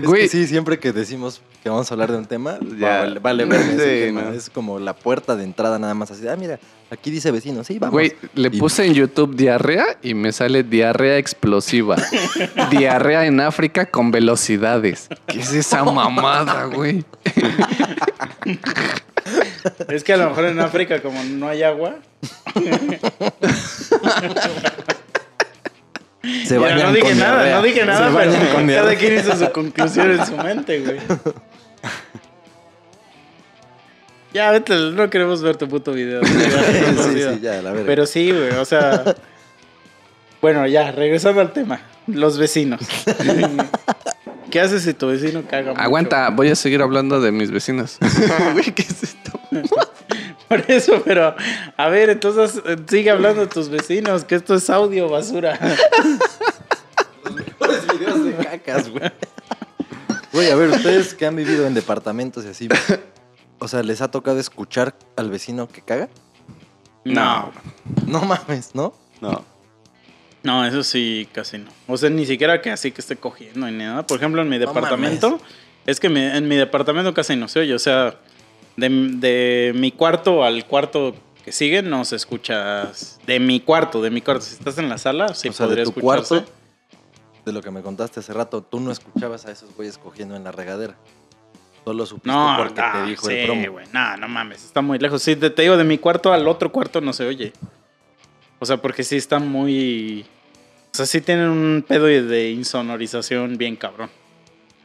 [0.00, 0.22] Es Güey.
[0.22, 3.00] que sí, siempre que decimos que vamos a hablar de un tema, Ya.
[3.00, 4.22] vale, vale verga ese tema.
[4.22, 4.32] no.
[4.32, 6.26] Es como la puerta de entrada nada más así.
[6.28, 6.58] Ah, mira,
[6.90, 7.92] aquí dice vecino, sí, vamos.
[7.92, 11.96] Güey, le Y- puse en YouTube diarrea y me sale diarrea explosiva.
[12.70, 15.08] diarrea en África con velocidades.
[15.26, 17.04] ¿Qué es esa mamada, güey?
[19.88, 21.96] Es que a lo mejor en África, como no hay agua,
[26.44, 27.56] Se Mira, no dije con nada, diarrea.
[27.56, 28.98] no dije nada, pero con cada diarrea.
[28.98, 30.98] quien hizo su conclusión en su mente, güey.
[34.32, 36.22] Ya, vete, no queremos ver tu puto video.
[36.24, 37.86] sí, sí, ya, la verga.
[37.86, 39.16] Pero sí, güey, o sea.
[40.42, 41.80] Bueno, ya, regresando al tema.
[42.06, 42.80] Los vecinos.
[44.50, 45.80] ¿Qué haces si tu vecino caga mucho?
[45.82, 47.98] Aguanta, voy a seguir hablando de mis vecinos.
[48.74, 49.25] ¿qué es esto?
[50.48, 51.34] Por eso, pero.
[51.76, 55.58] A ver, entonces eh, sigue hablando de tus vecinos, que esto es audio basura.
[57.34, 59.10] mejores videos de cacas, güey.
[60.32, 62.68] Güey, a ver, ustedes que han vivido en departamentos y así,
[63.58, 66.08] o sea, ¿les ha tocado escuchar al vecino que caga?
[67.04, 67.50] No.
[68.06, 68.94] No mames, ¿no?
[69.20, 69.44] No.
[70.42, 71.70] No, eso sí, casi no.
[71.88, 74.06] O sea, ni siquiera que así que esté cogiendo ni nada.
[74.06, 75.40] Por ejemplo, en mi No departamento,
[75.86, 77.74] es que mi- en mi departamento casi no se oye.
[77.74, 78.16] O sea,
[78.76, 82.90] de, de mi cuarto al cuarto que sigue no se escucha.
[83.26, 84.42] De mi cuarto, de mi cuarto.
[84.44, 86.28] Si estás en la sala, sí o sea, podría de tu escucharse.
[86.36, 86.52] cuarto,
[87.44, 90.42] de lo que me contaste hace rato, tú no escuchabas a esos güeyes cogiendo en
[90.44, 90.96] la regadera.
[91.84, 93.70] Solo supiste No, porque no, te dijo sí, el promo.
[93.70, 93.86] güey.
[93.92, 95.22] No, no mames, está muy lejos.
[95.22, 97.52] Sí, te, te digo, de mi cuarto al otro cuarto no se oye.
[98.58, 100.26] O sea, porque sí está muy...
[100.92, 104.10] O sea, sí tienen un pedo de insonorización bien cabrón.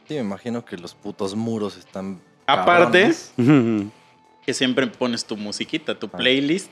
[0.06, 2.20] Sí, me imagino que los putos muros están.
[2.46, 3.12] Aparte,
[4.46, 6.70] que siempre pones tu musiquita, tu playlist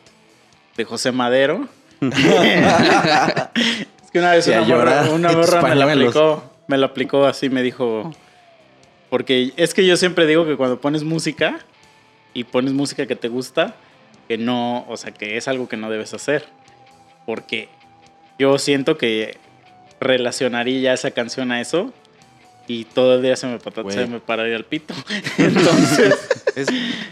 [0.76, 1.68] de José Madero.
[2.00, 5.08] es que una vez una morra, llorar.
[5.10, 8.12] una morra me la aplicó, me la aplicó así, me dijo,
[9.10, 11.58] porque es que yo siempre digo que cuando pones música
[12.32, 13.74] y pones música que te gusta,
[14.28, 16.46] que no, o sea, que es algo que no debes hacer,
[17.26, 17.68] porque
[18.38, 19.36] yo siento que
[20.00, 21.92] relacionaría ya esa canción a eso
[22.66, 23.96] y todo el día se me, pata- Güey.
[23.96, 24.94] se me pararía el pito.
[25.38, 26.28] Entonces...
[26.56, 26.66] Es,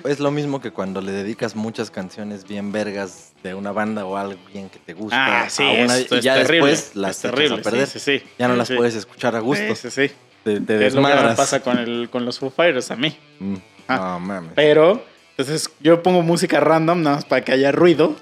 [0.05, 4.17] es lo mismo que cuando le dedicas muchas canciones bien vergas de una banda o
[4.17, 5.43] a alguien que te gusta.
[5.45, 6.71] Ah, sí, a una, esto y es ya terrible.
[6.71, 7.87] después las es echas terrible, a perder.
[7.87, 8.27] Sí, sí, sí.
[8.37, 9.75] Ya no las puedes escuchar a gusto.
[9.77, 10.15] Sí, sí, sí.
[10.43, 13.17] Te, te Es lo que me pasa con, el, con los Foo Fighters a mí.
[13.39, 13.55] Mm,
[13.87, 13.97] Ah.
[14.21, 14.53] No mames.
[14.55, 15.03] Pero,
[15.37, 18.17] entonces yo pongo música random nada más para que haya ruido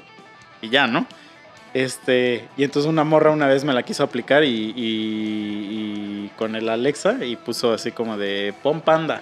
[0.63, 1.07] y ya, ¿no?
[1.77, 6.57] Este, y entonces una morra una vez me la quiso aplicar y, y- y con
[6.57, 9.21] el Alexa y puso así como de pon panda.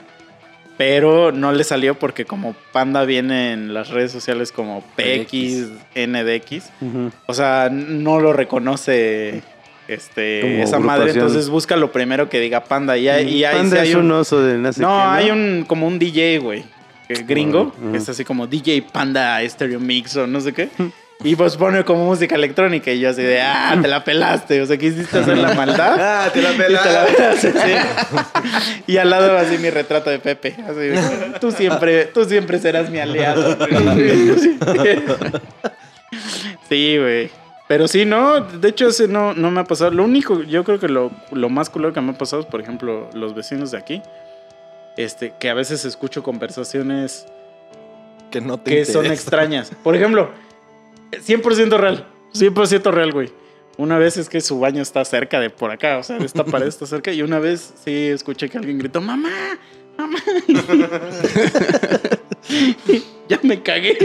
[0.77, 6.71] Pero no le salió porque como panda viene en las redes sociales como PX, NDX.
[7.27, 9.43] O sea, no lo reconoce
[9.89, 11.11] este, Como esa madre.
[11.11, 12.97] Entonces busca lo primero que diga panda.
[12.97, 14.89] Y, hay- y ahí Panda sí hay es un, un oso de no sé no,
[14.89, 16.65] qué, hay un como un DJ, güey.
[17.09, 20.69] que- Gringo, que es así como DJ Panda Stereo Mix o no sé qué.
[21.23, 24.61] Y pues pone como música electrónica y yo así de, ah, te la pelaste.
[24.61, 25.97] O sea, quisiste hacer la maldad.
[26.05, 27.75] Ah, te la Y te la pelaste, sí.
[28.87, 30.57] Y al lado así mi retrato de Pepe.
[30.69, 31.01] Así de,
[31.41, 33.57] tú siempre, tú siempre serás mi aliado.
[36.69, 37.31] Sí, güey.
[37.67, 39.91] Pero sí, no, de hecho ese no, no me ha pasado.
[39.91, 42.61] Lo único, yo creo que lo, lo más culero que me ha pasado es, por
[42.61, 44.03] ejemplo, los vecinos de aquí.
[44.97, 47.27] Este, que a veces escucho conversaciones
[48.31, 49.73] que no te que son extrañas.
[49.83, 50.31] Por ejemplo,
[51.21, 52.07] 100% real.
[52.33, 53.31] 100% real, güey.
[53.77, 56.67] Una vez es que su baño está cerca de por acá, o sea, esta pared
[56.67, 57.13] está cerca.
[57.13, 59.31] Y una vez sí escuché que alguien gritó, mamá,
[59.97, 60.19] mamá.
[63.29, 63.97] ya me cagué.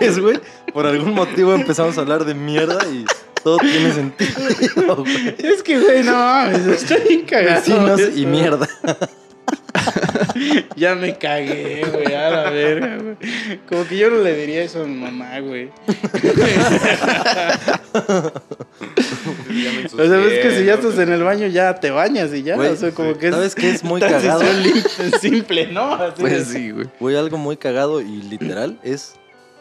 [0.00, 0.40] ¿Ves, güey?
[0.72, 3.04] Por algún motivo empezamos a hablar de mierda y
[3.42, 5.34] todo tiene sentido, güey.
[5.38, 7.60] Es que, güey, no mames, estoy bien cagado.
[7.60, 8.68] Vecinos y mierda.
[10.76, 13.16] Ya me cagué, güey, a la verga, güey.
[13.68, 15.70] Como que yo no le diría eso a mi mamá, güey.
[19.92, 22.56] O sea, ves que si ya estás en el baño, ya te bañas y ya.
[22.56, 23.34] Güey, o sea, como que es.
[23.34, 24.42] ¿Sabes qué es muy cagado?
[25.20, 25.94] Simple, ¿no?
[25.94, 26.88] Así Pues sí, güey.
[26.98, 29.14] Güey, algo muy cagado y literal es,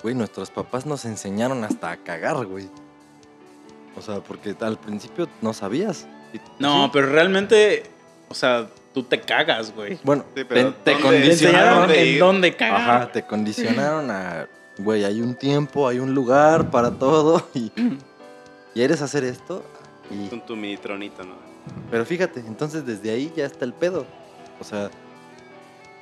[0.04, 2.68] güey, nuestros papás nos enseñaron hasta a cagar, güey.
[3.98, 6.08] O sea, porque al principio no sabías.
[6.34, 6.90] Y- No, sí.
[6.94, 7.84] pero realmente,
[8.30, 10.00] o sea, tú te cagas, güey.
[10.04, 11.20] Bueno, Sí, pero te, te ¿dónde?
[11.20, 11.80] Te enseñaron condicionaron.
[11.80, 12.82] ¿Dónde en dónde cagar.
[12.82, 14.48] Ajá, te condicionaron a,
[14.78, 17.72] güey, hay un tiempo, hay un lugar para todo y,
[18.74, 19.64] y eres hacer esto.
[20.10, 21.36] Y, Con tu mini tronito, ¿no?
[21.92, 24.06] pero fíjate, entonces desde ahí ya está el pedo.
[24.60, 24.90] O sea,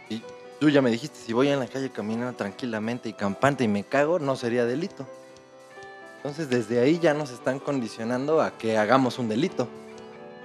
[0.10, 0.22] y
[0.60, 3.84] tú ya me dijiste, si voy en la calle caminando tranquilamente y campante y me
[3.84, 5.06] cago, no sería delito.
[6.18, 9.68] Entonces desde ahí ya nos están condicionando a que hagamos un delito.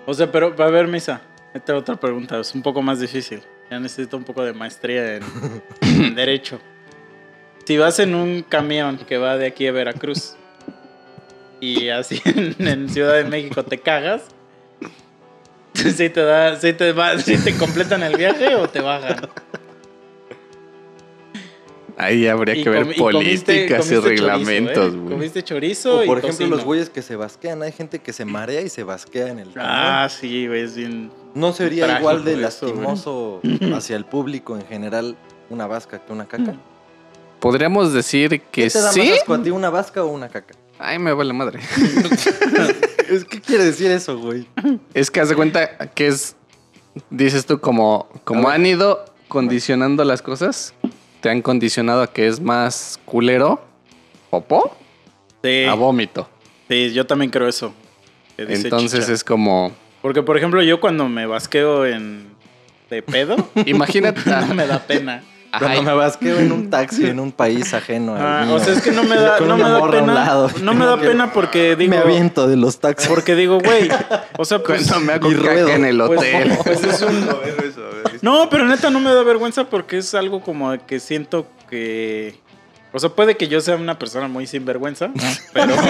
[0.07, 1.23] O sea, pero, a ver, Misa,
[1.55, 3.43] esta otra pregunta, es un poco más difícil.
[3.71, 5.23] Ya necesito un poco de maestría en,
[5.81, 6.61] en Derecho.
[7.65, 10.35] Si vas en un camión que va de aquí a Veracruz
[11.61, 14.23] y así en, en Ciudad de México te cagas,
[15.75, 19.29] ¿sí te, da, sí te, va, sí te completan el viaje o te bajan?
[21.97, 24.99] Ahí habría Y que ver comi- y comiste- políticas y comiste reglamentos, chorizo, ¿eh?
[25.01, 25.13] güey.
[25.13, 26.57] Comiste chorizo O y por ejemplo tocino.
[26.57, 29.53] los güeyes que se basquean, hay gente que se marea y se basquea en el
[29.53, 29.67] camión.
[29.73, 31.11] Ah, sí, güey, es bien...
[31.35, 32.75] ¿No sería igual de eso, güey.
[32.77, 33.41] lastimoso
[33.75, 35.17] hacia el público en general
[35.51, 36.55] una vasca que una caca?
[37.41, 39.01] Podríamos decir que ¿Qué te da sí.
[39.01, 40.55] más asco a ti, una vasca o una caca?
[40.79, 41.61] Ay, me vale madre.
[43.09, 44.47] Es- ¿Qué quiere decir eso, güey?
[44.95, 46.35] Es que haz de cuenta que es,
[47.11, 50.73] dices tú, como, como han ido condicionando las cosas,
[51.21, 53.61] te han condicionado a que es más culero,
[54.31, 54.75] popó,
[55.43, 56.29] Sí, a vómito.
[56.69, 57.75] sí, yo también creo eso.
[58.37, 59.13] que dice Entonces Chicha.
[59.13, 59.73] es como,
[60.03, 62.27] Porque, por ejemplo, yo cuando me basqueo en...
[62.91, 65.23] de pedo, imagínate, no me da pena.
[65.55, 68.73] Ajá, Cuando me basqueo en un taxi en un país ajeno Ah, mío, o sea,
[68.73, 70.15] es que no me da, no me da pena.
[70.15, 70.51] lado.
[70.63, 71.91] No me da pena porque digo...
[71.91, 73.07] me aviento de los taxis.
[73.07, 73.91] Porque digo, güey,
[74.39, 74.89] o sea, pues...
[74.89, 75.69] cuando me hago y caca ruedo.
[75.69, 76.59] en el pues, hotel.
[76.65, 77.29] pues es un...
[77.29, 78.19] A ver, eso, a ver.
[78.23, 82.41] No, pero neta no me da vergüenza porque es algo como que siento que...
[82.93, 85.11] O sea, puede que yo sea una persona muy sinvergüenza,
[85.53, 85.75] pero...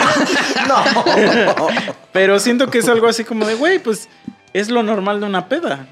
[2.12, 4.08] Pero siento que es algo así como de, güey, pues
[4.52, 5.86] es lo normal de una peda.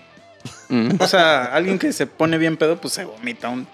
[0.68, 0.90] Mm.
[1.00, 3.66] O sea, alguien que se pone bien pedo, pues se vomita un-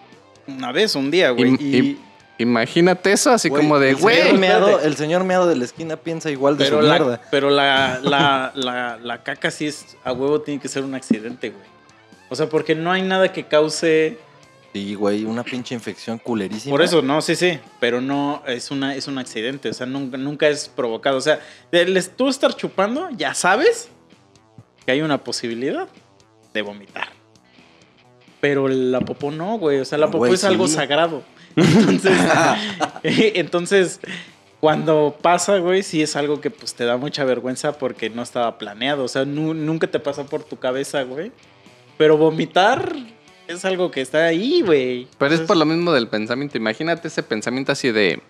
[0.47, 1.57] una vez, un día, güey.
[1.59, 2.01] Y- Y, y-
[2.39, 4.39] imagínate eso, así como de, el señor, güey.
[4.39, 7.21] meado, el señor meado de la esquina piensa igual de Pero, su la, mierda.
[7.31, 11.51] pero la, la, la, la caca sí es a huevo, tiene que ser un accidente,
[11.51, 11.65] güey.
[12.29, 14.19] O sea, porque no hay nada que cause.
[14.77, 16.71] Sí, güey, una pinche infección culerísima.
[16.71, 17.59] Por eso, no, sí, sí.
[17.81, 19.71] Pero no es, una, es un accidente.
[19.71, 21.17] O sea, nunca, nunca es provocado.
[21.17, 21.41] O sea,
[22.15, 23.89] tú estar chupando, ya sabes
[24.85, 25.89] que hay una posibilidad
[26.53, 27.09] de vomitar.
[28.39, 29.81] Pero la popó no, güey.
[29.81, 31.23] O sea, la popó Güey, es algo sagrado.
[31.57, 32.13] Entonces,
[33.03, 34.01] entonces,
[34.61, 38.59] cuando pasa, güey, sí es algo que pues te da mucha vergüenza porque no estaba
[38.59, 39.05] planeado.
[39.05, 41.33] O sea, nu- nunca te pasó por tu cabeza, güey.
[41.97, 42.95] Pero vomitar
[43.49, 45.09] es algo que está ahí, güey.
[45.19, 46.57] Pero es por lo mismo del pensamiento.
[46.59, 48.21] Imagínate ese pensamiento así de.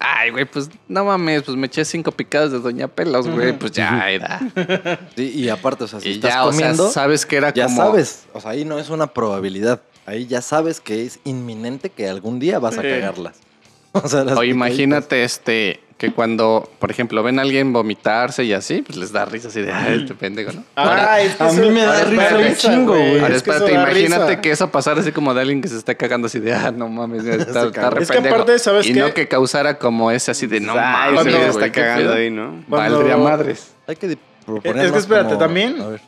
[0.00, 3.52] Ay, güey, pues no mames, pues me eché cinco picadas de Doña Pelos, güey.
[3.58, 4.40] Pues ya era.
[5.16, 7.52] Sí, y aparte, o sea, si y estás ya, o comiendo, sea, sabes que era
[7.52, 7.76] ya como.
[7.78, 8.26] sabes.
[8.32, 9.82] O sea, ahí no es una probabilidad.
[10.06, 13.36] Ahí ya sabes que es inminente que algún día vas a cagarlas.
[13.92, 14.48] O sea, las O picaditas.
[14.54, 19.24] imagínate este que cuando, por ejemplo, ven a alguien vomitarse y así, pues les da
[19.24, 20.62] risa así de, ay, este pendejo, ¿no?
[20.76, 23.18] Ah, es que a eso- mí me da ahora risa un chingo, güey.
[23.20, 24.40] Ahora Es que eso espérate, imagínate risa.
[24.40, 26.88] que eso pasara así como de alguien que se está cagando así de, ah, no
[26.88, 28.34] mames, ya está, Se está re Es que pendejo".
[28.36, 29.00] aparte, ¿sabes Y qué?
[29.00, 32.14] no que causara como ese así de, no Ay, mames, güey, está cagando pedo".
[32.14, 32.64] ahí, ¿no?
[32.68, 33.72] Cuando- Valdría madres.
[33.88, 34.18] Hay que de-
[34.64, 36.00] Es que espérate, como- también- a ver.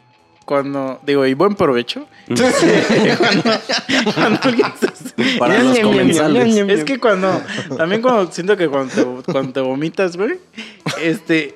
[0.51, 2.09] Cuando, digo, y buen provecho.
[2.27, 3.53] cuando,
[4.17, 6.57] cuando alguien se- Para los comensales.
[6.69, 7.41] Es que cuando,
[7.77, 10.39] también cuando siento que cuando te, cuando te vomitas, güey,
[11.01, 11.55] este,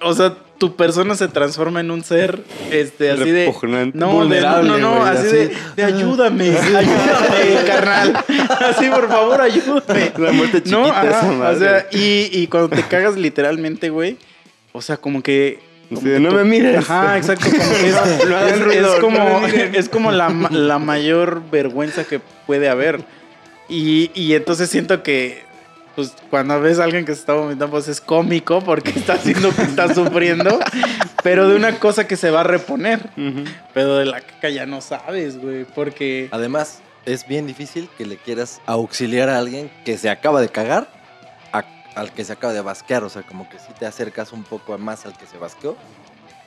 [0.00, 3.44] o sea, tu persona se transforma en un ser, este, así de...
[3.48, 3.98] Repugnante.
[3.98, 5.36] No, Vulnerable, de, no, no, güey, así, así.
[5.36, 8.24] De, de ayúdame, ayúdame, carnal.
[8.66, 10.10] Así, por favor, ayúdame.
[10.16, 11.58] La muerte No, chiquita, ajá, esa o madre.
[11.58, 14.16] sea, y, y cuando te cagas literalmente, güey,
[14.72, 15.68] o sea, como que...
[15.96, 16.76] como no tú- me mires.
[16.78, 17.46] Ajá, exacto.
[17.50, 17.94] Como que es,
[18.28, 19.46] No hagas es- ruido, es como, no
[19.78, 23.00] es como la, la mayor vergüenza que puede haber.
[23.68, 25.42] Y, y entonces siento que,
[25.94, 29.54] pues, cuando ves a alguien que se está vomitando, pues es cómico porque está haciendo
[29.54, 30.58] que está sufriendo,
[31.22, 33.00] pero de una cosa que se va a reponer.
[33.74, 36.28] Pero de la caca ya no sabes, güey, porque...
[36.32, 40.88] Además, es bien difícil que le quieras auxiliar a alguien que se acaba de cagar
[41.94, 43.04] al que se acaba de basquear.
[43.04, 45.76] O sea, como que si te acercas un poco más al que se basqueó,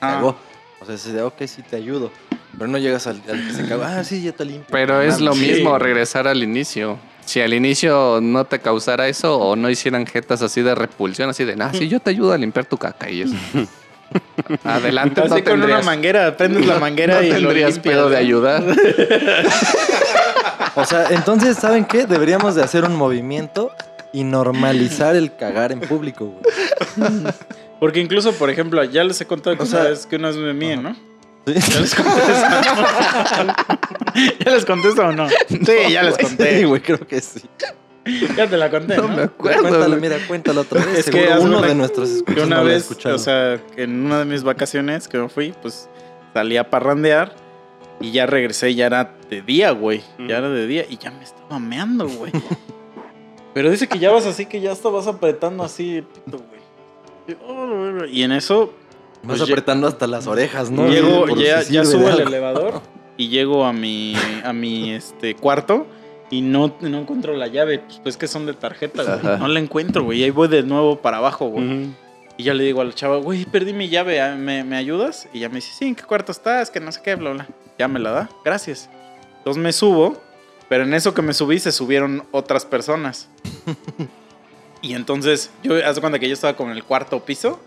[0.00, 0.36] Ah, cagó.
[0.80, 2.10] O sea, es de, ok, sí te ayudo.
[2.58, 4.66] Pero no llegas al, al que se cagó, ah, sí, ya te limpio.
[4.70, 5.40] Pero es lo Sí.
[5.46, 6.98] mismo regresar al inicio.
[7.24, 11.44] Si al inicio no te causara eso o no hicieran jetas así de repulsión, así
[11.44, 13.34] de, nah, sí, yo te ayudo a limpiar tu caca y eso.
[14.64, 17.94] Adelante, Así no con una tendrías, manguera, prendes la manguera no y lo tendrías limpias,
[17.96, 18.20] pedo de ¿no?
[18.20, 18.62] ayudar.
[20.76, 22.04] O sea, entonces, ¿saben qué?
[22.04, 23.70] Deberíamos de hacer un movimiento
[24.14, 26.42] y normalizar el cagar en público, güey.
[27.80, 30.28] Porque incluso, por ejemplo, ya les he contado que O una sea- vez que una
[30.28, 30.94] vez me míen, ¿no?
[31.46, 31.52] ¿Sí?
[31.54, 32.10] ¿Ya les conté?
[34.44, 35.28] ¿Ya les conté o no?
[35.28, 36.64] Sí, ya les Sí, conté.
[36.64, 37.42] güey, creo que sí.
[38.36, 39.08] Ya te la conté, ¿no?
[39.08, 39.60] No me acuerdo.
[39.62, 40.98] Cuéntalo, mira, cuéntalo otra vez.
[41.00, 43.60] Es que uno una- de nuestros Que escuchas una no lo ha vez, o sea,
[43.74, 45.88] que en una de mis vacaciones que me fui, pues
[46.32, 47.34] salí a parrandear
[48.00, 50.02] y ya regresé, ya era de día, güey.
[50.28, 52.32] Ya era de día y ya me estaba meando, güey.
[53.54, 58.10] Pero dice que ya vas así, que ya estabas apretando así el pito, güey.
[58.10, 58.74] Y, en eso
[59.22, 60.86] Vas pues, apretando hasta las orejas, ¿no?
[60.88, 62.28] llego, ya, si ya subo algo.
[62.28, 62.82] elevador
[63.16, 64.14] y llego a mi,
[64.44, 65.86] a mi este, cuarto
[66.30, 67.78] y no, no encuentro la llave.
[67.78, 69.14] Pues, pues que son de tarjeta, güey.
[69.14, 69.36] Ajá.
[69.38, 70.20] No la encuentro, güey.
[70.20, 71.94] Y ahí voy de nuevo para abajo, güey.
[72.36, 74.20] Y ya le digo a la chava, güey, perdí mi llave.
[74.36, 75.28] ¿me, me ayudas?
[75.32, 76.70] Y ya me dice, sí, ¿en qué cuarto estás?
[76.70, 77.48] Que no sé qué, bla, bla.
[77.78, 78.90] Ya me la da, gracias.
[79.38, 80.20] Entonces me subo,
[80.68, 83.28] pero en eso que me subí se subieron otras personas.
[84.82, 87.60] y entonces, yo, haz cuenta que yo estaba con el cuarto piso.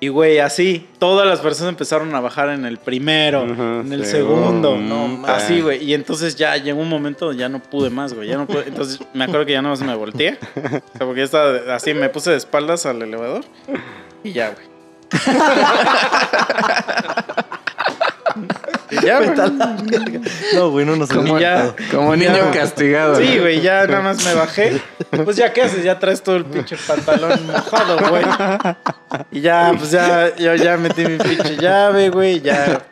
[0.00, 4.04] Y, güey, así, todas las personas empezaron a bajar en el primero, Ajá, en el
[4.04, 4.10] sí.
[4.12, 4.76] segundo.
[4.76, 5.62] No, Mm, Así, ah.
[5.62, 5.82] güey.
[5.84, 8.28] Y entonces ya llegó un momento, ya no pude más, güey.
[8.28, 8.64] Ya no pude.
[8.68, 10.38] Entonces me acuerdo que ya no más me volteé.
[10.56, 10.60] O
[10.98, 13.44] sea, porque ya estaba así, me puse de espaldas al elevador.
[14.22, 14.66] Y ya, güey.
[19.02, 20.20] Ya, güey.
[20.54, 21.74] No, güey, no nos Como ya-.
[21.90, 22.50] Como niño Ya.
[22.50, 23.16] castigado.
[23.16, 24.80] Sí, güey, ya nada más me bajé.
[25.24, 25.82] Pues ya, ¿qué haces?
[25.84, 28.24] Ya traes todo el pinche pantalón mojado, güey.
[29.30, 32.40] Y ya, pues ya, yo ya metí mi pinche llave, güey.
[32.40, 32.82] Ya,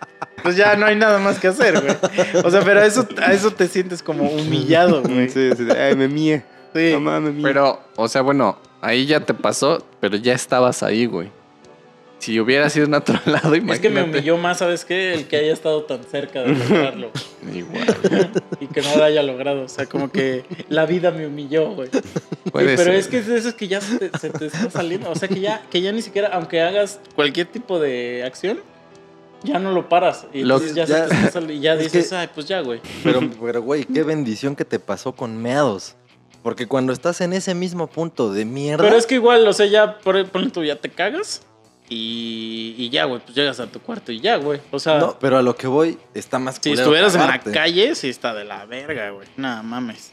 [0.43, 1.97] pues ya no hay nada más que hacer, güey.
[2.45, 5.29] O sea, pero a eso, a eso te sientes como humillado, güey.
[5.29, 5.67] Sí, sí.
[5.71, 6.45] Ay, me mía.
[6.75, 6.91] Sí.
[6.95, 7.43] Mamá, me mía.
[7.45, 11.31] Pero, o sea, bueno, ahí ya te pasó, pero ya estabas ahí, güey.
[12.23, 13.73] Si hubiera sido en otro lado, imagínate.
[13.75, 15.13] Es que me humilló más, ¿sabes qué?
[15.15, 17.11] El que haya estado tan cerca de lograrlo.
[17.53, 18.31] Igual.
[18.61, 19.63] y que no lo haya logrado.
[19.65, 21.89] O sea, como que la vida me humilló, güey.
[22.53, 22.95] Puede pero ser.
[22.95, 25.11] es que es de esos que ya se te, se te está saliendo.
[25.11, 28.61] O sea, que ya, que ya ni siquiera, aunque hagas cualquier tipo de acción,
[29.43, 30.27] ya no lo paras.
[30.33, 31.55] Y Lo- entonces ya, ya- se te está saliendo.
[31.55, 32.81] Y ya es dices, que- ay, pues ya, güey.
[33.03, 35.97] Pero, pero, güey, qué bendición que te pasó con meados.
[36.45, 38.85] Porque cuando estás en ese mismo punto de mierda.
[38.85, 41.43] Pero es que igual, o sea, ya, por ponle tú, ya te cagas
[41.93, 44.61] y, y ya, güey, pues llegas a tu cuarto y ya, güey.
[44.71, 47.95] O sea, No, pero a lo que voy está más si estuvieras en la calle,
[47.95, 49.29] sí está de la verga, güey.
[49.37, 50.13] Nada, mames.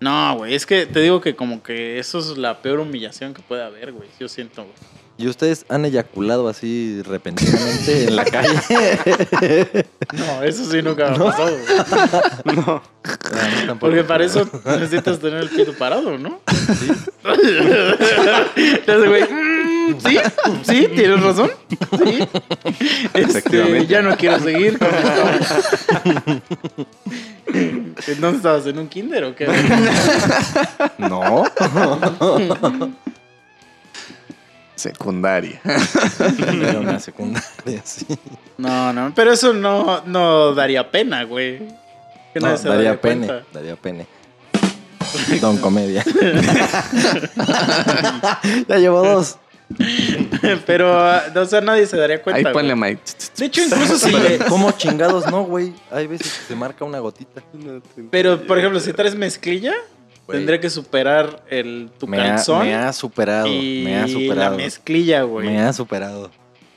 [0.00, 3.42] No, güey, es que te digo que como que eso es la peor humillación que
[3.42, 4.08] puede haber, güey.
[4.18, 4.74] Yo siento, güey.
[5.20, 8.58] ¿Y ustedes han eyaculado así repentinamente en la calle?
[10.12, 11.56] No, eso sí nunca me ha pasado,
[12.44, 12.56] güey.
[12.56, 12.82] No.
[13.66, 13.78] Tampoco.
[13.80, 16.40] Porque para eso necesitas tener el pie parado, ¿no?
[18.56, 20.18] Entonces, güey, mm, sí,
[20.62, 21.50] sí, tienes razón.
[21.68, 22.26] Sí.
[23.12, 23.86] Este, Efectivamente.
[23.86, 26.42] ya no quiero seguir con esto.
[28.20, 28.66] ¿Dónde estabas?
[28.66, 29.46] ¿En un kinder o qué?
[30.98, 31.44] No.
[34.80, 35.60] Secundaria.
[36.62, 38.06] Era una secundaria, sí.
[38.56, 41.58] No, no, pero eso no, no daría pena, güey.
[42.32, 43.26] Que No, nadie se daría daría pene.
[43.26, 43.46] cuenta.
[43.52, 44.06] Daría pene.
[45.40, 46.04] Don Comedia.
[48.68, 49.36] ya llevo dos.
[50.66, 50.96] Pero,
[51.34, 52.48] o sea, nadie se daría cuenta.
[52.48, 53.02] Ahí ponle Mike.
[53.36, 55.72] De hecho, incluso si le- ¿Cómo chingados no, güey?
[55.90, 57.42] Hay veces que se marca una gotita.
[58.10, 59.74] Pero, por ejemplo, si traes mezclilla,
[60.30, 60.38] Güey.
[60.38, 63.46] tendría que superar el, tu Me ha, calzón me ha superado.
[63.48, 64.56] y Me ha la superado.
[64.56, 65.48] mezclilla, güey.
[65.48, 66.30] Me ha superado.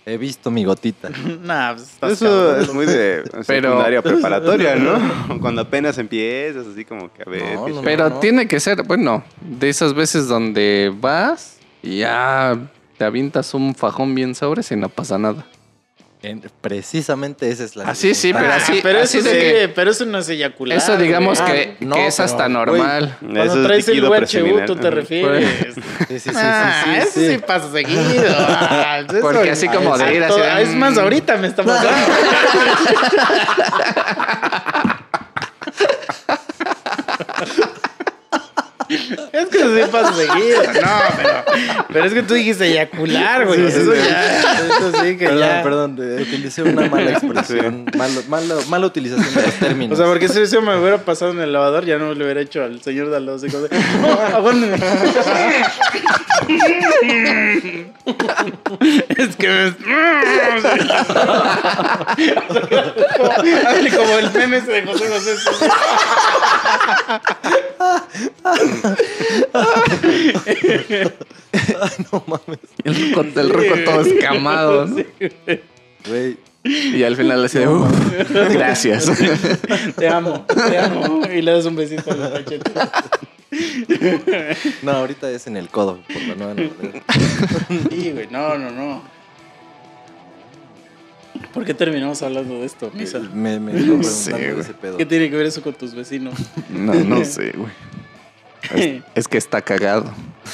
[0.06, 1.10] He visto mi gotita.
[1.44, 2.62] Nah, pues, estás Eso cabrón.
[2.62, 5.40] es muy de secundaria preparatoria, ¿no?
[5.42, 7.56] Cuando apenas empiezas, así como que a ver.
[7.56, 7.82] No, no.
[7.82, 8.20] Pero no.
[8.20, 12.58] tiene que ser, bueno, de esas veces donde vas y ya
[12.98, 15.46] te avientas un fajón bien sobre y no pasa nada.
[16.24, 19.40] En- precisamente esa es la Así sí, pero Ah, así- pero así eso de sí,
[19.42, 20.78] que- pero eso no es eyacular.
[20.78, 21.52] Eso digamos güey.
[21.54, 23.18] que, Ah, no, que es hasta pero, normal.
[23.20, 24.66] Cuando Eso es traes el preseminal.
[24.66, 25.76] tú te refieres.
[25.76, 27.38] Sí, sí, sí, sí, ah, sí, eso sí, sí.
[27.46, 28.34] pasa seguido.
[28.40, 31.00] Ah, eso- Porque así como de ir de, Es más, mm.
[31.00, 31.64] ahorita me está
[39.92, 40.62] pasa seguido.
[40.84, 41.44] No, pero,
[41.92, 43.60] pero es que tú dijiste eyacular, güey.
[43.72, 44.00] Sí, eso sí.
[44.10, 44.42] ya.
[44.42, 45.64] Eso sí que Perdón, ya.
[45.64, 45.92] perdón,
[46.22, 49.94] utilicé una mala expresión, malo- malo- mala utilización de los términos.
[49.98, 52.42] O sea, porque si eso me hubiera pasado en el lavador, ya no le hubiera
[52.42, 53.34] hecho al señor de "No,
[54.36, 54.78] aguántame".
[59.18, 59.74] es que me.
[63.68, 65.36] hazle como el meme ese de José José.
[72.12, 74.86] No mames, El ruco todo escamado.
[74.88, 74.96] ¿no?
[76.08, 76.38] güey.
[76.66, 77.92] Y al final le dice, "Uf,
[78.54, 79.12] gracias.
[79.98, 81.22] Te amo, te amo.
[81.34, 82.74] Y le das un besito a los cachetes.
[84.82, 87.04] No, ahorita es en el codo, por la nueva novedad.
[87.90, 89.04] Sí, güey, no, no, no.
[91.54, 93.20] ¿Por qué terminamos hablando de esto, Misa?
[93.20, 94.98] Me, me No sé, ese pedo.
[94.98, 96.34] ¿Qué tiene que ver eso con tus vecinos?
[96.70, 97.72] No, no sé, güey.
[98.72, 100.12] Es, es que está cagado.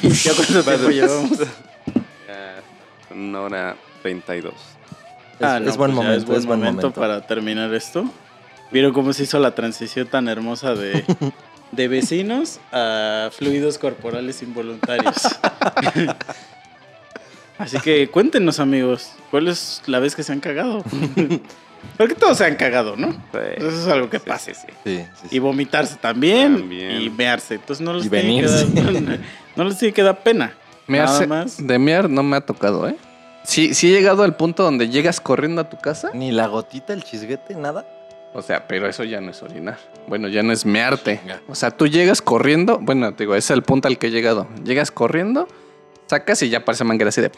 [0.00, 1.38] ¿Ya cuánto tiempo llevamos?
[2.26, 2.62] Ya,
[3.10, 4.54] una hora 32.
[5.38, 6.92] Es, es buen pues momento, es buen momento.
[6.92, 8.08] para terminar esto.
[8.70, 11.04] ¿Vieron cómo se hizo la transición tan hermosa de,
[11.72, 15.16] de vecinos a fluidos corporales involuntarios?
[17.58, 20.84] Así que cuéntenos, amigos, ¿cuál es la vez que se han cagado?
[21.96, 23.08] Porque todos se han cagado, ¿no?
[23.56, 24.44] Eso es algo que Sí, pasa.
[24.46, 24.66] sí, sí.
[24.84, 25.36] Sí, sí, sí.
[25.36, 27.00] Y vomitarse también, También.
[27.02, 27.54] y mearse.
[27.54, 28.66] Entonces no les, Y tiene que dar,
[29.56, 30.54] no les tiene que dar pena.
[30.88, 31.66] Mearse- Nada más.
[31.66, 32.96] De mear no me ha tocado, ¿eh?
[33.44, 36.10] Sí, sí he llegado al punto donde llegas corriendo a tu casa.
[36.14, 37.86] Ni la gotita, el chisguete, nada.
[38.34, 39.78] O sea, pero eso ya no es orinar.
[40.08, 41.20] Bueno, ya no es mearte.
[41.48, 42.78] O sea, tú llegas corriendo.
[42.80, 44.46] Bueno, te digo, ese es el punto al que he llegado.
[44.64, 45.48] Llegas corriendo,
[46.06, 47.30] sacas y ya parece manguera así de.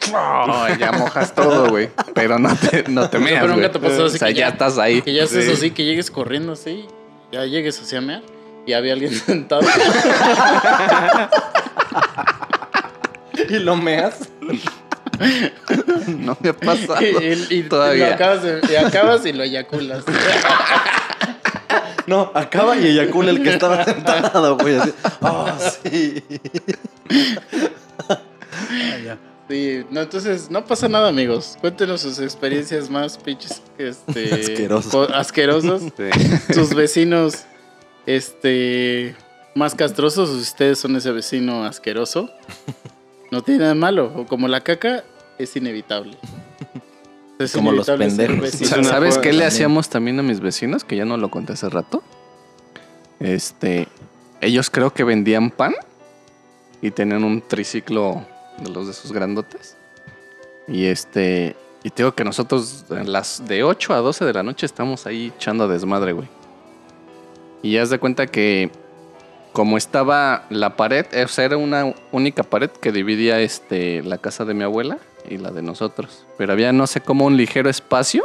[0.79, 1.89] Ya mojas todo, güey.
[2.13, 3.41] Pero no te, no te O sea, meas.
[3.41, 5.01] pero nunca te pasó así O sea, que ya ya- estás ahí.
[5.01, 5.51] Que ya haces Sí.
[5.51, 6.85] así, que llegues corriendo así,
[7.31, 8.21] ya llegues hacia mear
[8.65, 9.61] y había alguien sentado.
[13.49, 14.29] ¿Y lo meas?
[16.07, 17.01] No me pasa.
[17.03, 17.05] y,
[17.49, 18.09] y- y Todavía.
[18.09, 20.03] lo acabas, de- y acabas y lo eyaculas.
[22.07, 24.77] No, acaba y eyacula el que estaba sentado, güey.
[24.77, 24.93] Así.
[25.21, 25.47] Oh,
[25.83, 26.23] sí.
[29.49, 31.57] Sí, no, entonces no pasa nada, amigos.
[31.59, 34.69] Cuéntenos sus experiencias más pinches este,
[35.13, 35.81] Asquerosos.
[35.97, 36.53] Sí.
[36.53, 37.45] sus vecinos
[38.05, 39.15] este
[39.55, 42.29] más castrosos, ustedes son ese vecino asqueroso.
[43.31, 44.13] No tiene nada de malo.
[44.15, 45.03] O como la caca,
[45.37, 46.17] es inevitable.
[47.37, 48.85] Es Como los inevitable pendejos.
[48.87, 50.83] ¿Sabes qué le hacíamos también a mis vecinos?
[50.83, 52.03] Que ya no lo conté hace rato.
[53.19, 53.87] Este,
[54.41, 55.73] ellos creo que vendían pan
[56.81, 58.25] y tenían un triciclo
[58.63, 59.75] de los de esos grandotes.
[60.67, 64.43] Y este, y te digo que nosotros en las de 8 a 12 de la
[64.43, 66.27] noche estamos ahí echando desmadre, güey.
[67.61, 68.71] Y haz de cuenta que
[69.53, 74.45] como estaba la pared, o sea, era una única pared que dividía este, la casa
[74.45, 76.25] de mi abuela y la de nosotros.
[76.37, 78.23] Pero había, no sé, como un ligero espacio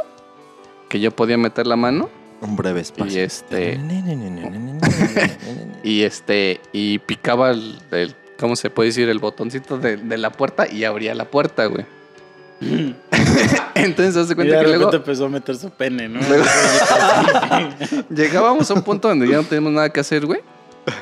[0.89, 2.09] que yo podía meter la mano
[2.43, 3.21] Un breve espacio.
[3.21, 3.79] y este...
[5.83, 9.09] Y este, y picaba el, el- ¿cómo se puede decir?
[9.09, 11.85] El botoncito de, de la puerta y abría la puerta, güey.
[13.75, 16.21] Entonces, Y cuenta de que luego empezó a meter su pene, ¿no?
[16.27, 16.45] Luego-
[18.11, 20.41] llegábamos a un punto donde ya no teníamos nada que hacer, güey.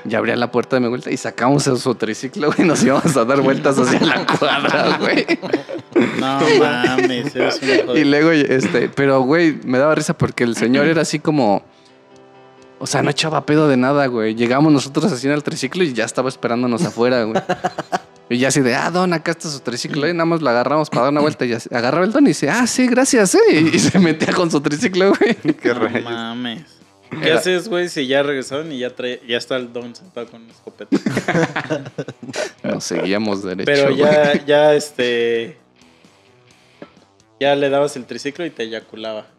[0.09, 3.17] Y abría la puerta de mi vuelta y sacamos su triciclo, güey, y nos íbamos
[3.17, 5.27] a dar vueltas hacia la cuadra, güey.
[6.21, 10.45] No mames, eres un hijo de- Y luego, este, pero, güey, me daba risa porque
[10.45, 11.65] el señor era así como.
[12.83, 14.35] O sea, no echaba pedo de nada, güey.
[14.35, 17.41] Llegamos nosotros así en el triciclo y ya estaba esperándonos afuera, güey.
[18.29, 20.09] Y ya así de, ah, don, acá está su triciclo.
[20.09, 21.45] Y nada más lo agarramos para dar una vuelta.
[21.45, 23.71] Y así, agarraba el don y dice, ah, sí, gracias, eh.
[23.73, 25.35] Y se metía con su triciclo, güey.
[25.63, 26.03] Qué No rayos.
[26.03, 26.65] mames.
[27.09, 30.27] ¿Qué Era- haces, güey, si ya regresaron y ya trae, ya está el don sentado
[30.29, 30.97] con una escopeta?
[32.65, 33.67] Nos seguíamos derecho.
[33.67, 33.99] Pero güey.
[33.99, 35.57] ya, ya, este...
[37.39, 39.27] Ya le dabas el triciclo y te eyaculaba.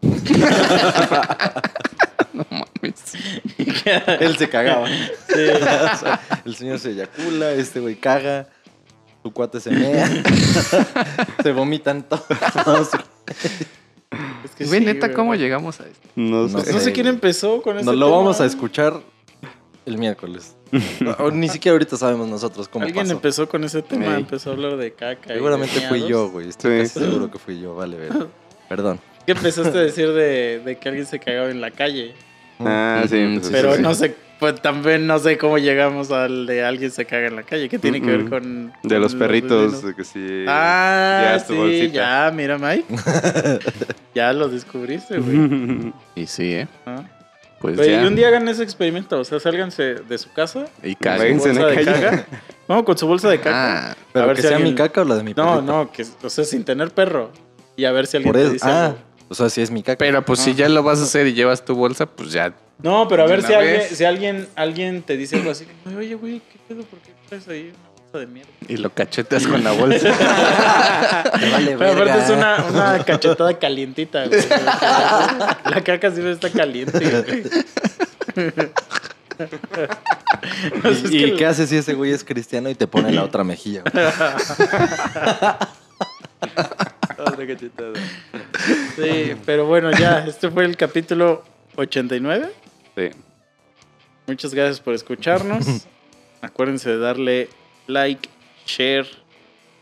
[2.38, 3.14] No mames.
[4.20, 4.88] Él se cagaba.
[4.88, 5.34] Sí.
[5.34, 5.58] O
[5.98, 8.48] sea, el señor se eyacula, este güey caga,
[9.22, 10.08] su cuate se mea,
[11.42, 12.90] se vomitan todos.
[14.44, 15.16] Es que Güey, sí, neta, güey.
[15.16, 16.08] ¿cómo llegamos a esto?
[16.16, 16.72] No No sé.
[16.72, 18.16] No sé quién empezó con ese Nos lo tema.
[18.18, 19.00] vamos a escuchar
[19.86, 20.54] el miércoles.
[21.18, 23.12] O ni siquiera ahorita sabemos nosotros cómo Alguien pasó.
[23.14, 25.26] empezó con ese tema, empezó a hablar de caca.
[25.26, 26.48] y de Seguramente fui yo, güey.
[26.48, 26.94] Estoy Sí.
[26.94, 27.74] casi seguro que fui yo.
[27.74, 28.28] Vale, ver.
[28.68, 29.00] Perdón.
[29.26, 32.14] ¿Qué empezaste a decir de, de que alguien se cagaba en la calle?
[32.60, 33.32] Ah, sí.
[33.34, 33.82] Pues, sí, Pero sí, sí.
[33.82, 37.42] no sé, pues también no sé cómo llegamos al de alguien se caga en la
[37.42, 37.68] calle.
[37.68, 38.72] ¿Qué tiene que ver con.
[38.82, 40.44] De con los perritos, de que sí.
[40.48, 41.92] Ah, ya sí, bolsita.
[41.94, 42.84] ya, mira, Mike.
[44.14, 45.92] ya lo descubriste, güey.
[46.14, 46.68] Y sí, ¿eh?
[46.86, 47.02] Ah.
[47.60, 48.02] Pues Güey, ya.
[48.02, 51.32] y un día hagan ese experimento, o sea, sálganse de su casa, Y Caguen.
[51.32, 51.92] en bolsa la de calle.
[52.02, 52.26] caca.
[52.68, 53.90] No, con su bolsa de caca.
[53.92, 55.54] Ah, Pero A ver que si sea alguien- mi caca o la de mi no,
[55.54, 55.62] perrito.
[55.72, 57.30] no, que, o sea, sin tener perro.
[57.76, 58.52] Y a ver si alguien Por te eso.
[58.54, 58.98] dice Ah, algo.
[59.34, 59.98] O sea, si es mi caca.
[59.98, 62.54] pero pues si ya lo vas a hacer y llevas tu bolsa, pues ya.
[62.82, 65.66] No, pero a ver si alguien, si alguien, alguien te dice algo así,
[65.96, 66.82] oye, güey, ¿qué pedo?
[66.84, 68.50] ¿Por qué traes ahí una bolsa de mierda?
[68.68, 70.08] Y lo cacheteas con la bolsa.
[71.52, 74.40] Vale Pero aparte es una, una cachetada calientita, güey.
[74.50, 77.44] La caca siempre está caliente, güey.
[80.78, 82.74] O sea, es ¿Y, que y el- qué haces si ese güey es cristiano y
[82.74, 83.82] te pone la otra mejilla?
[83.82, 84.04] güey?
[87.18, 87.92] Otra cachetada.
[88.96, 91.42] Sí, pero bueno, ya, este fue el capítulo
[91.76, 92.50] 89.
[92.96, 93.10] Sí.
[94.26, 95.66] Muchas gracias por escucharnos.
[96.40, 97.48] Acuérdense de darle
[97.86, 98.28] like,
[98.66, 99.06] share,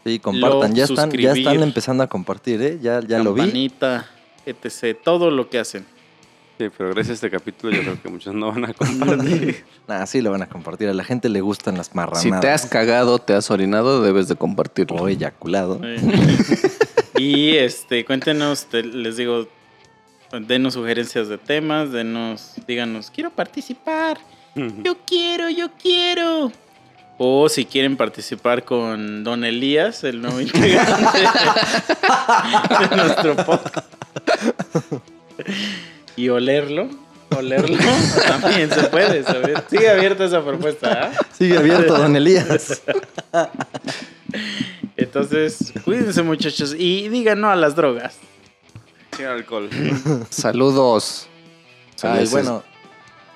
[0.05, 0.75] Sí, compartan.
[0.75, 2.79] Ya están, ya están empezando a compartir, ¿eh?
[2.83, 3.43] Ya, ya lo vi.
[3.43, 4.11] campanita,
[4.45, 4.99] etc.
[5.03, 5.87] Todo lo que hacen.
[6.69, 9.65] Sí, pero gracias a este capítulo yo creo que muchos no van a compartir.
[9.89, 10.89] Nah, sí lo van a compartir.
[10.89, 12.23] A la gente le gustan las marranadas.
[12.23, 14.97] si te has cagado, te has orinado, debes de compartirlo.
[15.03, 15.81] O eyaculado.
[17.17, 19.49] y este, cuéntenos, te- les digo,
[20.47, 24.19] denos sugerencias de temas, denos, díganos, quiero participar.
[24.55, 26.53] Yo quiero, yo quiero.
[27.19, 31.19] O si quieren participar con Don Elías, el nuevo integrante
[32.91, 33.93] de nuestro podcast.
[36.17, 36.89] Y olerlo,
[37.37, 37.77] olerlo,
[38.27, 39.59] también se puede, ¿sabes?
[39.71, 41.27] Sigue abierta esa propuesta, ¿ah?
[41.33, 42.83] Sigue abierto, don Elías.
[44.97, 48.17] Entonces, cuídense muchachos y digan no a las drogas.
[49.17, 49.69] Sin alcohol.
[50.31, 51.27] Saludos.
[52.03, 52.63] Ay, les- bueno,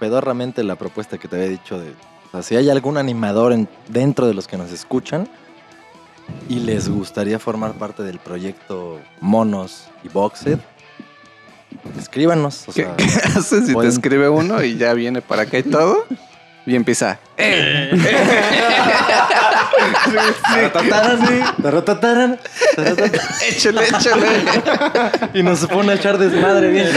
[0.00, 1.90] pedorramente la propuesta que te había dicho de...
[1.90, 5.28] O sea, si hay algún animador en- dentro de los que nos escuchan
[6.48, 10.58] y les gustaría formar parte del proyecto Monos y Boxed,
[11.98, 12.68] escríbanos.
[12.68, 13.04] O ¿Qué, sea, qué
[13.38, 16.06] haces si te pueden- escribe uno y ya viene para acá y todo?
[16.66, 17.18] Y empieza.
[17.36, 17.90] "Eh".
[23.48, 24.26] Échale, échale.
[25.34, 26.88] y nos pone a echar desmadre bien.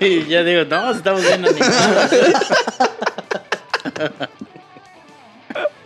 [0.00, 2.10] y ya digo, no, estamos bien animados.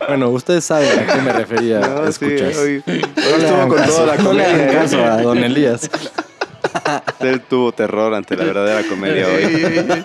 [0.07, 1.79] Bueno, ustedes saben a qué me refería.
[1.87, 2.57] No, sí, escuchas.
[2.57, 4.71] hoy, hoy No estuvo con caso, toda la no comedia.
[4.71, 5.89] caso a don Elías.
[7.19, 10.03] Él tuvo terror ante la verdadera comedia hoy.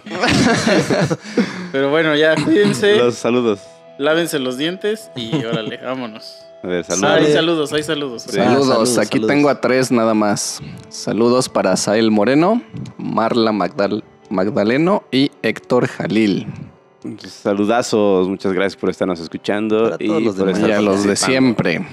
[1.72, 3.60] Pero bueno, ya, cuídense, Los saludos.
[3.98, 6.38] lávense los dientes y órale, vámonos.
[6.62, 7.32] A ver, Hay saludos.
[7.32, 8.22] saludos, hay saludos.
[8.22, 8.32] Sí.
[8.36, 9.28] Saludos, saludos, aquí saludos.
[9.28, 10.60] tengo a tres nada más.
[10.88, 12.62] Saludos para Sael Moreno,
[12.96, 16.46] Marla Magdal- Magdaleno y Héctor Jalil.
[17.26, 20.60] Saludazos, muchas gracias por estarnos escuchando Para y todos los por demás.
[20.60, 21.86] estar Y a los de siempre.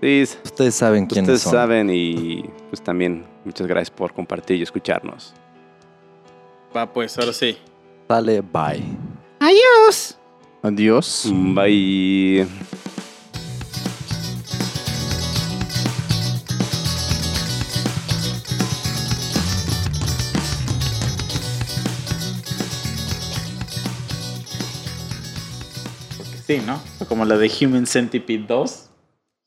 [0.00, 1.52] Sí, Ustedes saben quiénes ustedes son.
[1.52, 5.34] saben y pues también muchas gracias por compartir y escucharnos.
[6.76, 7.56] Va, pues, ahora sí.
[8.08, 8.82] Sale, bye.
[9.40, 10.18] Adiós.
[10.62, 11.30] Adiós.
[11.54, 12.46] Bye.
[26.46, 26.80] Sí, ¿no?
[27.08, 28.90] Como la de Human Centipede 2.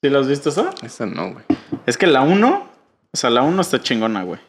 [0.02, 0.70] ¿Sí lo has visto eso?
[0.82, 1.46] Esa no, güey.
[1.86, 2.70] Es que la 1,
[3.14, 4.40] o sea, la 1 está chingona, güey.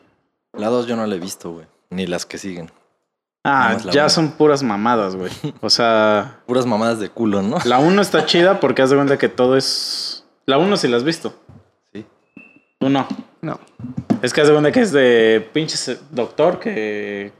[0.54, 1.66] La 2 yo no la he visto, güey.
[1.90, 2.70] Ni las que siguen.
[3.44, 5.30] Ah, la ya son puras mamadas, güey.
[5.60, 7.58] O sea, Puras mamadas de culo, ¿no?
[7.64, 10.24] la 1 está chida porque haz de cuenta que todo es...
[10.46, 11.34] La 1 sí la has visto.
[11.92, 12.06] Sí.
[12.78, 13.06] Tú no.
[13.42, 13.60] No.
[14.22, 17.32] Es que haz de cuenta que es de pinches doctor que...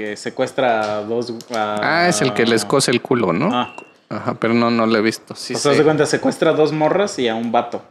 [0.00, 1.30] Que secuestra a dos...
[1.54, 3.50] a- Ah, es el que les cose el culo, ¿no?
[3.52, 3.76] Ah.
[4.08, 5.34] Ajá, pero no, no lo he visto.
[5.34, 7.82] Sí, o sea, cuenta, secuestra a dos morras y a un vato.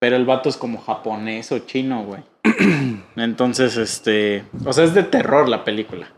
[0.00, 2.22] Pero el vato es como japonés o chino, güey.
[3.16, 4.46] Entonces, este.
[4.64, 6.08] O sea, es de terror la película.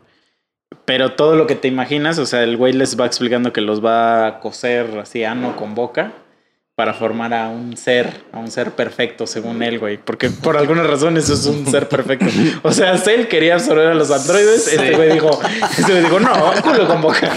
[0.85, 3.85] Pero todo lo que te imaginas, o sea, el güey les va explicando que los
[3.85, 6.13] va a coser así ano con boca
[6.81, 9.99] para formar a un ser, a un ser perfecto, según él, güey.
[9.99, 12.25] Porque por alguna razón eso es un ser perfecto.
[12.63, 14.67] O sea, él quería absorber a los androides.
[14.67, 15.39] Este güey dijo,
[15.77, 16.33] este güey dijo, no,
[16.63, 17.31] culo con boca.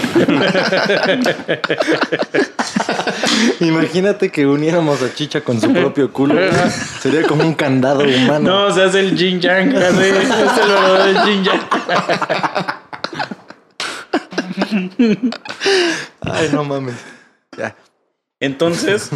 [3.60, 6.40] Imagínate que uniéramos a Chicha con su propio culo.
[7.02, 8.68] Sería como un candado humano.
[8.68, 11.60] No, se hace el Jin Yang, así, es el verdadero Jin Yang.
[16.22, 16.96] Ay, no mames.
[17.58, 17.76] Ya.
[18.44, 19.10] Entonces,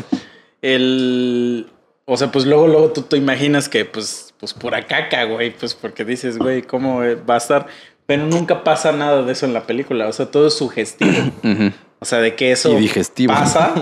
[0.63, 1.67] el.
[2.07, 5.51] O sea, pues luego, luego tú te imaginas que, pues, pues pura caca, güey.
[5.51, 7.67] Pues porque dices, güey, ¿cómo va a estar?
[8.07, 10.09] Pero nunca pasa nada de eso en la película.
[10.09, 11.13] O sea, todo es sugestivo.
[12.01, 13.35] O sea, de que eso Y digestivo.
[13.35, 13.75] pasa,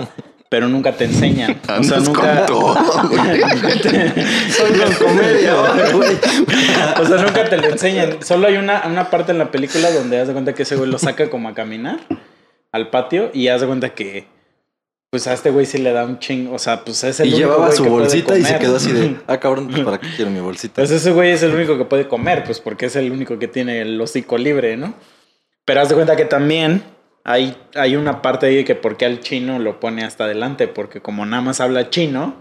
[0.49, 1.61] pero nunca te enseñan.
[1.79, 2.47] O sea, nunca.
[2.47, 2.73] todo.
[4.49, 5.53] Soy con comedia,
[5.93, 6.17] güey.
[6.99, 8.23] O sea, nunca te lo enseñan.
[8.23, 10.89] Solo hay una, una parte en la película donde haz de cuenta que ese güey
[10.89, 11.99] lo saca como a caminar
[12.71, 14.25] al patio y haz de cuenta que.
[15.09, 16.53] Pues a este güey sí le da un ching.
[16.53, 18.61] O sea, pues es el Y único llevaba su que puede bolsita y se comer.
[18.61, 20.81] quedó así de, ah, cabrón, pues para qué quiero mi bolsita.
[20.81, 23.47] Pues ese güey es el único que puede comer, pues porque es el único que
[23.47, 24.93] tiene el hocico libre, ¿no?
[25.65, 26.83] Pero haz de cuenta que también
[27.23, 31.25] hay, hay una parte ahí que porque al chino lo pone hasta adelante, porque como
[31.25, 32.35] nada más habla chino,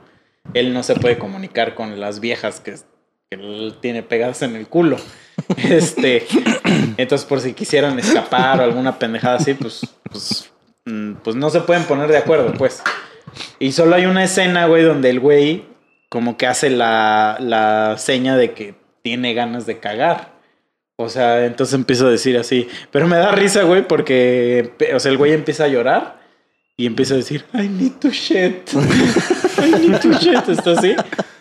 [0.55, 2.75] él no se puede comunicar con las viejas que,
[3.29, 4.97] que él tiene pegadas en el culo.
[5.69, 6.27] Este,
[6.97, 10.51] entonces por si quisieran escapar o alguna pendejada así, pues, pues,
[11.23, 12.83] pues no se pueden poner de acuerdo, pues.
[13.59, 15.65] Y solo hay una escena, güey, donde el güey
[16.09, 20.37] como que hace la, la seña de que tiene ganas de cagar.
[20.97, 22.69] O sea, entonces empiezo a decir así.
[22.91, 26.21] Pero me da risa, güey, porque, o sea, el güey empieza a llorar
[26.77, 28.71] y empieza a decir, I need to shit.
[29.59, 30.49] I need to shit.
[30.49, 30.95] Está así.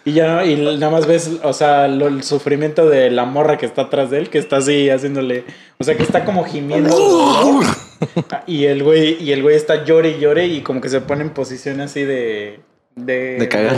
[0.04, 3.84] Y ya, y nada más ves, o sea, el sufrimiento de la morra que está
[3.84, 5.46] atrás de él, que está así haciéndole,
[5.80, 6.96] o sea, que está como gimiendo.
[8.00, 8.44] Dolor.
[8.48, 11.22] Y el güey, y el güey está llore y llore y como que se pone
[11.24, 12.60] en posición así de.
[12.96, 13.78] De, De cagar.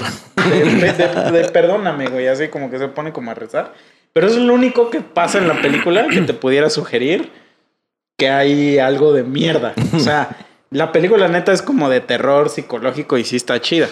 [0.49, 2.27] de- de- de- de perdóname, güey.
[2.27, 3.73] Así como que se pone como a rezar.
[4.13, 7.31] Pero eso es lo único que pasa en la película que te pudiera sugerir
[8.17, 9.73] que hay algo de mierda.
[9.93, 10.35] O sea,
[10.71, 13.87] la película neta es como de terror psicológico y sí está chida.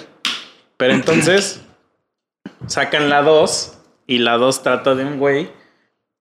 [0.78, 1.62] Pero entonces
[2.68, 3.78] sacan la 2
[4.08, 5.50] y la 2 trata de un güey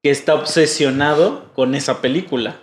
[0.02, 2.58] que está obsesionado con esa película.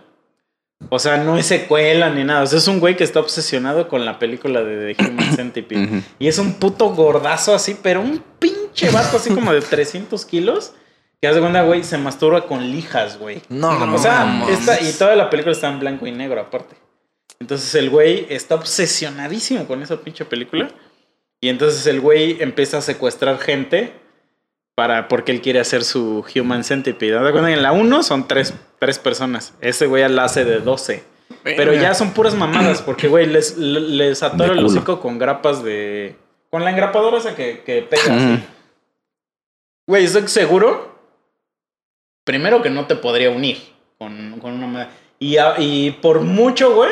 [0.89, 2.43] O sea, no es secuela ni nada.
[2.43, 6.01] O sea, es un güey que está obsesionado con la película de The Human Centipede.
[6.19, 10.73] Y es un puto gordazo así, pero un pinche vato así como de 300 kilos.
[11.21, 13.41] Que hace cuenta, güey, se masturba con lijas, güey.
[13.47, 16.41] No, no, O sea, no, esta- y toda la película está en blanco y negro
[16.41, 16.75] aparte.
[17.39, 20.69] Entonces el güey está obsesionadísimo con esa pinche película.
[21.39, 23.93] Y entonces el güey empieza a secuestrar gente
[24.81, 27.15] para, porque él quiere hacer su Human Centipede.
[27.53, 29.53] En la 1 son tres, tres personas.
[29.61, 31.03] Ese güey la hace de 12.
[31.43, 36.15] Pero ya son puras mamadas porque, güey, les, les atora el hocico con grapas de...
[36.49, 38.39] Con la engrapadora esa que, que pega.
[39.85, 40.97] Güey, estoy seguro.
[42.23, 43.59] Primero que no te podría unir
[43.99, 44.89] con, con una madre.
[45.19, 46.89] Y, y por mucho, güey.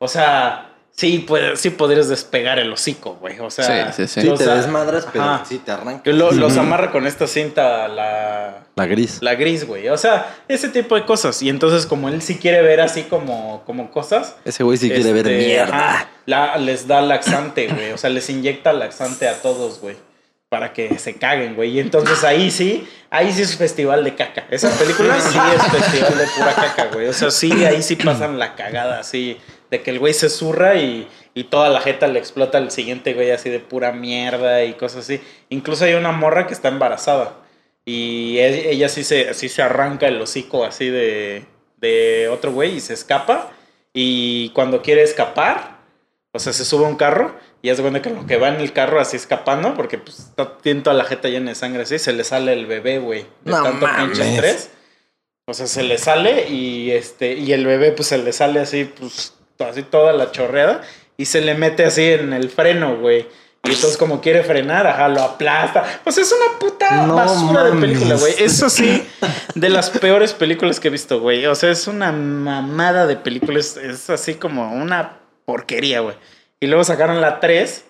[0.00, 0.67] O sea,
[0.98, 3.38] sí, puede- sí podrías despegar el hocico, güey.
[3.38, 4.28] O sea, Sí, sí, sí.
[4.28, 5.44] Sí, te desmadras, pero Ajá.
[5.48, 6.10] sí te arranca.
[6.10, 9.18] lo- los amarra con esta cinta, la, La gris.
[9.22, 9.88] la gris, güey.
[9.90, 11.40] O sea, ese tipo de cosas.
[11.40, 14.34] Y entonces, como él sí quiere ver así como, como cosas.
[14.44, 15.76] Ese güey sí quiere ver este, mierda.
[15.76, 17.92] ajá, la- les da laxante, güey.
[17.92, 19.96] O sea, les inyecta laxante a todos, güey.
[20.48, 21.72] Para que se caguen, güey.
[21.76, 24.46] Y entonces ahí sí, ahí sí es festival de caca.
[24.50, 27.06] Esa película sí es festival de pura caca, güey.
[27.06, 29.36] O sea, sí, ahí sí pasan la cagada, así.
[29.70, 33.14] De que el güey se zurra y, y toda la jeta le explota al siguiente
[33.14, 35.20] güey así de pura mierda y cosas así.
[35.50, 37.36] Incluso hay una morra que está embarazada.
[37.84, 41.44] Y e- ella sí se, sí se arranca el hocico así de,
[41.76, 43.52] de otro güey y se escapa.
[43.92, 45.78] Y cuando quiere escapar,
[46.32, 48.60] o sea, se sube a un carro y hace cuenta que lo que va en
[48.60, 51.98] el carro así escapando, porque pues está, tiene toda la jeta llena de sangre así,
[51.98, 53.22] se le sale el bebé, güey.
[53.44, 54.70] De No tanto pinche estrés.
[55.46, 58.84] O sea, se le sale y este y el bebé pues se le sale así,
[58.84, 59.32] pues
[59.66, 60.82] así toda la chorreada
[61.16, 63.26] y se le mete así en el freno, güey.
[63.64, 65.84] Y entonces como quiere frenar, ajá, lo aplasta.
[66.08, 68.32] Sea, es una puta No basura de película, güey.
[68.38, 69.04] Eso sí,
[69.54, 71.44] de las peores películas que he visto, güey.
[71.46, 73.76] O sea, es una mamada de películas.
[73.76, 76.14] Es así como una porquería, güey.
[76.60, 77.84] Y luego sacaron la 3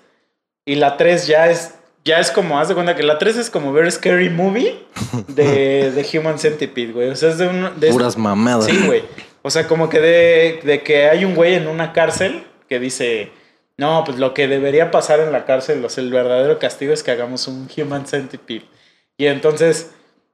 [0.66, 1.74] y la 3 ya es
[2.04, 4.82] ya es como, haz de cuenta que la 3 es como ver Scary Movie
[5.26, 7.10] de, de Human Centipede, güey.
[7.10, 7.78] O sea, es de un...
[7.78, 8.64] de- Puras mamadas.
[8.64, 9.02] Sí, güey.
[9.48, 13.32] O sea, como que de, de que hay un güey en una cárcel que dice,
[13.78, 17.02] no, pues lo que debería pasar en la cárcel, o sea, el verdadero castigo es
[17.02, 18.66] que hagamos un human centipede.
[19.16, 19.92] Y entonces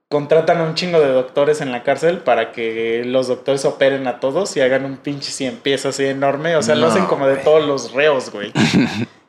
[0.09, 4.19] contratan a un chingo de doctores en la cárcel para que los doctores operen a
[4.19, 6.57] todos y hagan un pinche cien pies así enorme.
[6.57, 8.53] O sea, lo hacen como de todos los reos, güey.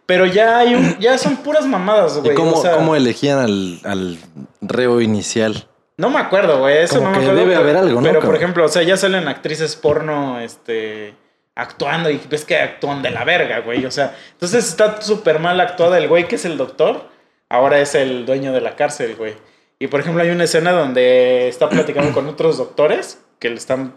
[0.07, 2.36] Pero ya hay un, ya son puras mamadas, ¿Y güey.
[2.36, 4.18] cómo, o sea, cómo elegían al, al
[4.62, 5.68] reo inicial?
[5.97, 6.77] No me acuerdo, güey.
[6.77, 7.39] Eso Como no me acuerdo.
[7.39, 11.13] debe pero- haber algo, ¿no, Pero, por ejemplo, o sea, ya salen actrices porno, este,
[11.55, 13.85] actuando y ves que actúan de la verga, güey.
[13.85, 17.09] O sea, entonces está súper mal actuada el güey que es el doctor.
[17.49, 19.35] Ahora es el dueño de la cárcel, güey.
[19.80, 23.93] Y, por ejemplo, hay una escena donde está platicando con otros doctores que le están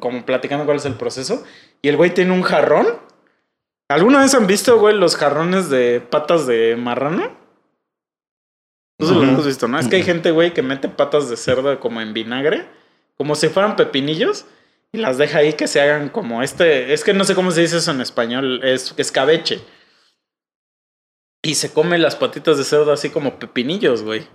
[0.00, 1.44] como platicando cuál es el proceso.
[1.82, 2.86] Y el güey tiene un jarrón.
[3.90, 7.37] ¿Alguna vez han visto, güey, los jarrones de patas de marrano?
[8.98, 9.78] No sé si lo hemos visto, ¿no?
[9.78, 12.66] Es que hay gente, güey, que mete patas de cerdo como en vinagre,
[13.16, 14.44] como si fueran pepinillos,
[14.92, 16.92] y las deja ahí que se hagan como este.
[16.92, 19.60] Es que no sé cómo se dice eso en español, es escabeche.
[21.42, 24.26] Y se come las patitas de cerdo así como pepinillos, güey.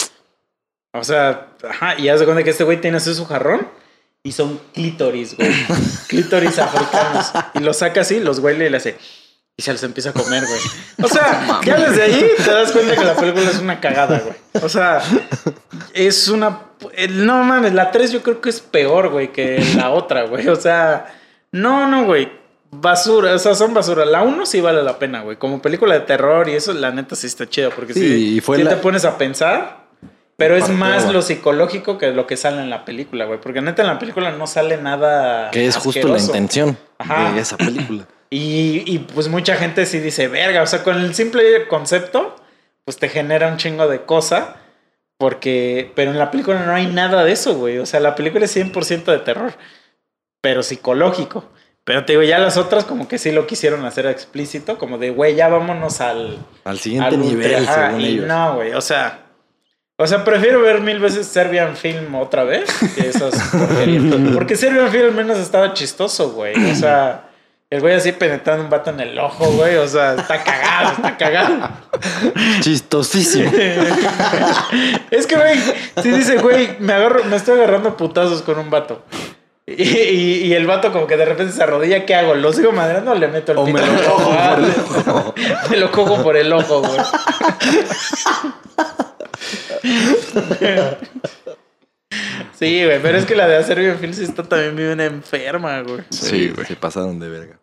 [0.94, 3.68] O sea, ajá, y haz de cuenta que este güey tiene así su jarrón
[4.24, 5.52] y son clítoris, güey.
[6.08, 7.34] clítoris africanos.
[7.56, 8.98] Y los saca así, los huele y le hace.
[9.56, 10.60] Y se los empieza a comer, güey.
[11.04, 14.64] O sea, ya desde ahí te das cuenta que la película es una cagada, güey.
[14.64, 15.00] O sea,
[15.94, 16.62] es una.
[17.12, 20.48] No mames, la 3 yo creo que es peor, güey, que la otra, güey.
[20.48, 21.06] O sea,
[21.52, 22.32] no, no, güey.
[22.72, 24.04] Basura, o sea, son basura.
[24.06, 25.38] La 1 sí vale la pena, güey.
[25.38, 27.70] Como película de terror y eso, la neta sí está chido.
[27.70, 29.84] Porque Sí, sí, y fue sí la- te pones a pensar.
[30.36, 31.14] Pero es más agua.
[31.14, 33.40] lo psicológico que lo que sale en la película, güey.
[33.40, 35.52] Porque neta en la película no sale nada.
[35.52, 37.32] Que es justo la intención Ajá.
[37.34, 38.08] de esa película.
[38.36, 42.36] Y, y, pues mucha gente sí dice, verga, o sea, con el simple concepto,
[42.84, 44.56] pues te genera un chingo de cosa.
[45.20, 47.78] Porque, pero en la película no hay nada de eso, güey.
[47.78, 49.54] O sea, la película es 100% de terror,
[50.42, 51.46] pero psicológico.
[51.84, 55.12] Pero te digo, ya las otras como que sí lo quisieron hacer explícito, como de,
[55.12, 56.44] güey, ya vámonos al...
[56.64, 58.26] Al siguiente al nivel, según y ellos.
[58.28, 59.20] No, güey, o sea...
[59.98, 64.04] O sea, prefiero ver mil veces Serbian Film otra vez que esas porquerías.
[64.34, 66.72] Porque Serbian Film al menos estaba chistoso, güey.
[66.72, 67.30] O sea,
[67.74, 69.78] el güey así penetrando un vato en el ojo, güey.
[69.78, 71.70] O sea, está cagado, está cagado.
[72.62, 73.52] Chistosísimo.
[75.12, 75.60] Es que, güey,
[76.02, 79.04] si dice, güey, me, agarro, me estoy agarrando putazos con un vato.
[79.66, 82.36] Y, y- y el vato como que de repente se arrodilla, ¿qué hago?
[82.36, 84.36] ¿Lo sigo madrando o le meto el O pito me lo cojo ojo?
[84.56, 84.74] Por el
[85.08, 85.34] ojo.
[85.72, 87.00] Me lo cojo por el ojo, güey.
[92.60, 96.04] Sí, güey, pero es que la de hacer bien sí está también bien enferma, güey.
[96.10, 97.60] Sí, se pasaron de verga.